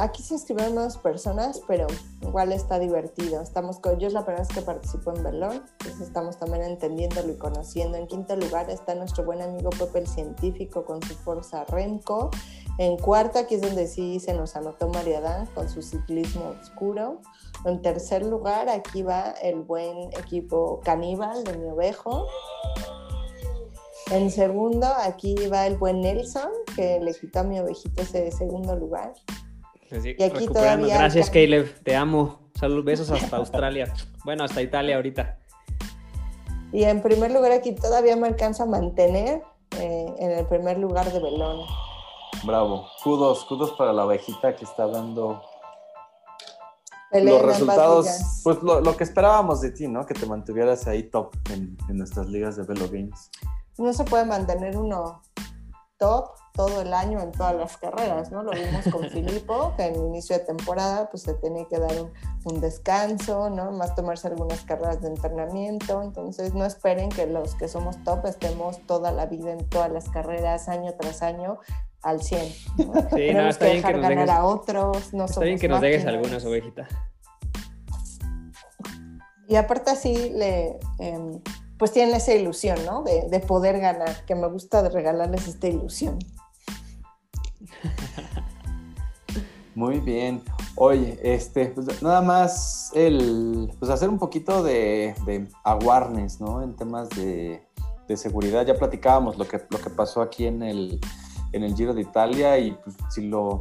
Aquí 0.00 0.20
se 0.24 0.34
inscribieron 0.34 0.74
más 0.74 0.98
personas, 0.98 1.62
pero 1.68 1.86
igual 2.22 2.50
está 2.50 2.80
divertido. 2.80 3.40
Estamos 3.40 3.78
con, 3.78 4.00
yo 4.00 4.08
es 4.08 4.12
la 4.12 4.24
primera 4.24 4.44
vez 4.44 4.52
que 4.52 4.62
participo 4.62 5.12
en 5.12 5.18
entonces 5.18 6.00
estamos 6.00 6.38
también 6.40 6.64
entendiéndolo 6.64 7.32
y 7.32 7.36
conociendo. 7.36 7.96
En 7.96 8.08
quinto 8.08 8.34
lugar 8.34 8.68
está 8.68 8.96
nuestro 8.96 9.24
buen 9.24 9.40
amigo 9.42 9.70
Pepe 9.70 10.00
el 10.00 10.06
científico 10.08 10.84
con 10.84 11.00
su 11.02 11.14
Forza 11.14 11.64
Remco. 11.66 12.30
En 12.78 12.96
cuarta, 12.96 13.40
aquí 13.40 13.54
es 13.54 13.62
donde 13.62 13.86
sí 13.86 14.18
se 14.18 14.34
nos 14.34 14.56
anotó 14.56 14.88
María 14.88 15.20
Dan 15.20 15.46
con 15.54 15.68
su 15.68 15.82
ciclismo 15.82 16.56
oscuro. 16.60 17.20
En 17.64 17.80
tercer 17.80 18.26
lugar, 18.26 18.68
aquí 18.68 19.02
va 19.02 19.34
el 19.40 19.62
buen 19.62 20.12
equipo 20.14 20.80
caníbal 20.82 21.44
de 21.44 21.56
mi 21.58 21.70
ovejo. 21.70 22.26
En 24.10 24.32
segundo, 24.32 24.88
aquí 24.98 25.36
va 25.46 25.68
el 25.68 25.76
buen 25.76 26.00
Nelson, 26.00 26.50
que 26.74 26.98
le 27.00 27.14
quitó 27.14 27.40
a 27.40 27.42
mi 27.44 27.60
ovejito 27.60 28.02
ese 28.02 28.32
segundo 28.32 28.74
lugar. 28.74 29.12
Y 30.02 30.22
aquí 30.22 30.46
todavía 30.46 30.98
Gracias, 30.98 31.30
Caleb. 31.30 31.82
Te 31.82 31.94
amo. 31.96 32.50
Saludos, 32.54 32.84
besos 32.84 33.10
hasta 33.10 33.36
Australia. 33.36 33.92
Bueno, 34.24 34.44
hasta 34.44 34.62
Italia 34.62 34.96
ahorita. 34.96 35.38
Y 36.72 36.84
en 36.84 37.02
primer 37.02 37.30
lugar, 37.30 37.52
aquí 37.52 37.74
todavía 37.74 38.16
me 38.16 38.26
alcanza 38.26 38.64
a 38.64 38.66
mantener 38.66 39.42
eh, 39.78 40.06
en 40.18 40.30
el 40.30 40.46
primer 40.46 40.78
lugar 40.78 41.12
de 41.12 41.20
Belón. 41.20 41.66
Bravo. 42.44 42.86
Kudos, 43.02 43.44
kudos 43.44 43.72
para 43.72 43.92
la 43.92 44.04
ovejita 44.04 44.56
que 44.56 44.64
está 44.64 44.86
dando 44.86 45.42
los 47.12 47.42
resultados, 47.42 48.08
pues 48.42 48.60
lo, 48.62 48.96
que 48.96 49.04
esperábamos 49.04 49.60
de 49.60 49.70
ti, 49.70 49.86
¿no? 49.86 50.04
Que 50.04 50.14
te 50.14 50.26
mantuvieras 50.26 50.88
ahí 50.88 51.04
top 51.04 51.32
en, 51.52 51.76
en 51.88 51.96
nuestras 51.96 52.26
ligas 52.26 52.56
de 52.56 52.64
Velo 52.64 52.86
Games 52.86 53.30
no 53.78 53.92
se 53.92 54.04
puede 54.04 54.24
mantener 54.24 54.76
uno 54.76 55.22
top 55.98 56.30
todo 56.54 56.82
el 56.82 56.94
año 56.94 57.20
en 57.20 57.32
todas 57.32 57.54
las 57.56 57.76
carreras, 57.76 58.30
¿no? 58.30 58.44
Lo 58.44 58.52
vimos 58.52 58.86
con 58.90 59.04
Filippo, 59.10 59.74
que 59.76 59.86
en 59.86 59.96
inicio 59.96 60.38
de 60.38 60.44
temporada 60.44 61.10
pues 61.10 61.24
se 61.24 61.34
tenía 61.34 61.66
que 61.66 61.78
dar 61.78 61.92
un, 62.44 62.60
descanso, 62.60 63.50
¿no? 63.50 63.72
Más 63.72 63.94
tomarse 63.96 64.28
algunas 64.28 64.60
carreras 64.62 65.02
de 65.02 65.08
entrenamiento, 65.08 66.00
entonces 66.00 66.54
no 66.54 66.64
esperen 66.64 67.08
que 67.08 67.26
los 67.26 67.56
que 67.56 67.66
somos 67.66 68.02
top 68.04 68.26
estemos 68.26 68.80
toda 68.86 69.10
la 69.10 69.26
vida 69.26 69.50
en 69.50 69.68
todas 69.68 69.90
las 69.90 70.08
carreras, 70.08 70.68
año 70.68 70.94
tras 70.98 71.22
año, 71.22 71.58
al 72.02 72.22
100. 72.22 72.40
¿no? 72.78 72.94
Sí, 73.16 73.34
no, 73.34 73.48
está 73.48 73.64
que 73.64 73.72
bien 73.72 73.82
dejar 73.82 73.94
que 73.94 74.00
ganar 74.00 74.30
a 74.30 74.44
otros, 74.44 75.12
no 75.12 75.24
Está 75.24 75.40
bien 75.40 75.58
que 75.58 75.68
nos 75.68 75.80
dejes 75.80 76.06
algunas 76.06 76.44
ovejitas. 76.44 76.88
Y 79.48 79.56
aparte 79.56 79.90
así 79.90 80.30
le... 80.30 80.78
Em, 81.00 81.40
pues 81.78 81.92
tienen 81.92 82.14
esa 82.14 82.32
ilusión, 82.32 82.78
¿no? 82.86 83.02
De, 83.02 83.40
poder 83.40 83.80
ganar, 83.80 84.24
que 84.26 84.34
me 84.34 84.48
gusta 84.48 84.88
regalarles 84.88 85.48
esta 85.48 85.66
ilusión. 85.66 86.18
Muy 89.74 89.98
bien. 90.00 90.42
Oye, 90.76 91.18
este, 91.22 91.66
pues 91.66 92.02
nada 92.02 92.22
más 92.22 92.90
el, 92.94 93.72
pues 93.78 93.90
hacer 93.90 94.08
un 94.08 94.18
poquito 94.18 94.62
de, 94.62 95.14
de 95.26 95.48
awareness, 95.64 96.40
¿no? 96.40 96.62
En 96.62 96.74
temas 96.76 97.08
de, 97.10 97.62
seguridad. 98.16 98.64
Ya 98.64 98.74
platicábamos 98.74 99.38
lo 99.38 99.48
que, 99.48 99.60
lo 99.70 99.78
que 99.78 99.90
pasó 99.90 100.22
aquí 100.22 100.46
en 100.46 100.62
el, 100.62 101.00
en 101.52 101.64
el 101.64 101.74
Giro 101.74 101.94
de 101.94 102.02
Italia 102.02 102.58
y 102.58 102.72
pues, 102.72 102.96
si 103.10 103.26
lo 103.28 103.60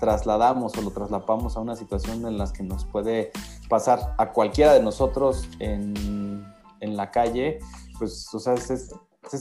trasladamos 0.00 0.76
o 0.76 0.82
lo 0.82 0.90
traslapamos 0.90 1.56
a 1.56 1.60
una 1.60 1.76
situación 1.76 2.26
en 2.26 2.36
la 2.36 2.52
que 2.52 2.64
nos 2.64 2.84
puede 2.84 3.30
pasar 3.68 4.14
a 4.18 4.32
cualquiera 4.32 4.72
de 4.72 4.82
nosotros 4.82 5.48
en 5.60 6.44
en 6.84 6.96
la 6.96 7.10
calle, 7.10 7.58
pues, 7.98 8.32
o 8.32 8.38
sea, 8.38 8.54
es, 8.54 8.94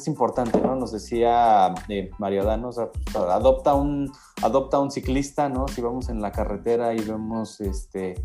importante, 0.07 0.59
¿no? 0.61 0.75
Nos 0.75 0.91
decía 0.91 1.73
eh, 1.89 2.09
Mario 2.17 2.43
o 2.43 2.71
sea, 2.71 2.89
pues, 2.91 3.15
adopta, 3.15 3.73
un, 3.73 4.11
adopta 4.41 4.79
un 4.79 4.91
ciclista, 4.91 5.49
¿no? 5.49 5.67
Si 5.67 5.81
vamos 5.81 6.09
en 6.09 6.21
la 6.21 6.31
carretera 6.31 6.93
y 6.93 6.99
vemos, 6.99 7.61
este, 7.61 8.15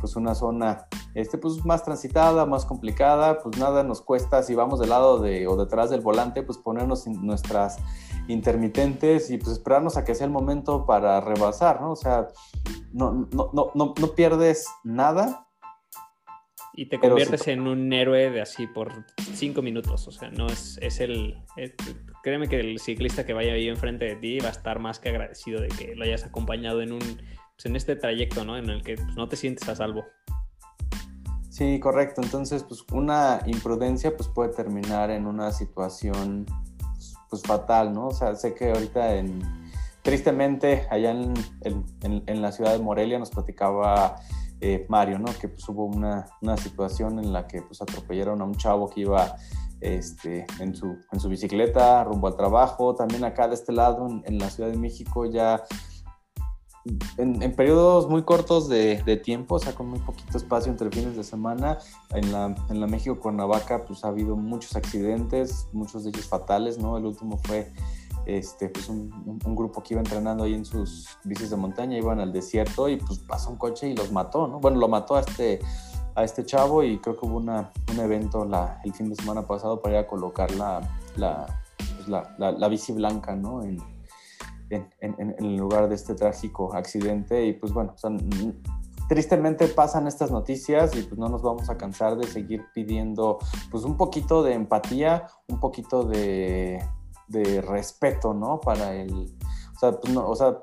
pues 0.00 0.16
una 0.16 0.34
zona 0.34 0.86
este, 1.14 1.38
pues, 1.38 1.64
más 1.64 1.84
transitada, 1.84 2.46
más 2.46 2.64
complicada, 2.64 3.38
pues 3.38 3.58
nada 3.58 3.82
nos 3.82 4.02
cuesta 4.02 4.42
si 4.42 4.54
vamos 4.54 4.80
del 4.80 4.90
lado 4.90 5.18
de, 5.18 5.46
o 5.46 5.56
detrás 5.56 5.90
del 5.90 6.00
volante, 6.00 6.42
pues 6.42 6.58
ponernos 6.58 7.06
nuestras 7.06 7.78
intermitentes 8.28 9.30
y 9.30 9.38
pues 9.38 9.52
esperarnos 9.52 9.96
a 9.96 10.04
que 10.04 10.14
sea 10.14 10.26
el 10.26 10.32
momento 10.32 10.84
para 10.84 11.20
rebasar, 11.20 11.80
¿no? 11.80 11.92
O 11.92 11.96
sea, 11.96 12.28
no, 12.92 13.28
no, 13.32 13.50
no, 13.52 13.72
no 13.74 14.06
pierdes 14.14 14.66
nada 14.84 15.45
y 16.76 16.86
te 16.86 17.00
conviertes 17.00 17.48
en 17.48 17.66
un 17.66 17.90
héroe 17.92 18.30
de 18.30 18.42
así 18.42 18.66
por 18.66 18.92
cinco 19.34 19.62
minutos. 19.62 20.06
O 20.06 20.12
sea, 20.12 20.30
no 20.30 20.46
es, 20.46 20.78
es 20.82 21.00
el. 21.00 21.42
créeme 22.22 22.48
que 22.48 22.60
el 22.60 22.78
ciclista 22.78 23.24
que 23.24 23.32
vaya 23.32 23.54
ahí 23.54 23.68
enfrente 23.68 24.04
de 24.04 24.16
ti 24.16 24.38
va 24.38 24.48
a 24.48 24.52
estar 24.52 24.78
más 24.78 24.98
que 24.98 25.08
agradecido 25.08 25.60
de 25.60 25.68
que 25.68 25.94
lo 25.96 26.04
hayas 26.04 26.24
acompañado 26.24 26.82
en 26.82 26.92
un. 26.92 26.98
Pues, 27.00 27.64
en 27.64 27.76
este 27.76 27.96
trayecto, 27.96 28.44
¿no? 28.44 28.58
En 28.58 28.68
el 28.68 28.82
que 28.82 28.96
pues, 28.96 29.16
no 29.16 29.26
te 29.28 29.36
sientes 29.36 29.66
a 29.70 29.74
salvo. 29.74 30.04
Sí, 31.48 31.80
correcto. 31.80 32.20
Entonces, 32.22 32.62
pues 32.62 32.84
una 32.92 33.40
imprudencia 33.46 34.14
pues 34.14 34.28
puede 34.28 34.52
terminar 34.52 35.10
en 35.10 35.26
una 35.26 35.52
situación 35.52 36.44
pues, 36.78 37.14
pues 37.30 37.42
fatal, 37.42 37.94
¿no? 37.94 38.08
O 38.08 38.14
sea, 38.14 38.34
sé 38.34 38.54
que 38.54 38.70
ahorita 38.70 39.16
en 39.16 39.40
tristemente 40.02 40.86
allá 40.90 41.10
en, 41.12 41.32
en, 41.62 42.22
en 42.26 42.42
la 42.42 42.52
ciudad 42.52 42.72
de 42.72 42.78
Morelia 42.78 43.18
nos 43.18 43.30
platicaba 43.30 44.16
eh, 44.60 44.86
Mario, 44.88 45.18
¿no? 45.18 45.26
Que 45.38 45.48
pues 45.48 45.68
hubo 45.68 45.84
una, 45.84 46.26
una, 46.40 46.56
situación 46.56 47.18
en 47.18 47.32
la 47.32 47.46
que 47.46 47.62
pues 47.62 47.82
atropellaron 47.82 48.40
a 48.40 48.44
un 48.44 48.54
chavo 48.54 48.88
que 48.88 49.02
iba 49.02 49.36
este, 49.80 50.46
en, 50.60 50.74
su, 50.74 50.96
en 51.12 51.20
su 51.20 51.28
bicicleta 51.28 52.04
rumbo 52.04 52.28
al 52.28 52.36
trabajo. 52.36 52.94
También 52.94 53.24
acá 53.24 53.48
de 53.48 53.54
este 53.54 53.72
lado, 53.72 54.08
en, 54.24 54.38
la 54.38 54.48
Ciudad 54.48 54.70
de 54.70 54.78
México, 54.78 55.26
ya 55.26 55.62
en, 57.18 57.54
periodos 57.54 58.08
muy 58.08 58.22
cortos 58.22 58.68
de, 58.68 59.20
tiempo, 59.22 59.56
o 59.56 59.58
sea, 59.58 59.74
con 59.74 59.88
muy 59.88 59.98
poquito 59.98 60.38
espacio 60.38 60.72
entre 60.72 60.90
fines 60.90 61.16
de 61.16 61.24
semana. 61.24 61.78
En 62.10 62.32
la, 62.32 62.54
en 62.70 62.80
la 62.80 62.86
México 62.86 63.20
Cuernavaca, 63.20 63.84
pues 63.84 64.04
ha 64.04 64.08
habido 64.08 64.36
muchos 64.36 64.74
accidentes, 64.74 65.68
muchos 65.72 66.04
de 66.04 66.10
ellos 66.10 66.26
fatales, 66.28 66.78
¿no? 66.78 66.96
El 66.96 67.04
último 67.04 67.38
fue 67.44 67.70
este, 68.26 68.68
pues 68.68 68.88
un, 68.88 69.10
grupo 69.56 69.82
que 69.82 69.94
iba 69.94 70.00
entrenando 70.00 70.44
ahí 70.44 70.54
en 70.54 70.64
sus 70.64 71.08
bicis 71.24 71.50
de 71.50 71.56
montaña, 71.56 71.96
iban 71.96 72.20
al 72.20 72.32
desierto 72.32 72.88
y 72.88 72.96
pues 72.96 73.20
pasó 73.20 73.50
un 73.50 73.56
coche 73.56 73.88
y 73.88 73.96
los 73.96 74.12
mató, 74.12 74.46
¿no? 74.48 74.58
Bueno, 74.58 74.78
lo 74.78 74.88
mató 74.88 75.16
a 75.16 75.20
este, 75.20 75.60
a 76.14 76.24
este 76.24 76.44
chavo 76.44 76.82
y 76.82 76.98
creo 76.98 77.16
que 77.16 77.24
hubo 77.24 77.36
una, 77.36 77.72
un 77.90 78.00
evento 78.00 78.46
el 78.84 78.92
fin 78.92 79.08
de 79.08 79.16
semana 79.16 79.46
pasado 79.46 79.80
para 79.80 79.94
ir 79.94 80.00
a 80.00 80.06
colocar 80.06 80.50
la, 80.52 80.80
la, 81.16 81.46
pues 81.96 82.08
la 82.08 82.68
bici 82.68 82.92
blanca, 82.92 83.34
¿no? 83.36 83.62
En, 83.62 83.80
en, 84.70 84.88
en, 85.00 85.34
el 85.38 85.56
lugar 85.56 85.88
de 85.88 85.94
este 85.94 86.14
trágico 86.14 86.74
accidente 86.74 87.46
y 87.46 87.52
pues 87.52 87.72
bueno, 87.72 87.94
tristemente 89.08 89.68
pasan 89.68 90.06
estas 90.06 90.30
noticias 90.30 90.96
y 90.96 91.02
pues 91.02 91.18
no 91.18 91.28
nos 91.28 91.42
vamos 91.42 91.70
a 91.70 91.76
cansar 91.76 92.16
de 92.16 92.26
seguir 92.26 92.64
pidiendo 92.74 93.38
pues 93.70 93.84
un 93.84 93.96
poquito 93.96 94.42
de 94.42 94.54
empatía, 94.54 95.28
un 95.48 95.60
poquito 95.60 96.02
de, 96.02 96.82
de 97.28 97.60
respeto, 97.60 98.34
¿no? 98.34 98.60
Para 98.60 98.94
el, 98.94 99.36
o 99.76 99.78
sea, 99.78 99.92
pues, 99.92 100.12
no, 100.12 100.26
o 100.26 100.34
sea, 100.34 100.56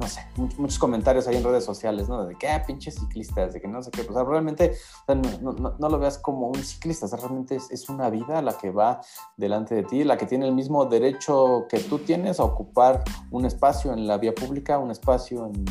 no 0.00 0.08
sé, 0.08 0.20
muchos, 0.36 0.78
comentarios 0.78 1.28
ahí 1.28 1.36
en 1.36 1.44
redes 1.44 1.64
sociales, 1.64 2.08
¿no? 2.08 2.24
De 2.24 2.36
que, 2.36 2.48
ah, 2.48 2.64
pinches 2.66 2.96
ciclistas, 2.96 3.52
de 3.52 3.60
que 3.60 3.68
no 3.68 3.82
sé 3.82 3.90
qué. 3.90 4.02
O 4.02 4.12
sea, 4.12 4.24
realmente 4.24 4.74
no, 5.08 5.52
no, 5.52 5.76
no, 5.78 5.88
lo 5.88 5.98
veas 5.98 6.18
como 6.18 6.48
un 6.48 6.62
ciclista, 6.62 7.06
o 7.06 7.08
sea, 7.08 7.18
realmente 7.18 7.56
es, 7.56 7.70
es, 7.70 7.88
una 7.88 8.10
vida 8.10 8.42
la 8.42 8.56
que 8.58 8.70
va 8.70 9.00
delante 9.36 9.74
de 9.74 9.84
ti, 9.84 10.04
la 10.04 10.16
que 10.16 10.26
tiene 10.26 10.46
el 10.46 10.54
mismo 10.54 10.86
derecho 10.86 11.66
que 11.68 11.78
tú 11.78 11.98
tienes 12.00 12.40
a 12.40 12.44
ocupar 12.44 13.04
un 13.30 13.44
espacio 13.44 13.92
en 13.92 14.06
la 14.06 14.18
vía 14.18 14.34
pública, 14.34 14.78
un 14.78 14.90
espacio 14.90 15.46
en, 15.46 15.64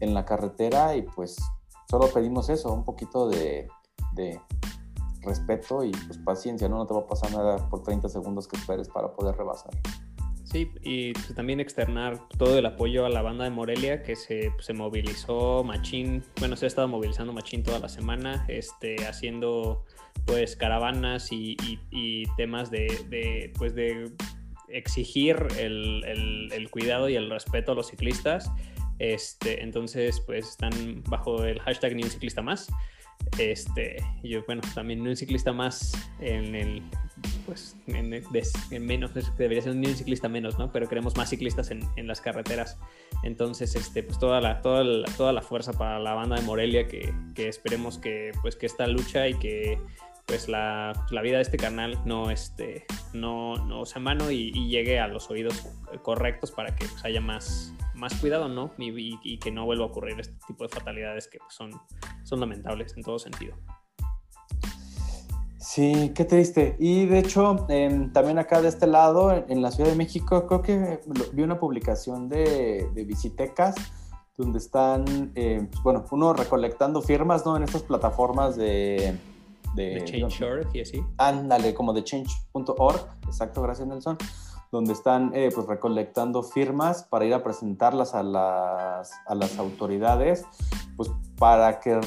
en 0.00 0.14
la 0.14 0.24
carretera 0.24 0.96
y 0.96 1.02
pues 1.02 1.36
solo 1.88 2.08
pedimos 2.08 2.48
eso, 2.48 2.72
un 2.72 2.84
poquito 2.84 3.28
de, 3.28 3.68
de 4.14 4.40
respeto 5.26 5.84
y 5.84 5.90
pues 5.90 6.18
paciencia, 6.18 6.68
¿no? 6.68 6.78
No 6.78 6.86
te 6.86 6.94
va 6.94 7.00
a 7.00 7.06
pasar 7.06 7.32
nada 7.32 7.68
por 7.68 7.82
30 7.82 8.08
segundos 8.08 8.48
que 8.48 8.56
esperes 8.56 8.88
para 8.88 9.12
poder 9.12 9.36
rebasar. 9.36 9.72
Sí, 10.44 10.70
y 10.82 11.12
pues, 11.12 11.34
también 11.34 11.58
externar 11.58 12.20
todo 12.38 12.56
el 12.56 12.66
apoyo 12.66 13.04
a 13.04 13.08
la 13.08 13.20
banda 13.20 13.44
de 13.44 13.50
Morelia 13.50 14.02
que 14.04 14.14
se, 14.14 14.52
se 14.60 14.72
movilizó 14.72 15.64
Machín, 15.64 16.22
bueno, 16.38 16.54
se 16.54 16.66
ha 16.66 16.68
estado 16.68 16.86
movilizando 16.86 17.32
Machín 17.32 17.64
toda 17.64 17.80
la 17.80 17.88
semana, 17.88 18.44
este, 18.48 19.06
haciendo 19.06 19.84
pues 20.24 20.56
caravanas 20.56 21.28
y, 21.30 21.56
temas 22.36 22.70
de, 22.70 23.52
pues 23.58 23.74
de 23.74 24.12
exigir 24.68 25.36
el, 25.58 26.04
el, 26.52 26.70
cuidado 26.70 27.08
y 27.08 27.16
el 27.16 27.28
respeto 27.28 27.72
a 27.72 27.74
los 27.74 27.88
ciclistas. 27.88 28.50
Este, 28.98 29.62
entonces, 29.62 30.20
pues 30.20 30.48
están 30.48 31.02
bajo 31.08 31.44
el 31.44 31.60
hashtag 31.60 31.94
ni 31.94 32.02
un 32.02 32.10
ciclista 32.10 32.40
más. 32.40 32.68
Este, 33.38 33.96
yo, 34.22 34.44
bueno, 34.46 34.62
también 34.74 35.06
un 35.06 35.16
ciclista 35.16 35.52
más 35.52 35.92
en 36.20 36.54
el 36.54 36.82
pues 37.46 37.76
en, 37.86 38.86
menos, 38.86 39.12
debería 39.38 39.62
ser 39.62 39.72
un 39.72 39.84
ciclista 39.84 40.28
menos, 40.28 40.58
¿no? 40.58 40.72
Pero 40.72 40.88
queremos 40.88 41.16
más 41.16 41.30
ciclistas 41.30 41.70
en, 41.70 41.80
en, 41.96 42.06
las 42.06 42.20
carreteras. 42.20 42.78
Entonces, 43.22 43.74
este, 43.76 44.02
pues 44.02 44.18
toda 44.18 44.40
la, 44.40 44.60
toda 44.60 44.84
la, 44.84 45.06
toda 45.16 45.32
la 45.32 45.42
fuerza 45.42 45.72
para 45.72 45.98
la 45.98 46.14
banda 46.14 46.36
de 46.36 46.42
Morelia, 46.42 46.86
que, 46.88 47.14
que, 47.34 47.48
esperemos 47.48 47.98
que, 47.98 48.32
pues, 48.42 48.56
que 48.56 48.66
esta 48.66 48.86
lucha 48.86 49.28
y 49.28 49.34
que 49.34 49.78
pues 50.26 50.48
la, 50.48 50.92
la 51.10 51.22
vida 51.22 51.36
de 51.36 51.42
este 51.42 51.56
canal 51.56 51.98
no, 52.04 52.30
este, 52.30 52.84
no, 53.12 53.56
no 53.56 53.86
sea 53.86 54.02
mano 54.02 54.30
y, 54.30 54.52
llegue 54.68 54.98
a 54.98 55.06
los 55.06 55.30
oídos 55.30 55.68
correctos 56.02 56.50
para 56.50 56.74
que 56.74 56.86
pues, 56.86 57.04
haya 57.04 57.20
más, 57.20 57.72
más 57.94 58.14
cuidado, 58.14 58.48
¿no? 58.48 58.72
Y, 58.78 59.18
y, 59.22 59.38
que 59.38 59.52
no 59.52 59.64
vuelva 59.64 59.84
a 59.84 59.88
ocurrir 59.88 60.18
este 60.18 60.36
tipo 60.46 60.64
de 60.64 60.68
fatalidades 60.68 61.28
que 61.28 61.38
pues, 61.38 61.54
son, 61.54 61.70
son 62.24 62.40
lamentables 62.40 62.96
en 62.96 63.04
todo 63.04 63.18
sentido. 63.18 63.56
Sí, 65.58 66.12
qué 66.14 66.24
triste. 66.24 66.76
Y 66.78 67.06
de 67.06 67.20
hecho, 67.20 67.66
también 68.12 68.38
acá 68.38 68.60
de 68.60 68.68
este 68.68 68.86
lado, 68.86 69.32
en, 69.48 69.62
la 69.62 69.70
Ciudad 69.70 69.90
de 69.90 69.96
México, 69.96 70.46
creo 70.46 70.62
que 70.62 71.00
vi 71.32 71.42
una 71.42 71.60
publicación 71.60 72.28
de, 72.28 72.88
de 72.94 73.04
visitecas 73.04 73.74
donde 74.36 74.58
están, 74.58 75.32
eh, 75.34 75.66
pues, 75.70 75.82
bueno, 75.82 76.04
uno 76.10 76.32
recolectando 76.32 77.00
firmas, 77.00 77.46
¿no? 77.46 77.56
En 77.56 77.62
estas 77.62 77.82
plataformas 77.82 78.56
de... 78.56 79.16
De, 79.76 80.02
Change.org 80.04 80.68
y 80.74 80.80
así. 80.80 81.04
Ándale, 81.18 81.74
como 81.74 81.92
de 81.92 82.02
change.org, 82.02 83.06
exacto, 83.26 83.62
gracias 83.62 83.86
Nelson, 83.86 84.18
donde 84.72 84.92
están 84.92 85.30
eh, 85.34 85.50
pues 85.54 85.66
recolectando 85.66 86.42
firmas 86.42 87.04
para 87.04 87.24
ir 87.26 87.34
a 87.34 87.44
presentarlas 87.44 88.14
a 88.14 88.22
las, 88.22 89.12
a 89.26 89.34
las 89.34 89.58
autoridades, 89.58 90.44
pues 90.96 91.10
para 91.38 91.78
que 91.78 92.00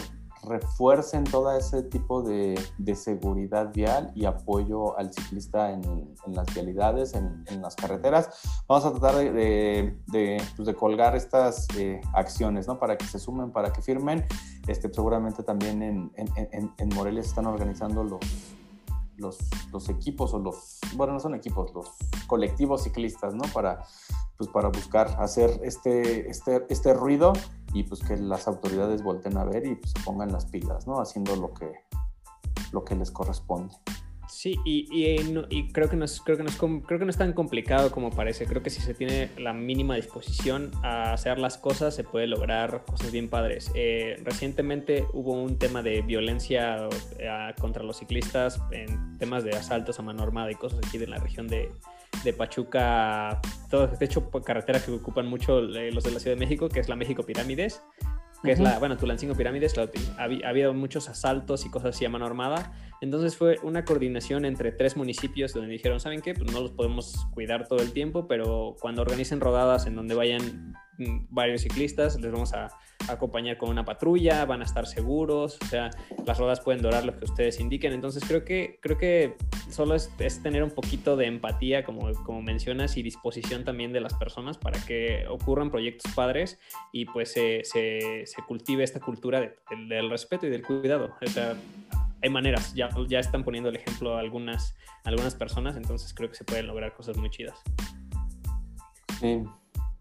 refuercen 0.49 1.23
todo 1.23 1.55
ese 1.55 1.83
tipo 1.83 2.21
de, 2.21 2.59
seguridad 2.95 3.71
vial 3.71 4.11
y 4.15 4.25
apoyo 4.25 4.97
al 4.97 5.13
ciclista 5.13 5.71
en, 5.71 6.15
las 6.27 6.53
vialidades, 6.53 7.13
en, 7.13 7.61
las 7.61 7.75
carreteras. 7.75 8.29
Vamos 8.67 8.85
a 8.85 8.91
tratar 8.91 9.15
de, 9.15 9.97
de, 10.07 10.41
pues, 10.57 10.75
colgar 10.75 11.15
estas 11.15 11.67
eh, 11.77 12.01
acciones, 12.13 12.67
¿no? 12.67 12.79
Para 12.79 12.97
que 12.97 13.05
se 13.05 13.19
sumen, 13.19 13.51
para 13.51 13.71
que 13.71 13.81
firmen. 13.81 14.25
Este, 14.67 14.91
seguramente 14.91 15.43
también 15.43 15.81
en, 15.81 16.11
en 16.15 16.89
Morelia 16.95 17.23
se 17.23 17.29
están 17.29 17.45
organizando 17.45 18.03
los, 18.03 18.19
los, 19.19 19.37
los, 19.71 19.89
equipos 19.89 20.33
o 20.33 20.39
los, 20.39 20.79
bueno, 20.95 21.13
no 21.13 21.19
son 21.19 21.35
equipos, 21.35 21.73
los 21.73 21.89
colectivos 22.27 22.83
ciclistas, 22.83 23.33
¿no? 23.35 23.43
Para, 23.53 23.85
pues 24.37 24.49
para 24.49 24.69
buscar 24.69 25.15
hacer 25.19 25.59
este, 25.63 26.29
este, 26.29 26.65
este 26.69 26.93
ruido 26.93 27.33
y 27.73 27.83
pues 27.83 28.01
que 28.01 28.17
las 28.17 28.47
autoridades 28.47 29.03
volten 29.03 29.37
a 29.37 29.43
ver 29.43 29.65
y 29.65 29.75
pues 29.75 29.93
pongan 30.05 30.31
las 30.31 30.45
pilas, 30.45 30.87
¿no? 30.87 30.99
Haciendo 30.99 31.35
lo 31.35 31.53
que, 31.53 31.71
lo 32.71 32.83
que 32.83 32.95
les 32.95 33.11
corresponde. 33.11 33.75
Sí, 34.29 34.59
y, 34.63 34.87
y, 34.91 35.71
creo, 35.71 35.89
que 35.89 35.95
no 35.95 36.05
es, 36.05 36.21
creo, 36.21 36.37
que 36.37 36.43
no 36.43 36.49
es, 36.49 36.55
creo 36.55 36.99
que 36.99 37.05
no 37.05 37.09
es 37.09 37.17
tan 37.17 37.33
complicado 37.33 37.91
como 37.91 38.11
parece. 38.11 38.45
Creo 38.45 38.61
que 38.61 38.69
si 38.69 38.79
se 38.79 38.93
tiene 38.93 39.31
la 39.39 39.53
mínima 39.53 39.95
disposición 39.95 40.71
a 40.83 41.13
hacer 41.13 41.39
las 41.39 41.57
cosas, 41.57 41.95
se 41.95 42.03
puede 42.03 42.27
lograr 42.27 42.85
cosas 42.85 43.11
bien 43.11 43.27
padres. 43.27 43.71
Eh, 43.73 44.21
recientemente 44.23 45.07
hubo 45.13 45.33
un 45.33 45.57
tema 45.57 45.81
de 45.81 46.03
violencia 46.03 46.87
eh, 47.17 47.53
contra 47.59 47.81
los 47.81 47.97
ciclistas 47.97 48.61
en 48.71 49.17
temas 49.17 49.43
de 49.43 49.51
asaltos 49.51 49.97
a 49.97 50.03
mano 50.03 50.21
armada 50.21 50.51
y 50.51 50.55
cosas 50.55 50.79
aquí 50.87 50.99
de 50.99 51.07
la 51.07 51.17
región 51.17 51.47
de, 51.47 51.71
de 52.23 52.33
Pachuca, 52.33 53.39
de 53.71 54.05
hecho, 54.05 54.29
carretera 54.29 54.79
que 54.79 54.91
ocupan 54.91 55.27
mucho 55.27 55.59
eh, 55.59 55.91
los 55.91 56.03
de 56.03 56.11
la 56.11 56.19
Ciudad 56.19 56.35
de 56.35 56.39
México, 56.39 56.69
que 56.69 56.79
es 56.79 56.89
la 56.89 56.95
México 56.95 57.23
Pirámides, 57.23 57.81
que 58.43 58.51
es 58.51 58.59
la, 58.59 58.79
bueno, 58.79 58.97
Tulancingo 58.97 59.35
Pirámides, 59.35 59.77
ha, 59.77 59.89
ha, 60.17 60.49
habido 60.49 60.73
muchos 60.73 61.09
asaltos 61.09 61.65
y 61.65 61.69
cosas 61.69 61.95
así 61.95 62.05
a 62.05 62.09
mano 62.09 62.25
armada. 62.25 62.73
Entonces 63.01 63.35
fue 63.35 63.57
una 63.63 63.85
coordinación 63.85 64.45
entre 64.45 64.71
tres 64.71 64.95
municipios 64.97 65.53
donde 65.53 65.69
dijeron, 65.69 65.99
¿saben 65.99 66.21
qué? 66.21 66.33
Pues 66.33 66.51
no 66.51 66.61
los 66.61 66.71
podemos 66.71 67.27
cuidar 67.33 67.67
todo 67.67 67.79
el 67.79 67.91
tiempo, 67.91 68.27
pero 68.27 68.75
cuando 68.79 69.01
organicen 69.01 69.39
rodadas 69.39 69.87
en 69.87 69.95
donde 69.95 70.15
vayan 70.15 70.73
varios 71.29 71.61
ciclistas, 71.61 72.19
les 72.19 72.31
vamos 72.31 72.53
a 72.53 72.69
acompañar 73.07 73.57
con 73.57 73.69
una 73.69 73.85
patrulla, 73.85 74.45
van 74.45 74.61
a 74.61 74.65
estar 74.65 74.85
seguros, 74.85 75.57
o 75.61 75.65
sea, 75.65 75.89
las 76.25 76.37
rodas 76.37 76.59
pueden 76.61 76.81
dorar 76.81 77.05
lo 77.05 77.17
que 77.17 77.25
ustedes 77.25 77.59
indiquen. 77.59 77.93
Entonces 77.93 78.23
creo 78.27 78.43
que, 78.43 78.79
creo 78.81 78.97
que 78.97 79.35
solo 79.69 79.95
es, 79.95 80.11
tener 80.43 80.63
un 80.63 80.71
poquito 80.71 81.15
de 81.15 81.25
empatía, 81.25 81.83
como, 81.83 82.11
como 82.23 82.41
mencionas, 82.41 82.97
y 82.97 83.03
disposición 83.03 83.63
también 83.63 83.93
de 83.93 84.01
las 84.01 84.13
personas 84.13 84.57
para 84.57 84.79
que 84.85 85.25
ocurran 85.27 85.71
proyectos 85.71 86.11
padres 86.13 86.59
y 86.91 87.05
pues 87.05 87.31
se, 87.31 87.61
se, 87.63 88.23
se 88.25 88.41
cultive 88.43 88.83
esta 88.83 88.99
cultura 88.99 89.53
del 89.87 90.09
respeto 90.09 90.47
y 90.47 90.49
del 90.49 90.63
cuidado. 90.63 91.15
O 91.21 91.27
sea, 91.27 91.55
hay 92.21 92.29
maneras, 92.29 92.73
ya, 92.73 92.89
ya 93.07 93.19
están 93.19 93.43
poniendo 93.43 93.69
el 93.69 93.75
ejemplo 93.75 94.17
a 94.17 94.19
algunas, 94.19 94.75
algunas 95.03 95.35
personas, 95.35 95.77
entonces 95.77 96.13
creo 96.13 96.29
que 96.29 96.35
se 96.35 96.43
pueden 96.43 96.67
lograr 96.67 96.93
cosas 96.93 97.17
muy 97.17 97.29
chidas. 97.29 97.61
Sí, 99.19 99.43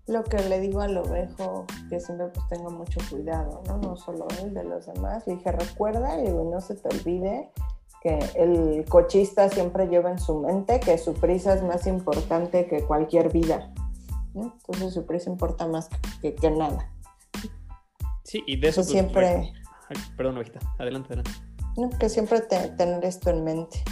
lo 0.08 0.24
que 0.24 0.38
le 0.48 0.60
digo 0.60 0.80
al 0.80 0.96
ovejo, 0.96 1.66
que 1.88 2.00
siempre 2.00 2.28
pues 2.28 2.46
tengo 2.48 2.70
mucho 2.70 3.00
cuidado, 3.10 3.62
¿no? 3.66 3.78
No 3.78 3.96
solo 3.96 4.26
él, 4.42 4.54
de 4.54 4.64
los 4.64 4.86
demás. 4.86 5.26
Le 5.26 5.36
dije, 5.36 5.52
recuerda 5.52 6.22
y 6.22 6.28
no 6.28 6.60
se 6.60 6.76
te 6.76 6.88
olvide 6.88 7.50
que 8.02 8.18
el 8.36 8.84
cochista 8.88 9.48
siempre 9.48 9.86
lleva 9.88 10.10
en 10.10 10.18
su 10.18 10.38
mente 10.38 10.78
que 10.80 10.96
su 10.98 11.14
prisa 11.14 11.54
es 11.54 11.62
más 11.62 11.86
importante 11.86 12.66
que 12.66 12.82
cualquier 12.84 13.32
vida. 13.32 13.72
Entonces 14.34 14.94
su 14.94 15.04
prisa 15.04 15.30
importa 15.30 15.66
más 15.66 15.88
que, 16.22 16.34
que 16.34 16.50
nada. 16.50 16.90
Sí, 18.22 18.42
y 18.46 18.60
de 18.60 18.68
eso... 18.68 18.82
Pues, 18.82 18.88
siempre... 18.88 19.52
perdón, 20.16 20.36
ovejita, 20.36 20.60
adelante, 20.78 21.14
adelante. 21.14 21.30
No, 21.76 21.90
que 21.90 22.08
siempre 22.08 22.40
tener 22.40 23.04
esto 23.04 23.30
en 23.30 23.44
mente. 23.44 23.82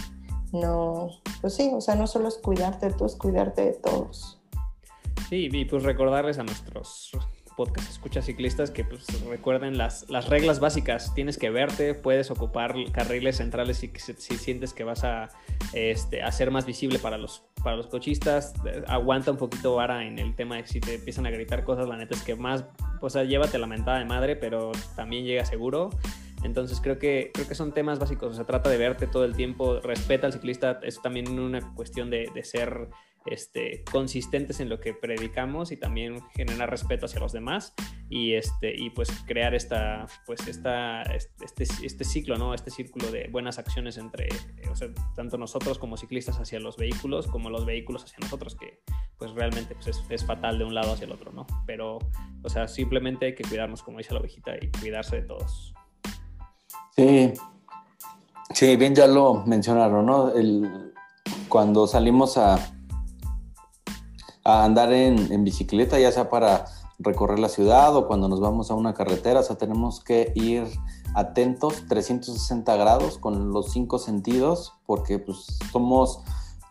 No, 0.53 1.09
pues 1.41 1.55
sí, 1.55 1.71
o 1.73 1.81
sea, 1.81 1.95
no 1.95 2.07
solo 2.07 2.27
es 2.27 2.37
cuidarte 2.37 2.91
tú, 2.91 3.05
es 3.05 3.15
cuidarte 3.15 3.65
de 3.65 3.73
todos. 3.73 4.36
Sí, 5.29 5.49
y 5.51 5.65
pues 5.65 5.83
recordarles 5.83 6.39
a 6.39 6.43
nuestros 6.43 7.11
podcast 7.57 7.89
escuchas 7.89 8.25
ciclistas 8.25 8.69
que 8.69 8.85
pues, 8.85 9.05
recuerden 9.27 9.79
las, 9.79 10.09
las 10.09 10.29
reglas 10.29 10.59
básicas. 10.59 11.13
Tienes 11.15 11.39
que 11.39 11.49
verte, 11.49 11.95
puedes 11.95 12.29
ocupar 12.29 12.75
carriles 12.93 13.37
centrales 13.37 13.77
si, 13.77 13.91
si 13.97 14.37
sientes 14.37 14.73
que 14.73 14.83
vas 14.83 15.03
a, 15.03 15.29
este, 15.73 16.21
a 16.21 16.31
ser 16.31 16.51
más 16.51 16.67
visible 16.67 16.99
para 16.99 17.17
los, 17.17 17.43
para 17.63 17.75
los 17.75 17.87
cochistas. 17.87 18.53
Aguanta 18.87 19.31
un 19.31 19.37
poquito 19.37 19.75
vara 19.75 20.05
en 20.05 20.19
el 20.19 20.35
tema 20.35 20.57
de 20.57 20.67
si 20.67 20.79
te 20.79 20.95
empiezan 20.95 21.25
a 21.25 21.31
gritar 21.31 21.63
cosas, 21.63 21.87
la 21.87 21.97
neta 21.97 22.15
es 22.15 22.21
que 22.21 22.35
más, 22.35 22.63
o 23.01 23.09
sea, 23.09 23.23
llévate 23.23 23.57
la 23.57 23.67
mentada 23.67 23.97
de 23.97 24.05
madre, 24.05 24.35
pero 24.35 24.71
también 24.95 25.25
llega 25.25 25.43
seguro. 25.43 25.89
Entonces 26.43 26.79
creo 26.79 26.99
que, 26.99 27.31
creo 27.33 27.47
que 27.47 27.55
son 27.55 27.73
temas 27.73 27.97
básicos. 27.97 28.37
Se 28.37 28.45
trata 28.45 28.69
de 28.69 28.77
verte 28.77 29.07
todo 29.07 29.25
el 29.25 29.35
tiempo, 29.35 29.79
respeta 29.79 30.27
al 30.27 30.33
ciclista. 30.33 30.79
Es 30.83 31.01
también 31.01 31.39
una 31.39 31.73
cuestión 31.73 32.11
de, 32.11 32.29
de 32.33 32.43
ser 32.43 32.89
este, 33.29 33.83
consistentes 33.91 34.59
en 34.59 34.69
lo 34.69 34.79
que 34.79 34.93
predicamos 34.93 35.71
y 35.71 35.77
también 35.77 36.21
generar 36.35 36.69
respeto 36.69 37.05
hacia 37.05 37.19
los 37.19 37.31
demás 37.31 37.73
y, 38.09 38.33
este, 38.33 38.73
y 38.75 38.89
pues 38.89 39.09
crear 39.25 39.53
esta, 39.55 40.05
pues 40.25 40.47
esta, 40.47 41.01
este, 41.03 41.65
este 41.83 42.03
ciclo, 42.03 42.37
¿no? 42.37 42.53
este 42.53 42.71
círculo 42.71 43.11
de 43.11 43.27
buenas 43.31 43.59
acciones 43.59 43.97
entre 43.97 44.27
o 44.71 44.75
sea, 44.75 44.89
tanto 45.15 45.37
nosotros 45.37 45.77
como 45.77 45.97
ciclistas 45.97 46.39
hacia 46.39 46.59
los 46.59 46.77
vehículos 46.77 47.27
como 47.27 47.49
los 47.49 47.65
vehículos 47.65 48.03
hacia 48.03 48.17
nosotros, 48.21 48.55
que 48.55 48.81
pues 49.17 49.31
realmente 49.33 49.75
pues 49.75 49.87
es, 49.87 50.03
es, 50.09 50.25
fatal 50.25 50.59
de 50.59 50.65
un 50.65 50.73
lado 50.73 50.93
hacia 50.93 51.05
el 51.05 51.11
otro, 51.11 51.31
¿no? 51.31 51.45
Pero, 51.65 51.99
o 52.43 52.49
sea, 52.49 52.67
simplemente 52.67 53.27
hay 53.27 53.35
que 53.35 53.43
cuidarnos, 53.43 53.81
como 53.81 53.97
dice 53.97 54.13
la 54.13 54.19
ovejita, 54.19 54.55
y 54.61 54.69
cuidarse 54.79 55.17
de 55.17 55.21
todos. 55.23 55.73
Sí, 56.95 57.33
sí, 58.53 58.75
bien 58.75 58.93
ya 58.93 59.07
lo 59.07 59.43
mencionaron, 59.45 60.05
¿no? 60.05 60.33
El, 60.33 60.93
cuando 61.47 61.87
salimos 61.87 62.37
a, 62.37 62.57
a 64.47 64.63
andar 64.63 64.93
en, 64.93 65.43
bicicleta, 65.43 65.99
ya 65.99 66.09
sea 66.09 66.29
para 66.29 66.65
recorrer 66.99 67.37
la 67.37 67.49
ciudad 67.49 67.93
o 67.97 68.07
cuando 68.07 68.29
nos 68.29 68.39
vamos 68.39 68.71
a 68.71 68.75
una 68.75 68.93
carretera, 68.93 69.41
o 69.41 69.43
sea, 69.43 69.57
tenemos 69.57 70.01
que 70.01 70.31
ir 70.35 70.63
atentos 71.13 71.83
360 71.89 72.75
grados 72.77 73.17
con 73.17 73.51
los 73.51 73.71
cinco 73.73 73.99
sentidos 73.99 74.73
porque 74.85 75.19
pues 75.19 75.59
somos 75.73 76.21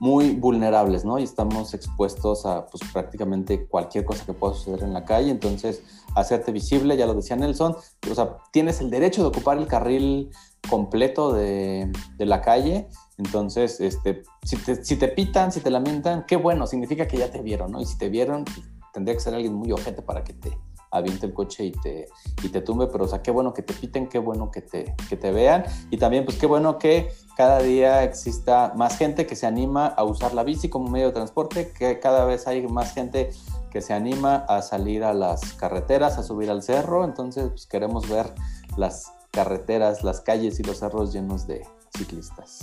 muy 0.00 0.32
vulnerables, 0.32 1.04
¿no? 1.04 1.18
Y 1.18 1.22
estamos 1.22 1.74
expuestos 1.74 2.46
a 2.46 2.66
pues 2.66 2.82
prácticamente 2.92 3.66
cualquier 3.66 4.06
cosa 4.06 4.24
que 4.24 4.32
pueda 4.32 4.54
suceder 4.54 4.82
en 4.82 4.94
la 4.94 5.04
calle, 5.04 5.30
entonces 5.30 5.82
hacerte 6.14 6.52
visible, 6.52 6.96
ya 6.96 7.06
lo 7.06 7.12
decía 7.12 7.36
Nelson, 7.36 7.76
o 8.10 8.14
sea, 8.14 8.38
tienes 8.52 8.80
el 8.80 8.88
derecho 8.88 9.20
de 9.20 9.28
ocupar 9.28 9.58
el 9.58 9.66
carril 9.66 10.30
completo 10.70 11.34
de, 11.34 11.92
de 12.16 12.26
la 12.26 12.40
calle 12.40 12.88
entonces, 13.18 13.80
este, 13.80 14.22
si, 14.42 14.56
te, 14.56 14.84
si 14.84 14.96
te 14.96 15.08
pitan, 15.08 15.50
si 15.50 15.60
te 15.60 15.70
lamentan, 15.70 16.24
qué 16.26 16.36
bueno, 16.36 16.66
significa 16.66 17.08
que 17.08 17.16
ya 17.16 17.30
te 17.30 17.40
vieron, 17.40 17.72
¿no? 17.72 17.80
Y 17.80 17.86
si 17.86 17.96
te 17.96 18.10
vieron, 18.10 18.44
tendría 18.92 19.14
que 19.14 19.20
ser 19.20 19.34
alguien 19.34 19.54
muy 19.54 19.72
ojete 19.72 20.02
para 20.02 20.22
que 20.22 20.34
te 20.34 20.56
aviente 20.90 21.26
el 21.26 21.34
coche 21.34 21.64
y 21.64 21.72
te, 21.72 22.08
y 22.42 22.48
te 22.48 22.60
tumbe, 22.60 22.86
pero 22.86 23.04
o 23.04 23.08
sea, 23.08 23.22
qué 23.22 23.30
bueno 23.30 23.52
que 23.52 23.62
te 23.62 23.74
piten, 23.74 24.08
qué 24.08 24.18
bueno 24.18 24.50
que 24.50 24.60
te, 24.60 24.94
que 25.08 25.16
te 25.16 25.30
vean. 25.30 25.64
Y 25.90 25.96
también 25.96 26.24
pues 26.24 26.38
qué 26.38 26.46
bueno 26.46 26.78
que 26.78 27.10
cada 27.36 27.60
día 27.60 28.04
exista 28.04 28.72
más 28.76 28.96
gente 28.98 29.26
que 29.26 29.34
se 29.34 29.46
anima 29.46 29.86
a 29.86 30.04
usar 30.04 30.34
la 30.34 30.44
bici 30.44 30.68
como 30.68 30.90
medio 30.90 31.06
de 31.06 31.12
transporte, 31.12 31.72
que 31.72 31.98
cada 32.00 32.24
vez 32.26 32.46
hay 32.46 32.66
más 32.66 32.92
gente 32.92 33.30
que 33.70 33.80
se 33.80 33.94
anima 33.94 34.36
a 34.48 34.62
salir 34.62 35.04
a 35.04 35.12
las 35.12 35.54
carreteras, 35.54 36.18
a 36.18 36.22
subir 36.22 36.50
al 36.50 36.62
cerro, 36.62 37.04
entonces 37.04 37.48
pues, 37.48 37.66
queremos 37.66 38.08
ver 38.08 38.32
las 38.76 39.12
carreteras, 39.30 40.04
las 40.04 40.20
calles 40.20 40.60
y 40.60 40.62
los 40.62 40.78
cerros 40.78 41.12
llenos 41.12 41.46
de 41.46 41.66
ciclistas 41.96 42.60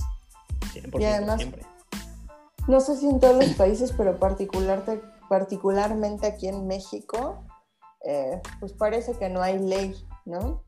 y 0.99 1.03
además, 1.03 1.41
no 2.67 2.79
sé 2.79 2.97
si 2.97 3.07
en 3.07 3.19
todos 3.19 3.35
los 3.35 3.53
países, 3.55 3.93
pero 3.95 4.19
particularmente 4.19 6.27
aquí 6.27 6.47
en 6.47 6.67
México, 6.67 7.43
eh, 8.05 8.41
pues 8.59 8.73
parece 8.73 9.13
que 9.13 9.29
no 9.29 9.41
hay 9.41 9.59
ley, 9.59 9.95
¿no? 10.25 10.63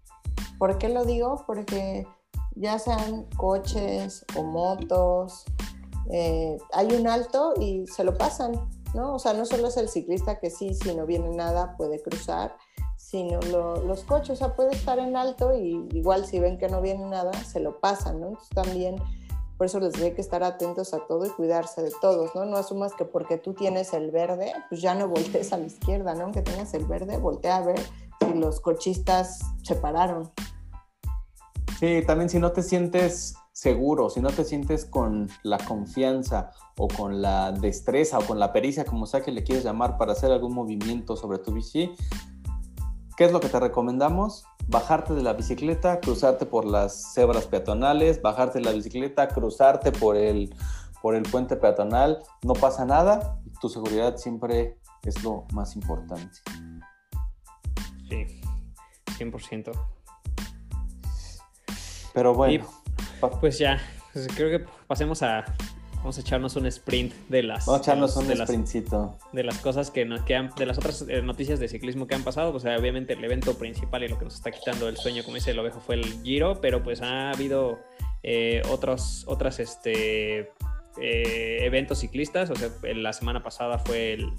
¿Por 0.57 0.77
qué 0.77 0.89
lo 0.89 1.05
digo? 1.05 1.43
Porque 1.45 2.07
ya 2.55 2.79
sean 2.79 3.25
coches 3.35 4.25
o 4.37 4.43
motos, 4.43 5.45
eh, 6.11 6.57
hay 6.71 6.93
un 6.93 7.07
alto 7.07 7.53
y 7.59 7.85
se 7.87 8.03
lo 8.03 8.17
pasan, 8.17 8.53
¿no? 8.93 9.15
O 9.15 9.19
sea, 9.19 9.33
no 9.33 9.45
solo 9.45 9.67
es 9.67 9.77
el 9.77 9.89
ciclista 9.89 10.39
que 10.39 10.49
sí, 10.49 10.73
si 10.73 10.95
no 10.95 11.05
viene 11.05 11.29
nada 11.29 11.75
puede 11.77 12.01
cruzar, 12.01 12.55
sino 12.95 13.39
los 13.41 14.03
coches, 14.03 14.31
o 14.31 14.35
sea, 14.35 14.55
puede 14.55 14.73
estar 14.73 14.99
en 14.99 15.15
alto 15.15 15.55
y 15.55 15.87
igual 15.91 16.25
si 16.25 16.39
ven 16.39 16.57
que 16.57 16.69
no 16.69 16.81
viene 16.81 17.05
nada, 17.05 17.31
se 17.43 17.59
lo 17.59 17.79
pasan, 17.79 18.21
¿no? 18.21 18.27
Entonces 18.27 18.49
también 18.49 18.95
por 19.58 19.68
eso 19.68 19.80
les 19.80 19.93
digo 19.93 20.14
que 20.14 20.22
estar 20.22 20.43
atentos 20.43 20.93
a 20.93 20.99
todo 21.08 21.26
y 21.26 21.30
cuidarse 21.30 21.82
de 21.82 21.91
todos, 22.01 22.36
¿no? 22.36 22.45
No 22.45 22.58
asumas 22.58 22.93
que 22.93 23.06
porque 23.06 23.38
tú 23.38 23.53
tienes 23.53 23.93
el 23.93 24.12
verde, 24.12 24.51
pues 24.70 24.82
ya 24.82 24.95
no 24.95 25.08
voltees 25.08 25.53
a 25.53 25.58
la 25.58 25.66
izquierda, 25.66 26.14
¿no? 26.14 26.24
Aunque 26.24 26.41
tengas 26.41 26.74
el 26.74 26.86
verde, 26.86 27.18
voltea 27.18 27.58
a 27.58 27.62
ver 27.62 27.80
si 28.20 28.34
los 28.34 28.60
cochistas 28.60 29.39
se 29.64 29.76
pararon. 29.76 30.32
Sí, 31.80 32.03
también 32.06 32.30
si 32.30 32.39
no 32.39 32.51
te 32.51 32.64
sientes 32.64 33.36
seguro, 33.51 34.10
si 34.10 34.20
no 34.20 34.30
te 34.30 34.43
sientes 34.43 34.86
con 34.86 35.30
la 35.43 35.58
confianza 35.58 36.51
o 36.78 36.89
con 36.89 37.22
la 37.22 37.53
destreza 37.53 38.20
o 38.20 38.26
con 38.26 38.39
la 38.39 38.51
pericia, 38.51 38.84
como 38.84 39.06
sea 39.06 39.22
que 39.22 39.32
le 39.32 39.43
quieres 39.43 39.64
llamar, 39.64 39.97
para 39.97 40.12
hacer 40.12 40.32
algún 40.32 40.53
movimiento 40.53 41.16
sobre 41.16 41.38
tu 41.39 41.53
bici, 41.53 41.91
¿qué 43.18 43.26
es 43.26 43.32
lo 43.32 43.39
que 43.39 43.49
te 43.49 43.59
recomendamos? 43.59 44.45
bajarte 44.68 45.13
de 45.13 45.22
la 45.22 45.34
bicicleta, 45.34 45.99
cruzarte 45.99 46.45
por 46.45 46.66
las 46.66 47.13
cebras 47.13 47.45
peatonales, 47.45 48.22
bajarte 48.22 48.59
de 48.59 48.66
la 48.66 48.72
bicicleta, 48.72 49.28
cruzarte 49.28 49.91
por 49.91 50.16
el, 50.16 50.53
por 51.01 51.16
el 51.16 51.24
puente 51.24 51.55
peatonal, 51.55 52.20
no 52.43 52.53
pasa 52.53 52.86
nada, 52.86 53.39
tu 53.61 53.70
seguridad 53.70 54.18
siempre 54.18 54.78
es 55.03 55.24
lo 55.24 55.45
más 55.53 55.76
importante. 55.76 56.39
Sí, 58.09 58.41
100%. 59.20 59.72
Pero 62.13 62.34
bueno. 62.34 62.66
pues 63.39 63.59
ya, 63.59 63.78
pues 64.13 64.28
creo 64.36 64.49
que 64.49 64.66
pasemos 64.88 65.22
a 65.22 65.45
Vamos 66.06 66.20
a 66.20 66.22
echarnos 66.22 66.56
un 66.56 66.68
sprint 66.68 67.14
de 67.30 67.41
las. 67.41 67.66
Vamos 67.66 67.80
a 67.80 67.84
echarnos 67.84 68.16
un 68.16 68.28
de 68.28 68.36
sprintcito. 68.36 69.18
de 69.34 69.43
las 69.43 69.58
cosas 69.58 69.89
que, 69.89 70.06
nos, 70.06 70.22
que 70.22 70.36
de 70.56 70.66
las 70.68 70.78
otras 70.78 71.03
eh, 71.10 71.24
noticias 71.24 71.60
de 71.60 71.68
ciclismo 71.68 72.06
que 72.06 72.14
han 72.14 72.24
pasado. 72.24 72.51
Pues 72.51 72.64
obviamente 72.64 73.14
el 73.14 73.24
evento 73.24 73.58
principal 73.58 74.03
y 74.03 74.08
lo 74.08 74.20
que 74.20 74.26
nos 74.26 74.36
está 74.36 74.51
quitando 74.51 74.88
el 74.88 74.97
sueño, 74.97 75.24
como 75.24 75.34
dice 75.34 75.49
el 75.49 75.58
ovejo, 75.58 75.80
fue 75.80 75.95
el 75.95 76.03
Giro, 76.22 76.62
pero 76.62 76.84
pues 76.84 77.01
ha 77.01 77.32
habido 77.32 77.80
eh, 78.22 78.62
otros, 78.70 79.26
otras 79.26 79.60
este, 79.60 80.51
eh, 81.01 81.58
eventos 81.62 82.01
ciclistas. 82.01 82.51
O 82.51 82.56
sea, 82.56 82.70
la 82.84 83.12
semana 83.12 83.41
pasada 83.41 83.80
fue 83.80 84.14
el, 84.14 84.30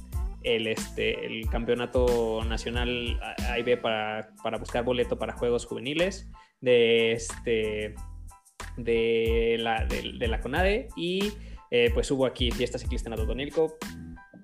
el, 0.44 0.68
este, 0.68 1.26
el 1.26 1.50
campeonato 1.50 2.44
nacional 2.44 3.18
AIB 3.50 3.80
para, 3.80 4.28
para 4.40 4.58
buscar 4.58 4.84
boleto 4.84 5.18
para 5.18 5.32
Juegos 5.32 5.66
Juveniles 5.66 6.28
de 6.60 7.10
este 7.10 7.96
de 8.76 9.56
la, 9.58 9.84
de, 9.84 10.12
de 10.16 10.28
la 10.28 10.40
CONADE 10.40 10.88
y 10.96 11.32
eh, 11.76 11.90
pues 11.92 12.10
hubo 12.10 12.24
aquí 12.24 12.50
fiesta 12.50 12.78
ciclista 12.78 13.08
en 13.08 13.14
Atotonilco. 13.14 13.76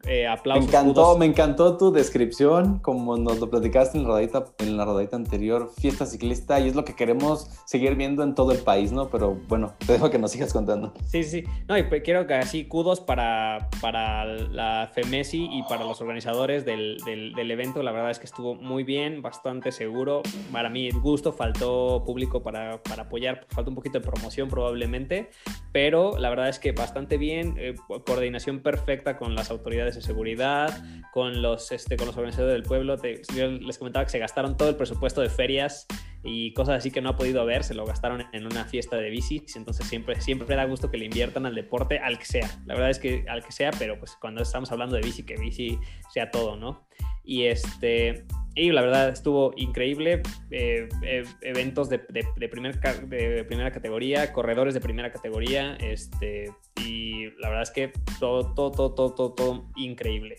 Eh, 0.06 0.26
aplausos. 0.26 0.64
Me 0.64 0.68
encantó, 0.68 1.18
me 1.18 1.26
encantó 1.26 1.76
tu 1.76 1.92
descripción, 1.92 2.80
como 2.80 3.16
nos 3.16 3.38
lo 3.38 3.48
platicaste 3.48 3.98
en 3.98 4.04
la, 4.04 4.08
rodadita, 4.08 4.46
en 4.58 4.76
la 4.76 4.84
rodadita 4.84 5.16
anterior, 5.16 5.70
fiesta 5.80 6.06
ciclista, 6.06 6.58
y 6.58 6.68
es 6.68 6.74
lo 6.74 6.84
que 6.84 6.94
queremos 6.94 7.48
seguir 7.66 7.94
viendo 7.94 8.24
en 8.24 8.34
todo 8.34 8.50
el 8.50 8.58
país, 8.58 8.90
¿no? 8.90 9.08
Pero 9.10 9.38
bueno, 9.48 9.74
te 9.86 9.92
dejo 9.92 10.10
que 10.10 10.18
nos 10.18 10.32
sigas 10.32 10.52
contando. 10.52 10.92
Sí, 11.06 11.22
sí, 11.22 11.44
no, 11.68 11.78
y 11.78 11.84
quiero 11.84 12.26
que 12.26 12.34
así, 12.34 12.64
kudos 12.64 13.00
para, 13.00 13.68
para 13.80 14.24
la 14.24 14.90
FEMESI 14.92 15.48
y 15.52 15.62
para 15.64 15.84
los 15.84 16.00
organizadores 16.00 16.64
del, 16.64 16.98
del, 17.04 17.50
evento, 17.50 17.82
la 17.82 17.92
verdad 17.92 18.10
es 18.10 18.18
que 18.18 18.26
estuvo 18.26 18.54
muy 18.54 18.82
bien, 18.82 19.22
bastante 19.22 19.70
seguro, 19.70 20.22
para 20.50 20.68
mí 20.68 20.88
el 20.88 20.98
gusto, 21.00 21.32
faltó 21.32 22.02
público 22.04 22.42
para, 22.42 22.82
para 22.82 23.04
apoyar, 23.04 23.46
faltó 23.50 23.70
un 23.70 23.76
poquito 23.76 24.00
de 24.00 24.04
promoción 24.04 24.48
probablemente, 24.48 25.30
pero 25.70 26.18
la 26.18 26.30
verdad 26.30 26.48
es 26.48 26.58
que 26.58 26.72
bastante 26.72 27.18
bien, 27.18 27.54
eh, 27.58 27.74
coordinación 28.06 28.60
perfecta 28.60 29.16
con 29.16 29.34
las 29.34 29.50
autoridades 29.50 29.91
de 29.96 30.02
seguridad, 30.02 30.82
con 31.12 31.42
los, 31.42 31.72
este, 31.72 31.96
con 31.96 32.06
los 32.06 32.16
organizadores 32.16 32.54
del 32.54 32.62
pueblo. 32.62 32.96
yo 33.36 33.46
les 33.48 33.78
comentaba 33.78 34.04
que 34.04 34.10
se 34.10 34.18
gastaron 34.18 34.56
todo 34.56 34.70
el 34.70 34.76
presupuesto 34.76 35.20
de 35.20 35.28
ferias 35.28 35.86
y 36.24 36.52
cosas 36.52 36.78
así 36.78 36.90
que 36.90 37.00
no 37.00 37.10
ha 37.10 37.16
podido 37.16 37.44
ver, 37.44 37.64
se 37.64 37.74
lo 37.74 37.84
gastaron 37.84 38.24
en 38.32 38.46
una 38.46 38.64
fiesta 38.64 38.96
de 38.96 39.10
bicis, 39.10 39.56
entonces 39.56 39.86
siempre, 39.86 40.20
siempre 40.20 40.54
da 40.54 40.64
gusto 40.64 40.90
que 40.90 40.96
le 40.96 41.06
inviertan 41.06 41.46
al 41.46 41.54
deporte, 41.54 41.98
al 41.98 42.18
que 42.18 42.26
sea. 42.26 42.48
La 42.66 42.74
verdad 42.74 42.90
es 42.90 42.98
que 42.98 43.24
al 43.28 43.44
que 43.44 43.52
sea, 43.52 43.70
pero 43.78 43.98
pues 43.98 44.16
cuando 44.20 44.42
estamos 44.42 44.70
hablando 44.70 44.96
de 44.96 45.02
bici, 45.02 45.24
que 45.24 45.36
bici 45.36 45.78
sea 46.12 46.30
todo, 46.30 46.56
¿no? 46.56 46.86
Y 47.24 47.44
este, 47.44 48.24
y 48.54 48.70
la 48.70 48.82
verdad 48.82 49.08
estuvo 49.08 49.52
increíble. 49.56 50.22
Eh, 50.50 50.88
eh, 51.02 51.24
eventos 51.40 51.88
de, 51.88 51.98
de, 52.08 52.26
de, 52.36 52.48
primer, 52.48 52.78
de, 52.80 53.44
primera 53.44 53.70
categoría, 53.70 54.32
corredores 54.32 54.74
de 54.74 54.80
primera 54.80 55.10
categoría. 55.10 55.76
Este, 55.76 56.52
y 56.84 57.30
la 57.38 57.48
verdad 57.48 57.62
es 57.62 57.70
que 57.70 57.92
todo, 58.20 58.52
todo, 58.54 58.70
todo, 58.70 58.94
todo, 58.94 59.14
todo, 59.14 59.32
todo 59.32 59.64
increíble. 59.76 60.36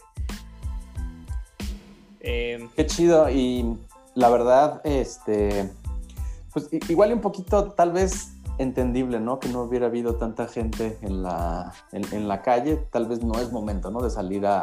Eh, 2.20 2.68
Qué 2.76 2.86
chido. 2.86 3.30
Y 3.30 3.66
la 4.16 4.30
verdad, 4.30 4.82
este, 4.84 5.72
pues 6.52 6.70
igual 6.90 7.14
un 7.14 7.22
poquito, 7.22 7.72
tal 7.72 7.92
vez 7.92 8.34
entendible, 8.58 9.20
¿no? 9.20 9.40
Que 9.40 9.50
no 9.50 9.64
hubiera 9.64 9.88
habido 9.88 10.16
tanta 10.16 10.48
gente 10.48 10.98
en 11.02 11.24
la, 11.24 11.74
en, 11.92 12.28
la 12.28 12.42
calle. 12.42 12.78
Tal 12.92 13.08
vez 13.08 13.24
no 13.24 13.40
es 13.40 13.52
momento, 13.52 13.90
¿no? 13.92 14.02
De 14.02 14.10
salir 14.10 14.46
a 14.46 14.62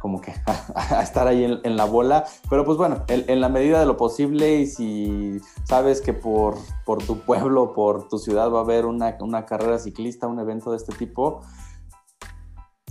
como 0.00 0.20
que 0.20 0.34
a, 0.74 1.02
estar 1.02 1.26
ahí 1.26 1.44
en, 1.62 1.76
la 1.76 1.84
bola. 1.84 2.24
Pero 2.50 2.64
pues 2.64 2.76
bueno, 2.76 3.04
en, 3.08 3.40
la 3.40 3.48
medida 3.48 3.78
de 3.80 3.86
lo 3.86 3.96
posible 3.96 4.56
y 4.56 4.66
si 4.66 5.40
sabes 5.64 6.00
que 6.00 6.12
por, 6.12 6.56
por 6.84 7.02
tu 7.04 7.20
pueblo, 7.20 7.72
por 7.72 8.08
tu 8.08 8.18
ciudad 8.18 8.50
va 8.50 8.58
a 8.58 8.62
haber 8.62 8.86
una, 8.86 9.16
una 9.20 9.46
carrera 9.46 9.78
ciclista, 9.78 10.26
un 10.26 10.40
evento 10.40 10.70
de 10.70 10.78
este 10.78 10.94
tipo, 10.94 11.42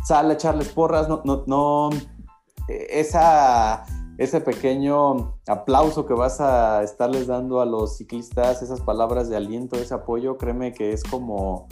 sale 0.06 0.32
a 0.32 0.34
echarles 0.34 0.70
porras, 0.70 1.10
no, 1.10 1.22
no, 1.26 1.44
no 1.48 1.90
esa, 2.68 3.86
ese 4.18 4.42
pequeño 4.42 5.38
aplauso 5.48 6.06
que 6.06 6.14
vas 6.14 6.40
a 6.40 6.84
estarles 6.84 7.28
dando 7.28 7.62
a 7.62 7.66
los 7.66 7.98
ciclistas, 7.98 8.62
esas 8.62 8.82
palabras 8.82 9.30
de 9.30 9.36
aliento, 9.36 9.76
ese 9.76 9.94
apoyo, 9.94 10.38
créeme 10.38 10.74
que 10.74 10.94
es 10.94 11.04
como 11.04 11.68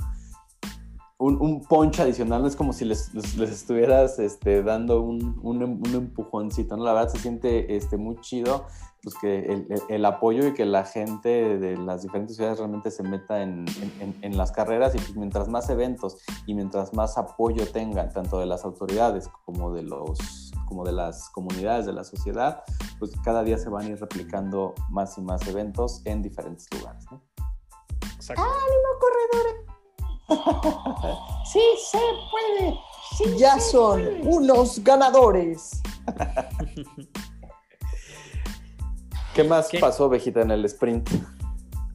un, 1.18 1.42
un 1.42 1.62
punch 1.62 2.00
adicional, 2.02 2.46
es 2.46 2.56
como 2.56 2.74
si 2.74 2.84
les, 2.84 3.12
estuvieras 3.16 4.20
este, 4.20 4.62
dando 4.62 5.02
un, 5.02 5.40
un, 5.42 5.64
un, 5.64 5.96
empujoncito, 5.96 6.76
¿no? 6.76 6.84
La 6.84 6.94
verdad 6.94 7.14
se 7.14 7.20
siente 7.20 7.76
este, 7.78 7.96
muy 7.96 8.20
chido 8.20 8.66
pues, 9.02 9.16
que 9.22 9.40
el, 9.40 9.68
el, 9.88 10.06
apoyo 10.06 10.48
y 10.48 10.54
que 10.54 10.66
la 10.66 10.84
gente 10.84 11.58
de 11.58 11.78
las 11.78 12.02
diferentes 12.02 12.36
ciudades 12.36 12.58
realmente 12.60 12.92
se 12.92 13.04
meta 13.04 13.42
en, 13.42 13.66
en, 14.02 14.18
en, 14.22 14.38
las 14.38 14.52
carreras 14.52 14.96
y 14.96 14.98
pues, 14.98 15.16
mientras 15.16 15.48
más 15.48 15.70
eventos 15.70 16.18
y 16.46 16.56
mientras 16.56 16.94
más 16.94 17.18
apoyo 17.18 17.66
tengan, 17.68 18.12
tanto 18.12 18.40
de 18.40 18.46
las 18.46 18.66
autoridades 18.66 19.30
como 19.46 19.74
de, 19.74 19.84
los, 19.84 20.43
como 20.74 20.84
de 20.84 20.92
las 20.92 21.30
comunidades, 21.30 21.86
de 21.86 21.94
la 21.94 22.04
sociedad, 22.04 22.64
pues 22.98 23.12
cada 23.24 23.44
día 23.44 23.60
se 23.60 23.70
van 23.70 23.86
a 23.86 23.90
ir 23.90 24.00
replicando 24.00 24.74
más 24.90 25.20
y 25.20 25.22
más 25.22 25.46
eventos 25.48 26.02
en 26.06 26.24
diferentes 26.24 26.68
lugares. 26.74 27.06
¿no? 27.12 27.22
¡Ánimo, 28.30 28.90
corredores! 29.00 29.56
sí 31.52 31.62
se 31.92 32.00
puede. 32.32 33.38
ya 33.38 33.60
son 33.60 34.02
unos 34.24 34.84
ganadores. 34.84 35.80
¿Qué 39.36 39.44
más 39.44 39.70
pasó, 39.80 40.10
Vejita, 40.10 40.42
en 40.42 40.50
el 40.50 40.66
sprint? 40.66 41.08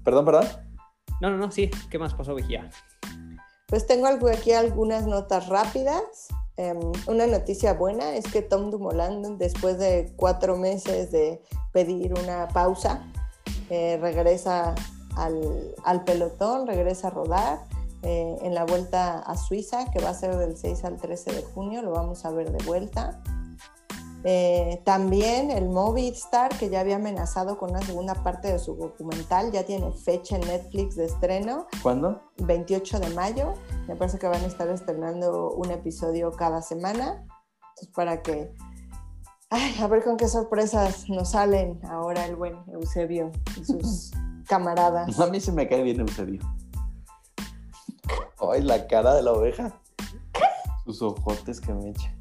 Perdón, 0.04 0.24
perdón. 0.24 0.46
No, 1.20 1.30
no, 1.30 1.36
no, 1.36 1.50
sí. 1.50 1.68
¿Qué 1.90 1.98
más 1.98 2.14
pasó, 2.14 2.36
Vejita? 2.36 2.70
Pues 3.66 3.88
tengo 3.88 4.06
aquí 4.28 4.52
algunas 4.52 5.04
notas 5.04 5.48
rápidas. 5.48 6.28
Em, 6.58 6.80
una 7.06 7.28
noticia 7.28 7.72
buena 7.72 8.16
es 8.16 8.24
que 8.24 8.42
Tom 8.42 8.70
Dumoulin, 8.70 9.38
después 9.38 9.78
de 9.78 10.12
cuatro 10.16 10.56
meses 10.56 11.12
de 11.12 11.40
pedir 11.72 12.12
una 12.18 12.48
pausa, 12.48 13.06
eh, 13.70 13.96
regresa 14.00 14.74
al, 15.14 16.04
pelotón, 16.04 16.66
regresa 16.66 17.08
a 17.08 17.10
rodar 17.10 17.60
eh, 18.02 18.36
en 18.42 18.56
la 18.56 18.64
vuelta 18.64 19.20
a 19.20 19.36
Suiza, 19.36 19.88
que 19.92 20.00
va 20.00 20.10
a 20.10 20.14
ser 20.14 20.36
del 20.36 20.56
6 20.56 20.84
al 20.84 20.96
13 20.96 21.32
de 21.32 21.42
junio, 21.42 21.80
lo 21.80 21.92
vamos 21.92 22.24
a 22.24 22.32
ver 22.32 22.50
de 22.50 22.64
vuelta. 22.64 23.22
Eh, 24.24 24.82
también 24.84 25.50
el 25.50 25.68
Movistar, 25.68 26.56
que 26.58 26.68
ya 26.68 26.80
había 26.80 26.96
amenazado 26.96 27.56
con 27.56 27.70
una 27.70 27.82
segunda 27.82 28.14
parte 28.14 28.52
de 28.52 28.58
su 28.58 28.74
documental, 28.74 29.52
ya 29.52 29.64
tiene 29.64 29.92
fecha 29.92 30.36
en 30.36 30.42
Netflix 30.42 30.96
de 30.96 31.06
estreno. 31.06 31.66
¿Cuándo? 31.82 32.20
28 32.38 33.00
de 33.00 33.10
mayo. 33.10 33.54
Me 33.86 33.94
parece 33.94 34.18
que 34.18 34.26
van 34.26 34.42
a 34.42 34.46
estar 34.46 34.68
estrenando 34.68 35.52
un 35.52 35.70
episodio 35.70 36.32
cada 36.32 36.62
semana. 36.62 37.24
Entonces, 37.70 37.94
para 37.94 38.22
que... 38.22 38.52
Ay, 39.50 39.74
a 39.80 39.86
ver 39.86 40.04
con 40.04 40.16
qué 40.16 40.28
sorpresas 40.28 41.08
nos 41.08 41.30
salen 41.30 41.80
ahora 41.86 42.26
el 42.26 42.36
buen 42.36 42.56
Eusebio 42.70 43.30
y 43.58 43.64
sus 43.64 44.10
camaradas. 44.48 45.18
A 45.18 45.26
mí 45.28 45.40
se 45.40 45.52
me 45.52 45.66
cae 45.68 45.82
bien 45.82 46.00
Eusebio. 46.00 46.42
Ay, 48.40 48.62
la 48.62 48.86
cara 48.86 49.14
de 49.14 49.22
la 49.22 49.32
oveja. 49.32 49.80
Sus 50.84 51.00
ojotes 51.02 51.60
que 51.60 51.72
me 51.72 51.90
echa. 51.90 52.17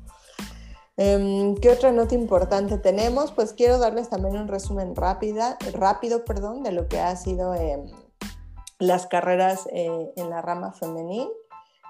Em, 0.98 1.56
¿Qué 1.56 1.70
otra 1.70 1.92
nota 1.92 2.16
importante 2.16 2.78
tenemos? 2.80 3.32
Pues 3.32 3.54
quiero 3.54 3.78
darles 3.78 4.10
también 4.10 4.36
un 4.36 4.48
resumen 4.48 4.96
rápida, 4.96 5.58
rápido 5.74 6.26
perdón, 6.26 6.64
de 6.64 6.72
lo 6.72 6.88
que 6.88 7.00
ha 7.00 7.16
sido 7.16 7.54
em, 7.54 7.86
las 8.80 9.06
carreras 9.06 9.68
eh, 9.72 10.12
en 10.16 10.30
la 10.30 10.42
rama 10.42 10.74
femenil. 10.74 11.30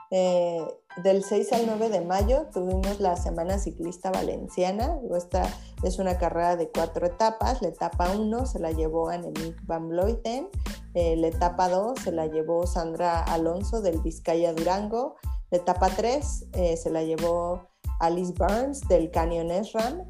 Eh, 0.09 0.65
del 1.03 1.23
6 1.23 1.53
al 1.53 1.65
9 1.67 1.89
de 1.89 2.01
mayo 2.01 2.47
tuvimos 2.53 2.99
la 2.99 3.15
Semana 3.15 3.59
Ciclista 3.59 4.11
Valenciana. 4.11 4.99
Esta 5.15 5.43
es 5.83 5.99
una 5.99 6.17
carrera 6.17 6.55
de 6.55 6.69
cuatro 6.69 7.05
etapas. 7.05 7.61
La 7.61 7.67
etapa 7.67 8.09
1 8.11 8.45
se 8.45 8.59
la 8.59 8.71
llevó 8.71 9.09
Annemiek 9.09 9.65
van 9.65 9.89
Vleuten. 9.89 10.49
Eh, 10.95 11.15
la 11.17 11.27
etapa 11.27 11.69
2 11.69 11.99
se 11.99 12.11
la 12.11 12.25
llevó 12.25 12.65
Sandra 12.65 13.21
Alonso 13.21 13.81
del 13.81 14.01
Vizcaya 14.01 14.53
Durango. 14.53 15.15
La 15.51 15.59
etapa 15.59 15.89
3 15.89 16.47
eh, 16.53 16.77
se 16.77 16.89
la 16.89 17.03
llevó 17.03 17.67
Alice 17.99 18.33
Burns 18.37 18.87
del 18.87 19.11
Canyon 19.11 19.63
SRAM. 19.63 20.03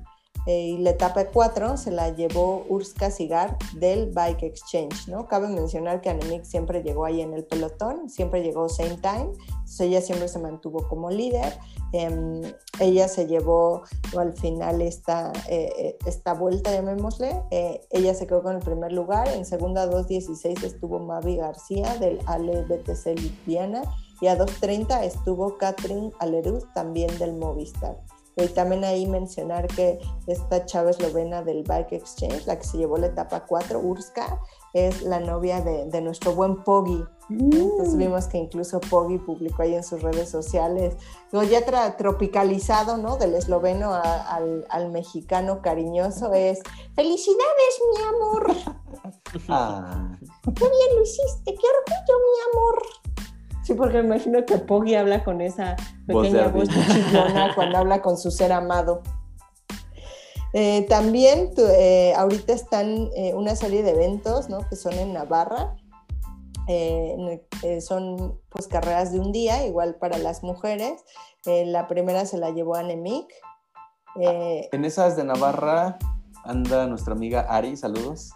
Eh, 0.47 0.61
y 0.61 0.77
la 0.77 0.91
etapa 0.91 1.25
4 1.25 1.75
se 1.75 1.91
la 1.91 2.15
llevó 2.15 2.65
Urska 2.69 3.11
Sigar 3.11 3.57
del 3.73 4.11
Bike 4.11 4.43
Exchange, 4.43 5.09
¿no? 5.09 5.27
Cabe 5.27 5.49
mencionar 5.49 5.99
que 5.99 6.09
Annemiek 6.09 6.45
siempre 6.45 6.83
llegó 6.83 7.03
ahí 7.03 7.19
en 7.19 7.33
el 7.33 7.43
pelotón, 7.43 8.09
siempre 8.09 8.41
llegó 8.41 8.69
same 8.69 8.97
time, 9.01 9.31
entonces 9.49 9.81
ella 9.81 9.99
siempre 9.99 10.29
se 10.29 10.39
mantuvo 10.39 10.88
como 10.88 11.11
líder. 11.11 11.59
Em, 11.91 12.43
ella 12.79 13.09
se 13.09 13.27
llevó 13.27 13.83
al 14.17 14.38
final 14.38 14.81
esta, 14.81 15.33
eh, 15.49 15.69
eh, 15.77 15.97
esta 16.05 16.33
vuelta, 16.33 16.71
llamémosle, 16.71 17.43
ella 17.89 18.13
se 18.13 18.25
quedó 18.25 18.41
con 18.41 18.55
el 18.55 18.61
primer 18.61 18.93
lugar, 18.93 19.27
en 19.27 19.43
segunda 19.43 19.85
2.16 19.85 20.63
estuvo 20.63 20.99
Mavi 20.99 21.35
García 21.35 21.93
del 21.97 22.19
Ale 22.25 22.61
BTC 22.61 23.19
Lipiana 23.19 23.81
y 24.22 24.28
a 24.28 24.38
2.30 24.38 25.03
estuvo 25.03 25.57
Catherine 25.57 26.11
Aleruz 26.20 26.65
también 26.74 27.18
del 27.20 27.34
Movistar. 27.34 27.97
Y 28.39 28.47
también 28.49 28.84
ahí 28.84 29.07
mencionar 29.07 29.65
que 29.65 29.99
esta 30.28 30.63
chava 30.65 30.91
eslovena 30.91 31.41
del 31.41 31.63
Bike 31.63 31.93
Exchange, 31.93 32.45
la 32.45 32.59
que 32.59 32.65
se 32.65 32.78
llevó 32.78 32.97
la 32.97 33.07
etapa 33.07 33.45
4, 33.47 33.80
Urska, 33.80 34.39
es 34.74 35.01
la 35.01 35.20
novia 35.20 35.61
de, 35.61 36.01
nuestro 36.01 36.34
buen 36.34 36.63
Poggy. 36.63 37.03
Entonces 37.32 37.95
mm. 37.95 37.97
vimos 37.97 38.28
que 38.28 38.38
incluso 38.38 38.80
Poggy 38.80 39.18
publicó 39.18 39.63
ahí 39.63 39.74
en 39.74 39.84
sus 39.84 40.03
redes 40.03 40.30
sociales, 40.30 40.95
lo 41.32 41.41
ya 41.41 41.65
tropicalizado, 41.97 42.97
¿no? 42.97 43.18
Del 43.18 43.34
esloveno 43.34 43.91
al, 43.93 44.91
mexicano 44.91 45.63
cariñoso 45.63 46.32
es, 46.34 46.61
felicidades, 46.95 47.82
mi 47.91 48.03
amor. 48.03 48.53
Ah. 49.49 50.15
Qué 50.43 50.51
bien 50.51 50.95
lo 50.95 51.01
hiciste, 51.01 51.43
qué 51.45 51.51
orgullo, 51.53 52.20
mi 52.20 52.51
amor. 52.51 52.84
Sí, 53.68 53.74
porque 53.74 54.01
me 54.01 54.15
imagino 54.15 54.45
que 54.45 54.59
Poggy 54.59 54.95
habla 54.95 55.26
con 55.26 55.41
esa 55.41 55.76
pequeña 56.07 56.47
voz, 56.47 56.70
chillona 56.70 57.51
cuando 57.55 57.80
habla 57.80 58.01
con 58.01 58.18
su 58.18 58.32
ser 58.32 58.53
amado. 58.53 59.01
Eh, 60.53 60.86
también 60.88 61.51
eh, 61.57 62.13
ahorita 62.15 62.53
están 62.53 63.09
eh, 63.13 63.34
una 63.36 63.57
serie 63.57 63.84
de 63.84 63.89
eventos 63.89 64.47
¿no? 64.47 64.59
que 64.70 64.78
son 64.78 64.93
en 64.93 65.11
Navarra. 65.11 65.76
son 67.82 68.39
pues 68.47 68.70
carreras 68.70 69.11
de 69.11 69.20
un 69.20 69.34
día, 69.34 69.68
igual 69.68 69.95
para 69.95 70.18
las 70.18 70.43
mujeres. 70.43 71.03
la 71.45 71.88
primera 71.88 72.26
se 72.26 72.38
la 72.38 72.51
llevó 72.51 72.76
a 72.76 72.84
Nemic. 72.84 73.28
en 74.15 74.86
esas 74.86 75.18
de 75.18 75.26
Navarra 75.26 75.99
anda 76.45 76.88
nuestra 76.88 77.11
amiga 77.11 77.41
Ari, 77.49 77.76
saludos. 77.76 78.32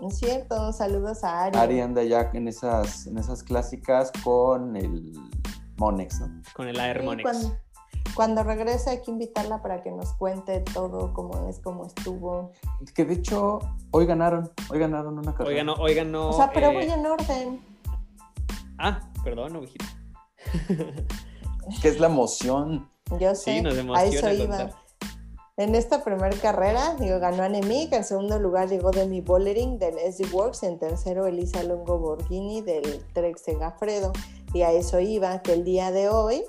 Es 0.00 0.18
cierto, 0.18 0.72
saludos 0.72 1.22
a 1.24 1.44
Ari. 1.44 1.58
Ari 1.58 1.80
anda 1.80 2.02
ya 2.02 2.30
en 2.32 2.48
esas, 2.48 3.06
en 3.06 3.18
esas 3.18 3.42
clásicas 3.42 4.10
con 4.22 4.76
el 4.76 5.12
Monex, 5.76 6.20
¿no? 6.20 6.42
Con 6.54 6.68
el 6.68 6.78
Air 6.78 7.02
Monex. 7.02 7.52
cuando, 8.14 8.42
regrese 8.42 8.90
hay 8.90 9.02
que 9.02 9.10
invitarla 9.10 9.62
para 9.62 9.82
que 9.82 9.90
nos 9.90 10.12
cuente 10.14 10.60
todo 10.60 11.12
cómo 11.12 11.48
es, 11.48 11.60
cómo 11.60 11.86
estuvo. 11.86 12.52
Que 12.94 13.04
de 13.04 13.14
hecho, 13.14 13.60
hoy 13.92 14.06
ganaron, 14.06 14.50
hoy 14.68 14.78
ganaron 14.78 15.18
una 15.18 15.32
carrera. 15.32 15.50
Hoy 15.50 15.56
ganó, 15.56 15.74
hoy 15.74 15.94
ganó. 15.94 16.30
O 16.30 16.32
sea, 16.32 16.50
pero 16.52 16.72
voy 16.72 16.84
en 16.84 17.06
orden. 17.06 17.60
Ah, 18.78 19.00
perdón, 19.22 19.56
ovejita. 19.56 19.86
que 21.80 21.88
es 21.88 22.00
la 22.00 22.08
emoción. 22.08 22.90
Yo 23.20 23.34
sé, 23.34 23.56
sí, 23.56 23.62
nos 23.62 23.96
a 23.96 24.04
eso 24.04 24.30
iba. 24.30 24.83
En 25.56 25.76
esta 25.76 26.02
primera 26.02 26.36
carrera, 26.36 26.96
digo, 26.98 27.20
ganó 27.20 27.44
Anemic, 27.44 27.92
en 27.92 28.02
segundo 28.02 28.40
lugar 28.40 28.68
llegó 28.68 28.90
Demi 28.90 29.20
Bollering 29.20 29.78
del 29.78 29.94
SD 30.00 30.32
Works, 30.32 30.64
en 30.64 30.80
tercero 30.80 31.26
Elisa 31.26 31.62
Longo 31.62 31.96
Borghini 31.96 32.60
del 32.60 33.04
Trek 33.12 33.38
Segafredo. 33.38 34.12
Y 34.52 34.62
a 34.62 34.72
eso 34.72 34.98
iba, 34.98 35.42
que 35.42 35.52
el 35.52 35.62
día 35.62 35.92
de 35.92 36.08
hoy 36.08 36.42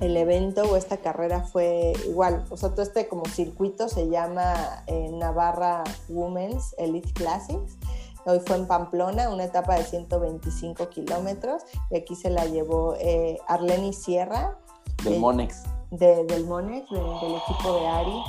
el 0.00 0.14
evento 0.18 0.62
o 0.64 0.76
esta 0.76 0.98
carrera 0.98 1.40
fue 1.40 1.94
igual, 2.06 2.44
o 2.50 2.56
sea, 2.58 2.70
todo 2.70 2.82
este 2.82 3.08
como 3.08 3.24
circuito 3.24 3.88
se 3.88 4.10
llama 4.10 4.84
eh, 4.88 5.08
Navarra 5.10 5.82
Women's 6.10 6.74
Elite 6.76 7.14
Classics. 7.14 7.78
Hoy 8.26 8.40
fue 8.44 8.56
en 8.56 8.66
Pamplona, 8.66 9.30
una 9.30 9.44
etapa 9.44 9.76
de 9.76 9.84
125 9.84 10.90
kilómetros, 10.90 11.62
y 11.90 11.96
aquí 11.96 12.14
se 12.14 12.28
la 12.28 12.44
llevó 12.44 12.94
eh, 13.00 13.38
Arleni 13.48 13.94
Sierra. 13.94 14.58
Del 15.02 15.18
Monex 15.18 15.62
del 15.92 16.44
Monex, 16.46 16.88
del 16.90 17.00
equipo 17.00 17.74
de 17.78 17.86
Ari. 17.86 18.22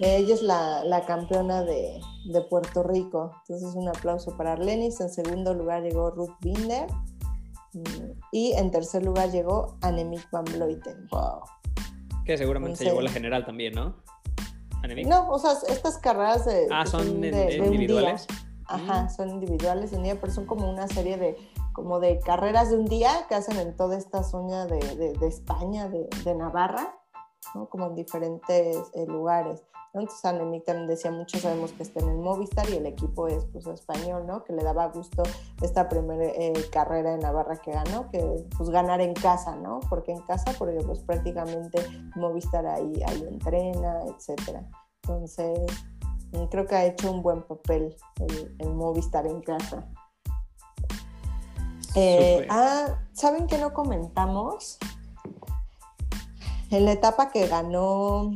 Ella 0.00 0.34
es 0.34 0.42
la, 0.42 1.02
campeona 1.06 1.62
de, 1.62 2.00
Puerto 2.50 2.82
Rico. 2.82 3.32
Entonces 3.48 3.74
un 3.74 3.88
aplauso 3.88 4.36
para 4.36 4.52
Arlenis. 4.52 5.00
En 5.00 5.08
segundo 5.08 5.54
lugar 5.54 5.82
llegó 5.82 6.10
Ruth 6.10 6.34
Binder. 6.40 6.86
Mm, 7.72 8.12
Y 8.32 8.52
en 8.52 8.70
tercer 8.70 9.04
lugar 9.04 9.30
llegó 9.30 9.76
Annemiek 9.82 10.30
van 10.30 10.44
Vleuten. 10.44 11.06
Wow. 11.10 11.40
Que 12.24 12.36
seguramente 12.38 12.76
se 12.76 12.84
Sí. 12.84 12.90
llevó 12.90 13.00
la 13.02 13.10
general 13.10 13.44
también, 13.44 13.74
¿no? 13.74 13.96
Annemiek. 14.82 15.06
No, 15.06 15.28
o 15.28 15.38
sea, 15.38 15.52
estas 15.68 15.98
carreras 15.98 16.44
de, 16.44 16.66
Ah, 16.70 16.84
son 16.86 17.20
de- 17.20 17.28
en- 17.28 17.62
de 17.62 17.66
individuales. 17.66 18.26
Ajá, 18.66 19.04
Mm. 19.04 19.10
son 19.10 19.28
individuales 19.30 19.90
de 19.90 19.96
un 19.98 20.02
día, 20.04 20.20
pero 20.20 20.32
son 20.32 20.46
como 20.46 20.68
una 20.70 20.86
serie 20.88 21.16
de 21.16 21.36
como 21.74 22.00
de 22.00 22.20
carreras 22.20 22.70
de 22.70 22.78
un 22.78 22.86
día 22.86 23.26
que 23.28 23.34
hacen 23.34 23.58
en 23.58 23.76
toda 23.76 23.98
esta 23.98 24.22
zona 24.22 24.64
de, 24.64 24.78
de- 25.18 25.26
España, 25.26 25.88
de, 25.88 26.34
Navarra, 26.34 26.96
¿no? 27.54 27.68
como 27.68 27.88
en 27.88 27.96
diferentes 27.96 28.76
eh, 28.94 29.06
lugares. 29.06 29.64
¿no? 29.92 30.00
Entonces 30.00 30.24
Annemiek 30.24 30.64
también 30.64 30.86
decía 30.86 31.10
mucho, 31.10 31.38
sabemos 31.38 31.72
que 31.72 31.82
está 31.82 32.00
en 32.00 32.10
el 32.10 32.18
Movistar 32.18 32.70
y 32.70 32.76
el 32.76 32.86
equipo 32.86 33.26
es 33.26 33.44
pues 33.46 33.66
español, 33.66 34.24
¿no? 34.26 34.44
Que 34.44 34.52
le 34.52 34.62
daba 34.62 34.86
gusto 34.88 35.24
esta 35.62 35.88
primera 35.88 36.24
eh, 36.24 36.52
carrera 36.72 37.10
de 37.10 37.18
Navarra 37.18 37.56
que 37.56 37.72
ganó, 37.72 38.08
que 38.10 38.46
pues 38.56 38.70
ganar 38.70 39.00
en 39.00 39.14
casa, 39.14 39.56
¿no? 39.56 39.80
Porque 39.90 40.12
en 40.12 40.20
casa, 40.22 40.52
porque 40.56 40.78
pues 40.86 41.00
prácticamente 41.00 41.78
Movistar 42.14 42.66
ahí, 42.66 43.02
ahí 43.06 43.24
entrena, 43.28 44.04
etcétera. 44.06 44.64
Entonces, 45.02 45.58
creo 46.50 46.66
que 46.66 46.74
ha 46.76 46.84
hecho 46.86 47.10
un 47.10 47.22
buen 47.22 47.42
papel 47.42 47.96
el, 48.20 48.56
el 48.60 48.70
Movistar 48.70 49.26
en 49.26 49.40
casa. 49.42 49.88
Eh, 51.94 52.46
ah, 52.50 52.98
¿saben 53.12 53.46
qué 53.46 53.58
no 53.58 53.72
comentamos? 53.72 54.78
En 56.70 56.84
la 56.84 56.92
etapa 56.92 57.30
que 57.30 57.46
ganó 57.46 58.32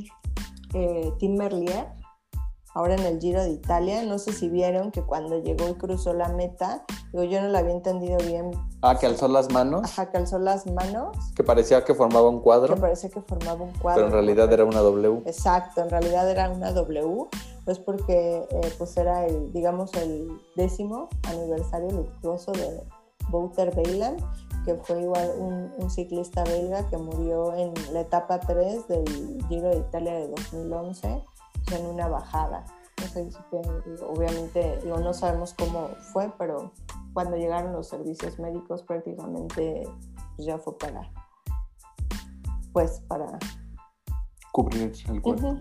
eh, 0.75 1.13
Tim 1.19 1.37
Merlier, 1.37 1.89
ahora 2.75 2.95
en 2.95 3.01
el 3.01 3.19
Giro 3.21 3.43
de 3.43 3.51
Italia, 3.51 4.03
no 4.05 4.19
sé 4.19 4.33
si 4.33 4.49
vieron 4.49 4.93
que 4.93 5.03
cuando 5.03 5.43
llegó 5.43 5.69
y 5.69 5.75
cruzó 5.75 6.13
la 6.13 6.29
meta, 6.29 6.85
digo, 7.13 7.25
yo 7.25 7.41
no 7.41 7.49
lo 7.49 7.59
había 7.59 7.73
entendido 7.73 8.17
bien, 8.19 8.53
Ah, 8.81 8.97
que 8.97 9.07
alzó 9.07 9.27
las 9.27 9.51
manos, 9.53 9.83
ajá, 9.83 10.09
que 10.13 10.19
alzó 10.19 10.39
las 10.39 10.67
manos, 10.69 11.17
que 11.35 11.43
parecía 11.43 11.85
que 11.85 11.95
formaba 11.95 12.29
un 12.29 12.39
que 12.39 12.43
cuadro, 12.45 12.77
parecía 12.77 13.11
que 13.11 13.21
formaba 13.23 13.65
un 13.65 13.73
cuadro. 13.73 14.05
pero 14.05 14.07
en 14.07 14.13
realidad 14.13 14.53
era 14.53 14.65
una 14.65 14.79
W. 14.83 15.23
Exacto, 15.27 15.81
en 15.81 15.91
realidad 15.91 16.31
era 16.31 16.49
una 16.49 16.71
W, 16.73 17.27
pues 17.65 17.81
porque 17.81 18.47
eh, 18.49 18.73
pues 18.79 18.97
era 18.97 19.27
el, 19.27 19.53
digamos, 19.53 19.93
el 19.95 20.29
décimo 20.55 21.09
aniversario 21.25 21.91
luctuoso 21.91 22.53
de 22.53 22.85
Wouter 23.31 23.75
Beilan, 23.75 24.17
que 24.65 24.75
fue 24.75 25.03
igual 25.03 25.31
un, 25.39 25.73
un 25.77 25.91
ciclista 25.91 26.45
belga 26.45 26.89
que 26.89 26.97
murió 26.97 27.55
en 27.55 27.73
la 27.93 28.01
etapa 28.01 28.41
3 28.41 28.89
del 28.89 29.45
Giro 29.49 29.71
de 29.71 29.79
Italia 29.79 30.15
de 30.15 30.29
2011 30.29 31.25
en 31.73 31.87
una 31.87 32.09
bajada. 32.09 32.65
No 32.99 34.07
obviamente, 34.09 34.81
digo, 34.83 34.99
no 34.99 35.13
sabemos 35.13 35.55
cómo 35.55 35.89
fue, 36.13 36.33
pero 36.37 36.73
cuando 37.13 37.37
llegaron 37.37 37.73
los 37.73 37.89
servicios 37.89 38.39
médicos 38.39 38.83
prácticamente 38.83 39.89
pues, 40.37 40.47
ya 40.47 40.59
fue 40.59 40.77
para, 40.79 41.11
pues 42.73 43.01
para 43.09 43.39
Cubrir 44.53 44.93
el 45.09 45.23
cuerpo. 45.23 45.57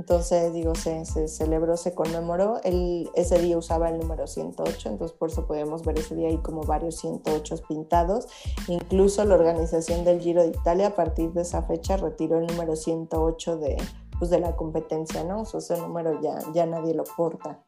Entonces, 0.00 0.54
digo, 0.54 0.74
se, 0.74 1.04
se 1.04 1.28
celebró, 1.28 1.76
se 1.76 1.94
conmemoró. 1.94 2.58
Él 2.64 3.10
ese 3.14 3.38
día 3.38 3.58
usaba 3.58 3.90
el 3.90 3.98
número 3.98 4.26
108, 4.26 4.88
entonces 4.88 5.14
por 5.14 5.28
eso 5.28 5.46
podemos 5.46 5.84
ver 5.84 5.98
ese 5.98 6.14
día 6.14 6.28
ahí 6.28 6.38
como 6.38 6.62
varios 6.62 6.96
108 6.96 7.56
pintados. 7.68 8.26
Incluso 8.66 9.22
la 9.26 9.34
organización 9.34 10.02
del 10.04 10.20
Giro 10.20 10.40
de 10.40 10.48
Italia 10.48 10.86
a 10.86 10.94
partir 10.94 11.34
de 11.34 11.42
esa 11.42 11.64
fecha 11.64 11.98
retiró 11.98 12.38
el 12.38 12.46
número 12.46 12.76
108 12.76 13.58
de, 13.58 13.76
pues, 14.18 14.30
de 14.30 14.40
la 14.40 14.56
competencia, 14.56 15.22
¿no? 15.22 15.42
O 15.42 15.44
sea, 15.44 15.58
ese 15.60 15.78
número 15.78 16.18
ya, 16.22 16.38
ya 16.54 16.64
nadie 16.64 16.94
lo 16.94 17.04
porta. 17.04 17.60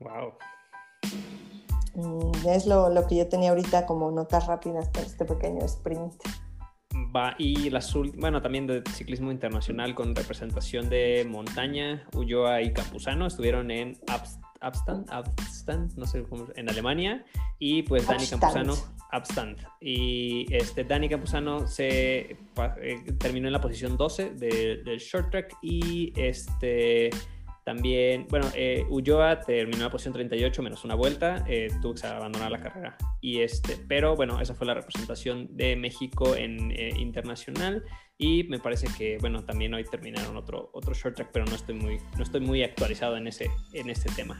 Wow. 0.00 0.32
Mm, 1.96 2.48
Es 2.48 2.64
lo, 2.64 2.88
lo 2.88 3.06
que 3.06 3.16
yo 3.16 3.28
tenía 3.28 3.50
ahorita 3.50 3.84
como 3.84 4.10
notas 4.10 4.46
rápidas 4.46 4.88
para 4.88 5.04
este 5.04 5.26
pequeño 5.26 5.66
sprint. 5.66 6.14
Va, 7.14 7.34
y 7.38 7.68
las 7.70 7.92
bueno, 8.16 8.40
también 8.40 8.66
de 8.66 8.82
ciclismo 8.90 9.30
internacional 9.30 9.94
con 9.94 10.14
representación 10.14 10.88
de 10.88 11.26
montaña, 11.28 12.06
Ulloa 12.14 12.62
y 12.62 12.72
Campuzano 12.72 13.26
estuvieron 13.26 13.70
en 13.70 13.94
Abst- 14.06 14.40
Abstand, 14.60 15.10
Abstand, 15.10 15.92
no 15.98 16.06
sé 16.06 16.22
cómo, 16.22 16.46
en 16.54 16.70
Alemania, 16.70 17.24
y 17.58 17.82
pues 17.82 18.06
Dani 18.06 18.22
Abstand. 18.22 18.40
Campuzano, 18.40 18.74
Abstand, 19.10 19.58
y 19.80 20.46
este 20.54 20.84
Dani 20.84 21.08
Campuzano 21.08 21.66
se 21.66 22.18
eh, 22.30 22.36
terminó 23.18 23.48
en 23.48 23.52
la 23.52 23.60
posición 23.60 23.96
12 23.96 24.30
de- 24.30 24.82
del 24.84 24.98
short 24.98 25.30
track 25.32 25.54
y 25.62 26.12
este 26.16 27.10
también, 27.64 28.26
bueno, 28.28 28.46
eh, 28.54 28.84
Ulloa 28.90 29.40
terminó 29.40 29.84
la 29.84 29.90
posición 29.90 30.14
38 30.14 30.62
menos 30.62 30.84
una 30.84 30.94
vuelta, 30.96 31.44
eh, 31.48 31.68
tuvo 31.80 31.94
que 31.94 32.06
abandonar 32.06 32.50
la 32.50 32.60
carrera. 32.60 32.96
Y 33.20 33.40
este, 33.40 33.76
pero 33.88 34.16
bueno, 34.16 34.40
esa 34.40 34.54
fue 34.54 34.66
la 34.66 34.74
representación 34.74 35.48
de 35.56 35.76
México 35.76 36.34
en 36.34 36.72
eh, 36.72 36.90
internacional. 36.98 37.84
Y 38.18 38.44
me 38.44 38.58
parece 38.58 38.86
que, 38.96 39.18
bueno, 39.20 39.44
también 39.44 39.74
hoy 39.74 39.84
terminaron 39.84 40.36
otro, 40.36 40.70
otro 40.74 40.92
short 40.94 41.16
track, 41.16 41.30
pero 41.32 41.44
no 41.44 41.54
estoy 41.54 41.74
muy, 41.74 41.98
no 42.16 42.22
estoy 42.22 42.40
muy 42.40 42.62
actualizado 42.62 43.16
en 43.16 43.26
ese, 43.26 43.48
en 43.72 43.90
este 43.90 44.10
tema. 44.12 44.38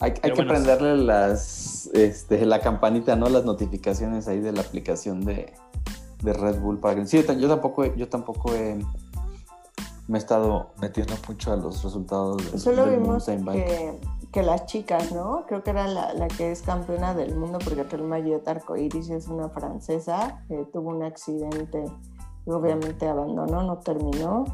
Hay, 0.00 0.12
hay 0.12 0.20
que 0.20 0.32
bueno, 0.32 0.52
prenderle 0.52 0.96
las, 0.96 1.90
este, 1.92 2.46
la 2.46 2.60
campanita, 2.60 3.16
¿no? 3.16 3.28
Las 3.28 3.44
notificaciones 3.44 4.28
ahí 4.28 4.38
de 4.38 4.52
la 4.52 4.60
aplicación 4.60 5.24
de, 5.24 5.52
de 6.22 6.32
Red 6.32 6.60
Bull 6.60 6.78
para 6.78 6.94
que... 6.96 7.06
Sí, 7.06 7.16
yo 7.18 7.24
ta- 7.26 7.34
yo 7.34 7.48
tampoco, 7.48 7.84
he- 7.84 7.94
yo 7.96 8.08
tampoco 8.08 8.54
he- 8.54 8.78
me 10.08 10.18
he 10.18 10.20
estado 10.20 10.70
metiendo 10.80 11.14
mucho 11.28 11.52
a 11.52 11.56
los 11.56 11.84
resultados 11.84 12.38
del, 12.50 12.60
Solo 12.60 12.86
del 12.86 12.98
vimos 12.98 13.28
mountain 13.28 13.44
bike. 13.44 13.66
que, 13.66 14.00
que 14.32 14.42
las 14.42 14.64
chicas, 14.66 15.12
¿no? 15.12 15.44
Creo 15.46 15.62
que 15.62 15.70
era 15.70 15.86
la, 15.86 16.14
la 16.14 16.28
que 16.28 16.50
es 16.50 16.62
campeona 16.62 17.14
del 17.14 17.36
mundo 17.36 17.58
porque 17.62 17.84
Telma 17.84 18.20
Giot 18.20 18.48
Arcoiris 18.48 19.10
es 19.10 19.28
una 19.28 19.50
francesa 19.50 20.44
que 20.48 20.64
tuvo 20.72 20.90
un 20.90 21.02
accidente 21.02 21.84
y 22.46 22.50
obviamente 22.50 23.06
abandonó, 23.06 23.62
no 23.62 23.78
terminó. 23.78 24.44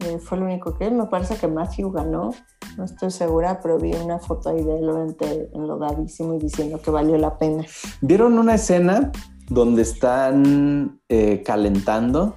Eh, 0.00 0.18
fue 0.18 0.36
lo 0.36 0.44
único 0.44 0.76
que 0.76 0.90
me 0.90 1.06
parece 1.06 1.36
que 1.36 1.48
Matthew 1.48 1.90
ganó, 1.90 2.32
no 2.76 2.84
estoy 2.84 3.10
segura, 3.10 3.60
pero 3.62 3.78
vi 3.78 3.94
una 3.94 4.18
foto 4.18 4.50
ahí 4.50 4.62
de 4.62 4.78
él 4.78 5.16
enlodadísimo 5.54 6.34
y 6.34 6.38
diciendo 6.38 6.80
que 6.82 6.90
valió 6.90 7.16
la 7.16 7.38
pena. 7.38 7.64
¿Vieron 8.02 8.38
una 8.38 8.56
escena 8.56 9.10
donde 9.48 9.82
están 9.82 11.00
eh, 11.08 11.42
calentando 11.44 12.34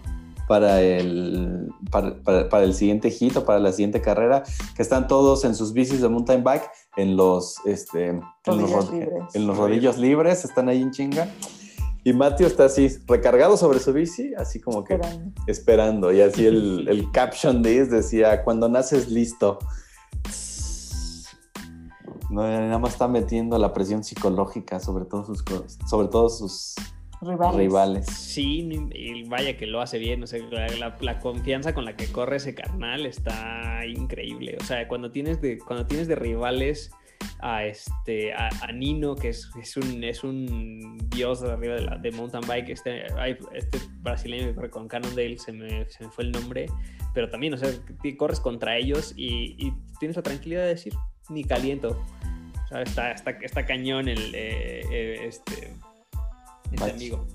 para 0.49 0.81
el, 0.81 1.69
para, 1.91 2.21
para- 2.23 2.49
para 2.49 2.63
el 2.65 2.73
siguiente 2.73 3.11
hit 3.11 3.37
o 3.37 3.45
para 3.45 3.59
la 3.59 3.71
siguiente 3.71 4.01
carrera? 4.01 4.43
Que 4.75 4.81
están 4.81 5.07
todos 5.07 5.45
en 5.45 5.53
sus 5.55 5.71
bicis 5.71 6.01
de 6.01 6.09
mountain 6.09 6.43
bike, 6.43 6.69
en 6.97 7.15
los, 7.15 7.55
este, 7.65 8.07
en 8.07 8.21
los, 8.47 8.71
rod- 8.71 8.91
libres. 8.91 9.35
en 9.35 9.45
los 9.47 9.55
rodillos 9.57 9.97
libres, 9.97 10.43
están 10.43 10.67
ahí 10.67 10.81
en 10.81 10.91
chinga. 10.91 11.29
Y 12.03 12.13
Matthew 12.13 12.47
está 12.47 12.65
así, 12.65 12.87
recargado 13.07 13.57
sobre 13.57 13.79
su 13.79 13.93
bici, 13.93 14.33
así 14.35 14.59
como 14.59 14.83
que 14.83 14.95
Esperando. 14.95 15.31
esperando. 15.47 16.11
Y 16.13 16.21
así 16.21 16.45
el, 16.47 16.87
el 16.89 17.11
caption 17.11 17.61
de 17.61 17.79
this 17.81 17.91
decía, 17.91 18.43
cuando 18.43 18.67
naces 18.67 19.09
listo. 19.09 19.59
No, 22.31 22.43
nada 22.43 22.77
más 22.79 22.93
está 22.93 23.07
metiendo 23.07 23.57
la 23.57 23.73
presión 23.73 24.03
psicológica 24.03 24.79
sobre 24.79 25.05
todos 25.05 25.25
sus, 25.27 25.43
sobre 25.89 26.07
todos 26.07 26.37
sus 26.37 26.75
Rivales. 27.21 27.57
rivales. 27.57 28.05
Sí, 28.07 28.69
y 28.93 29.23
vaya 29.27 29.57
que 29.57 29.65
lo 29.67 29.81
hace 29.81 29.97
bien. 29.97 30.23
O 30.23 30.27
sea, 30.27 30.39
la, 30.51 30.67
la- 30.77 30.97
la 31.01 31.19
confianza 31.19 31.73
con 31.73 31.83
la 31.85 31.95
que 31.95 32.07
corre 32.07 32.37
ese 32.37 32.55
carnal 32.55 33.05
está 33.05 33.85
increíble. 33.85 34.57
O 34.59 34.63
sea, 34.63 34.87
cuando 34.87 35.11
tienes 35.11 35.41
de, 35.41 35.57
cuando 35.57 35.85
tienes 35.85 36.07
de 36.07 36.15
rivales 36.15 36.91
a 37.41 37.65
este 37.65 38.33
a, 38.33 38.49
a 38.61 38.71
Nino, 38.71 39.15
que 39.15 39.29
es, 39.29 39.49
es 39.61 39.75
un 39.75 40.03
es 40.05 40.23
un 40.23 40.97
dios 41.09 41.41
de 41.41 41.51
arriba 41.51 41.75
de, 41.75 41.81
la, 41.81 41.97
de 41.97 42.11
mountain 42.11 42.43
bike, 42.47 42.69
este, 42.69 43.03
este 43.53 43.79
brasileño 44.01 44.47
que 44.47 44.55
corre 44.55 44.69
con 44.69 44.87
Cannondale, 44.87 45.37
se 45.37 45.51
me, 45.51 45.89
se 45.89 46.05
me 46.05 46.11
fue 46.11 46.23
el 46.23 46.31
nombre, 46.31 46.67
pero 47.13 47.29
también, 47.29 47.53
o 47.53 47.57
sea, 47.57 47.69
corres 48.17 48.39
contra 48.39 48.77
ellos 48.77 49.13
y, 49.17 49.55
y 49.57 49.73
tienes 49.99 50.15
la 50.15 50.23
tranquilidad 50.23 50.61
de 50.63 50.69
decir, 50.69 50.93
ni 51.29 51.43
caliento. 51.43 52.01
O 52.63 52.67
sea, 52.69 52.81
está, 52.83 53.11
está, 53.11 53.31
está 53.31 53.65
cañón 53.65 54.07
el 54.07 54.33
eh, 54.33 54.81
eh, 54.91 55.19
este, 55.25 55.73
este 56.71 56.85
Matthew. 56.85 57.15
amigo. 57.15 57.27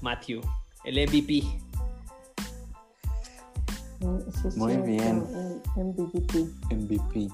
Matthew, 0.00 0.40
el 0.84 1.08
MVP. 1.08 1.42
Mm, 4.00 4.58
Muy 4.58 4.76
bien. 4.76 5.24
MVP. 5.76 6.46
MVP. 6.70 7.28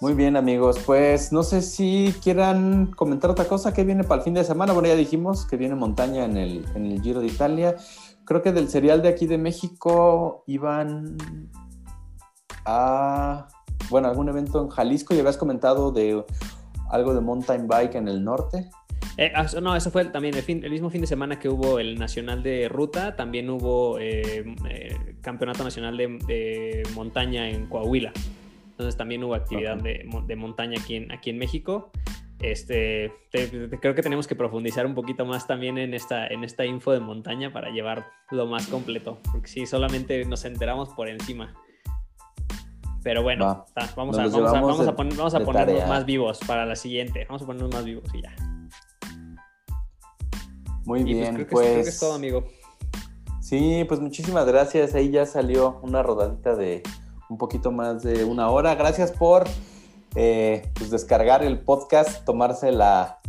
Muy 0.00 0.14
bien, 0.14 0.36
amigos. 0.36 0.78
Pues 0.84 1.32
no 1.32 1.42
sé 1.42 1.62
si 1.62 2.14
quieran 2.22 2.86
comentar 2.86 3.30
otra 3.30 3.46
cosa 3.46 3.72
que 3.72 3.84
viene 3.84 4.04
para 4.04 4.18
el 4.20 4.24
fin 4.24 4.34
de 4.34 4.44
semana. 4.44 4.72
Bueno, 4.72 4.88
ya 4.88 4.96
dijimos 4.96 5.46
que 5.46 5.56
viene 5.56 5.74
montaña 5.74 6.24
en 6.24 6.36
el, 6.36 6.64
en 6.74 6.86
el 6.86 7.00
Giro 7.00 7.20
de 7.20 7.26
Italia. 7.28 7.76
Creo 8.24 8.42
que 8.42 8.52
del 8.52 8.68
serial 8.68 9.02
de 9.02 9.08
aquí 9.08 9.26
de 9.26 9.38
México 9.38 10.44
iban 10.46 11.16
a, 12.64 13.48
bueno, 13.90 14.08
algún 14.08 14.28
evento 14.28 14.62
en 14.62 14.68
Jalisco 14.68 15.14
y 15.14 15.20
habías 15.20 15.36
comentado 15.36 15.92
de 15.92 16.24
algo 16.90 17.14
de 17.14 17.20
mountain 17.20 17.66
bike 17.66 17.94
en 17.94 18.08
el 18.08 18.24
norte. 18.24 18.70
Eh, 19.16 19.30
ah, 19.34 19.46
no, 19.62 19.76
eso 19.76 19.90
fue 19.92 20.04
también 20.06 20.34
el, 20.34 20.42
fin- 20.42 20.64
el 20.64 20.70
mismo 20.72 20.90
fin 20.90 21.00
de 21.00 21.06
semana 21.06 21.38
que 21.38 21.48
hubo 21.48 21.78
el 21.78 21.98
Nacional 21.98 22.42
de 22.42 22.68
Ruta, 22.68 23.14
también 23.14 23.48
hubo 23.48 23.98
eh, 24.00 24.44
eh, 24.68 25.14
Campeonato 25.20 25.62
Nacional 25.62 25.96
de, 25.96 26.18
de 26.26 26.82
Montaña 26.94 27.48
en 27.48 27.66
Coahuila. 27.66 28.12
Entonces 28.70 28.96
también 28.96 29.22
hubo 29.22 29.34
actividad 29.36 29.76
de, 29.76 30.02
mo- 30.04 30.22
de 30.22 30.34
montaña 30.34 30.80
aquí 30.80 30.96
en, 30.96 31.12
aquí 31.12 31.30
en 31.30 31.38
México. 31.38 31.92
Este, 32.40 33.12
te- 33.30 33.46
te- 33.46 33.78
creo 33.78 33.94
que 33.94 34.02
tenemos 34.02 34.26
que 34.26 34.34
profundizar 34.34 34.84
un 34.84 34.96
poquito 34.96 35.24
más 35.24 35.46
también 35.46 35.78
en 35.78 35.94
esta, 35.94 36.26
en 36.26 36.42
esta 36.42 36.66
info 36.66 36.90
de 36.90 36.98
montaña 36.98 37.52
para 37.52 37.70
llevar 37.70 38.06
lo 38.32 38.46
más 38.46 38.66
completo, 38.66 39.20
porque 39.30 39.46
si 39.46 39.64
solamente 39.66 40.24
nos 40.24 40.44
enteramos 40.44 40.88
por 40.90 41.08
encima. 41.08 41.54
Pero 43.04 43.22
bueno, 43.22 43.44
Va. 43.46 43.64
ta, 43.74 43.88
vamos, 43.96 44.18
a, 44.18 44.22
vamos, 44.26 44.34
a, 44.52 44.60
vamos 44.60 44.80
a 44.80 44.84
de- 44.86 44.92
poner- 44.92 45.16
vamos 45.16 45.34
a 45.34 45.38
de 45.38 45.44
ponernos 45.44 45.88
más 45.88 46.04
vivos 46.04 46.40
para 46.46 46.66
la 46.66 46.74
siguiente. 46.74 47.26
Vamos 47.28 47.42
a 47.42 47.46
ponernos 47.46 47.72
más 47.72 47.84
vivos 47.84 48.04
y 48.12 48.22
ya. 48.22 48.34
Muy 50.84 51.00
Y 51.00 51.04
pues 51.04 51.14
bien, 51.16 51.34
creo, 51.34 51.46
que 51.46 51.52
pues. 51.52 51.66
es, 51.66 51.72
creo 51.72 51.82
que 51.84 51.88
es 51.90 52.00
todo, 52.00 52.14
amigo. 52.14 52.44
Sí, 53.40 53.84
pues 53.88 54.00
muchísimas 54.00 54.46
gracias. 54.46 54.94
Ahí 54.94 55.10
ya 55.10 55.26
salió 55.26 55.78
una 55.82 56.02
rodadita 56.02 56.54
de 56.56 56.82
un 57.28 57.38
poquito 57.38 57.70
más 57.72 58.02
de 58.02 58.24
una 58.24 58.50
hora. 58.50 58.74
Gracias 58.74 59.12
por 59.12 59.44
eh, 60.14 60.70
pues 60.74 60.90
descargar 60.90 61.42
el 61.42 61.60
podcast, 61.60 62.24
tomarse 62.24 62.70
la, 62.72 63.20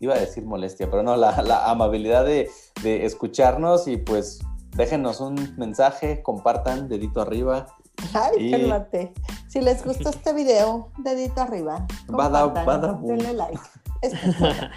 iba 0.00 0.14
a 0.14 0.18
decir 0.18 0.44
molestia, 0.44 0.90
pero 0.90 1.02
no, 1.02 1.16
la, 1.16 1.40
la 1.42 1.70
amabilidad 1.70 2.24
de, 2.24 2.50
de 2.82 3.04
escucharnos 3.06 3.86
y 3.88 3.96
pues 3.96 4.40
déjenos 4.76 5.20
un 5.20 5.54
mensaje, 5.56 6.22
compartan, 6.22 6.88
dedito 6.88 7.20
arriba. 7.20 7.66
Ay, 8.14 8.48
Y- 8.48 8.50
cálmate. 8.50 9.12
Si 9.48 9.60
les 9.60 9.84
gustó 9.84 10.08
este 10.10 10.32
video, 10.32 10.90
dedito 10.98 11.40
arriba. 11.42 11.86
Bada- 12.08 12.46
bada 12.46 12.98
denle 13.02 13.34
like. 13.34 13.60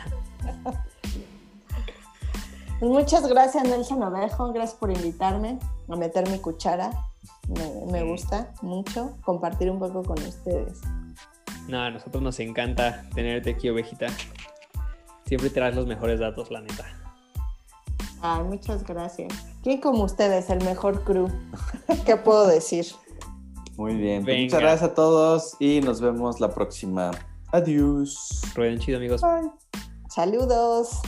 Es 2.85 2.91
Pues 2.91 3.03
Muchas 3.03 3.27
gracias, 3.27 3.63
Nelson 3.63 4.03
Ovejo. 4.03 4.53
Gracias 4.53 4.77
por 4.77 4.91
invitarme 4.91 5.57
a 5.89 5.95
meter 5.95 6.29
mi 6.29 6.37
cuchara. 6.37 6.91
Me, 7.47 7.91
me 7.91 8.01
Sí. 8.01 8.07
gusta 8.07 8.53
mucho 8.61 9.17
compartir 9.25 9.71
un 9.71 9.79
poco 9.79 10.03
con 10.03 10.19
ustedes. 10.19 10.81
No, 11.67 11.81
a 11.81 11.89
nosotros 11.89 12.21
nos 12.21 12.39
encanta 12.39 13.03
tenerte 13.15 13.49
aquí, 13.51 13.69
ovejita. 13.69 14.05
Siempre 15.25 15.49
traes 15.49 15.75
los 15.75 15.87
mejores 15.87 16.19
datos, 16.19 16.51
la 16.51 16.61
neta. 16.61 16.85
Ay, 18.21 18.43
muchas 18.43 18.83
gracias. 18.83 19.33
¿Quién 19.63 19.81
como 19.81 20.03
ustedes? 20.03 20.51
El 20.51 20.63
mejor 20.63 21.03
crew. 21.03 21.27
¿Qué 22.05 22.17
puedo 22.17 22.45
decir? 22.45 22.85
Muy 23.77 23.95
bien, 23.95 24.23
pues 24.23 24.39
muchas 24.43 24.61
gracias 24.61 24.91
a 24.91 24.93
todos 24.93 25.55
y 25.59 25.81
nos 25.81 26.01
vemos 26.01 26.39
la 26.39 26.53
próxima. 26.53 27.09
Adiós. 27.51 28.43
Rueden 28.53 28.77
chido, 28.77 28.97
amigos. 28.99 29.21
Saludos. 30.07 30.99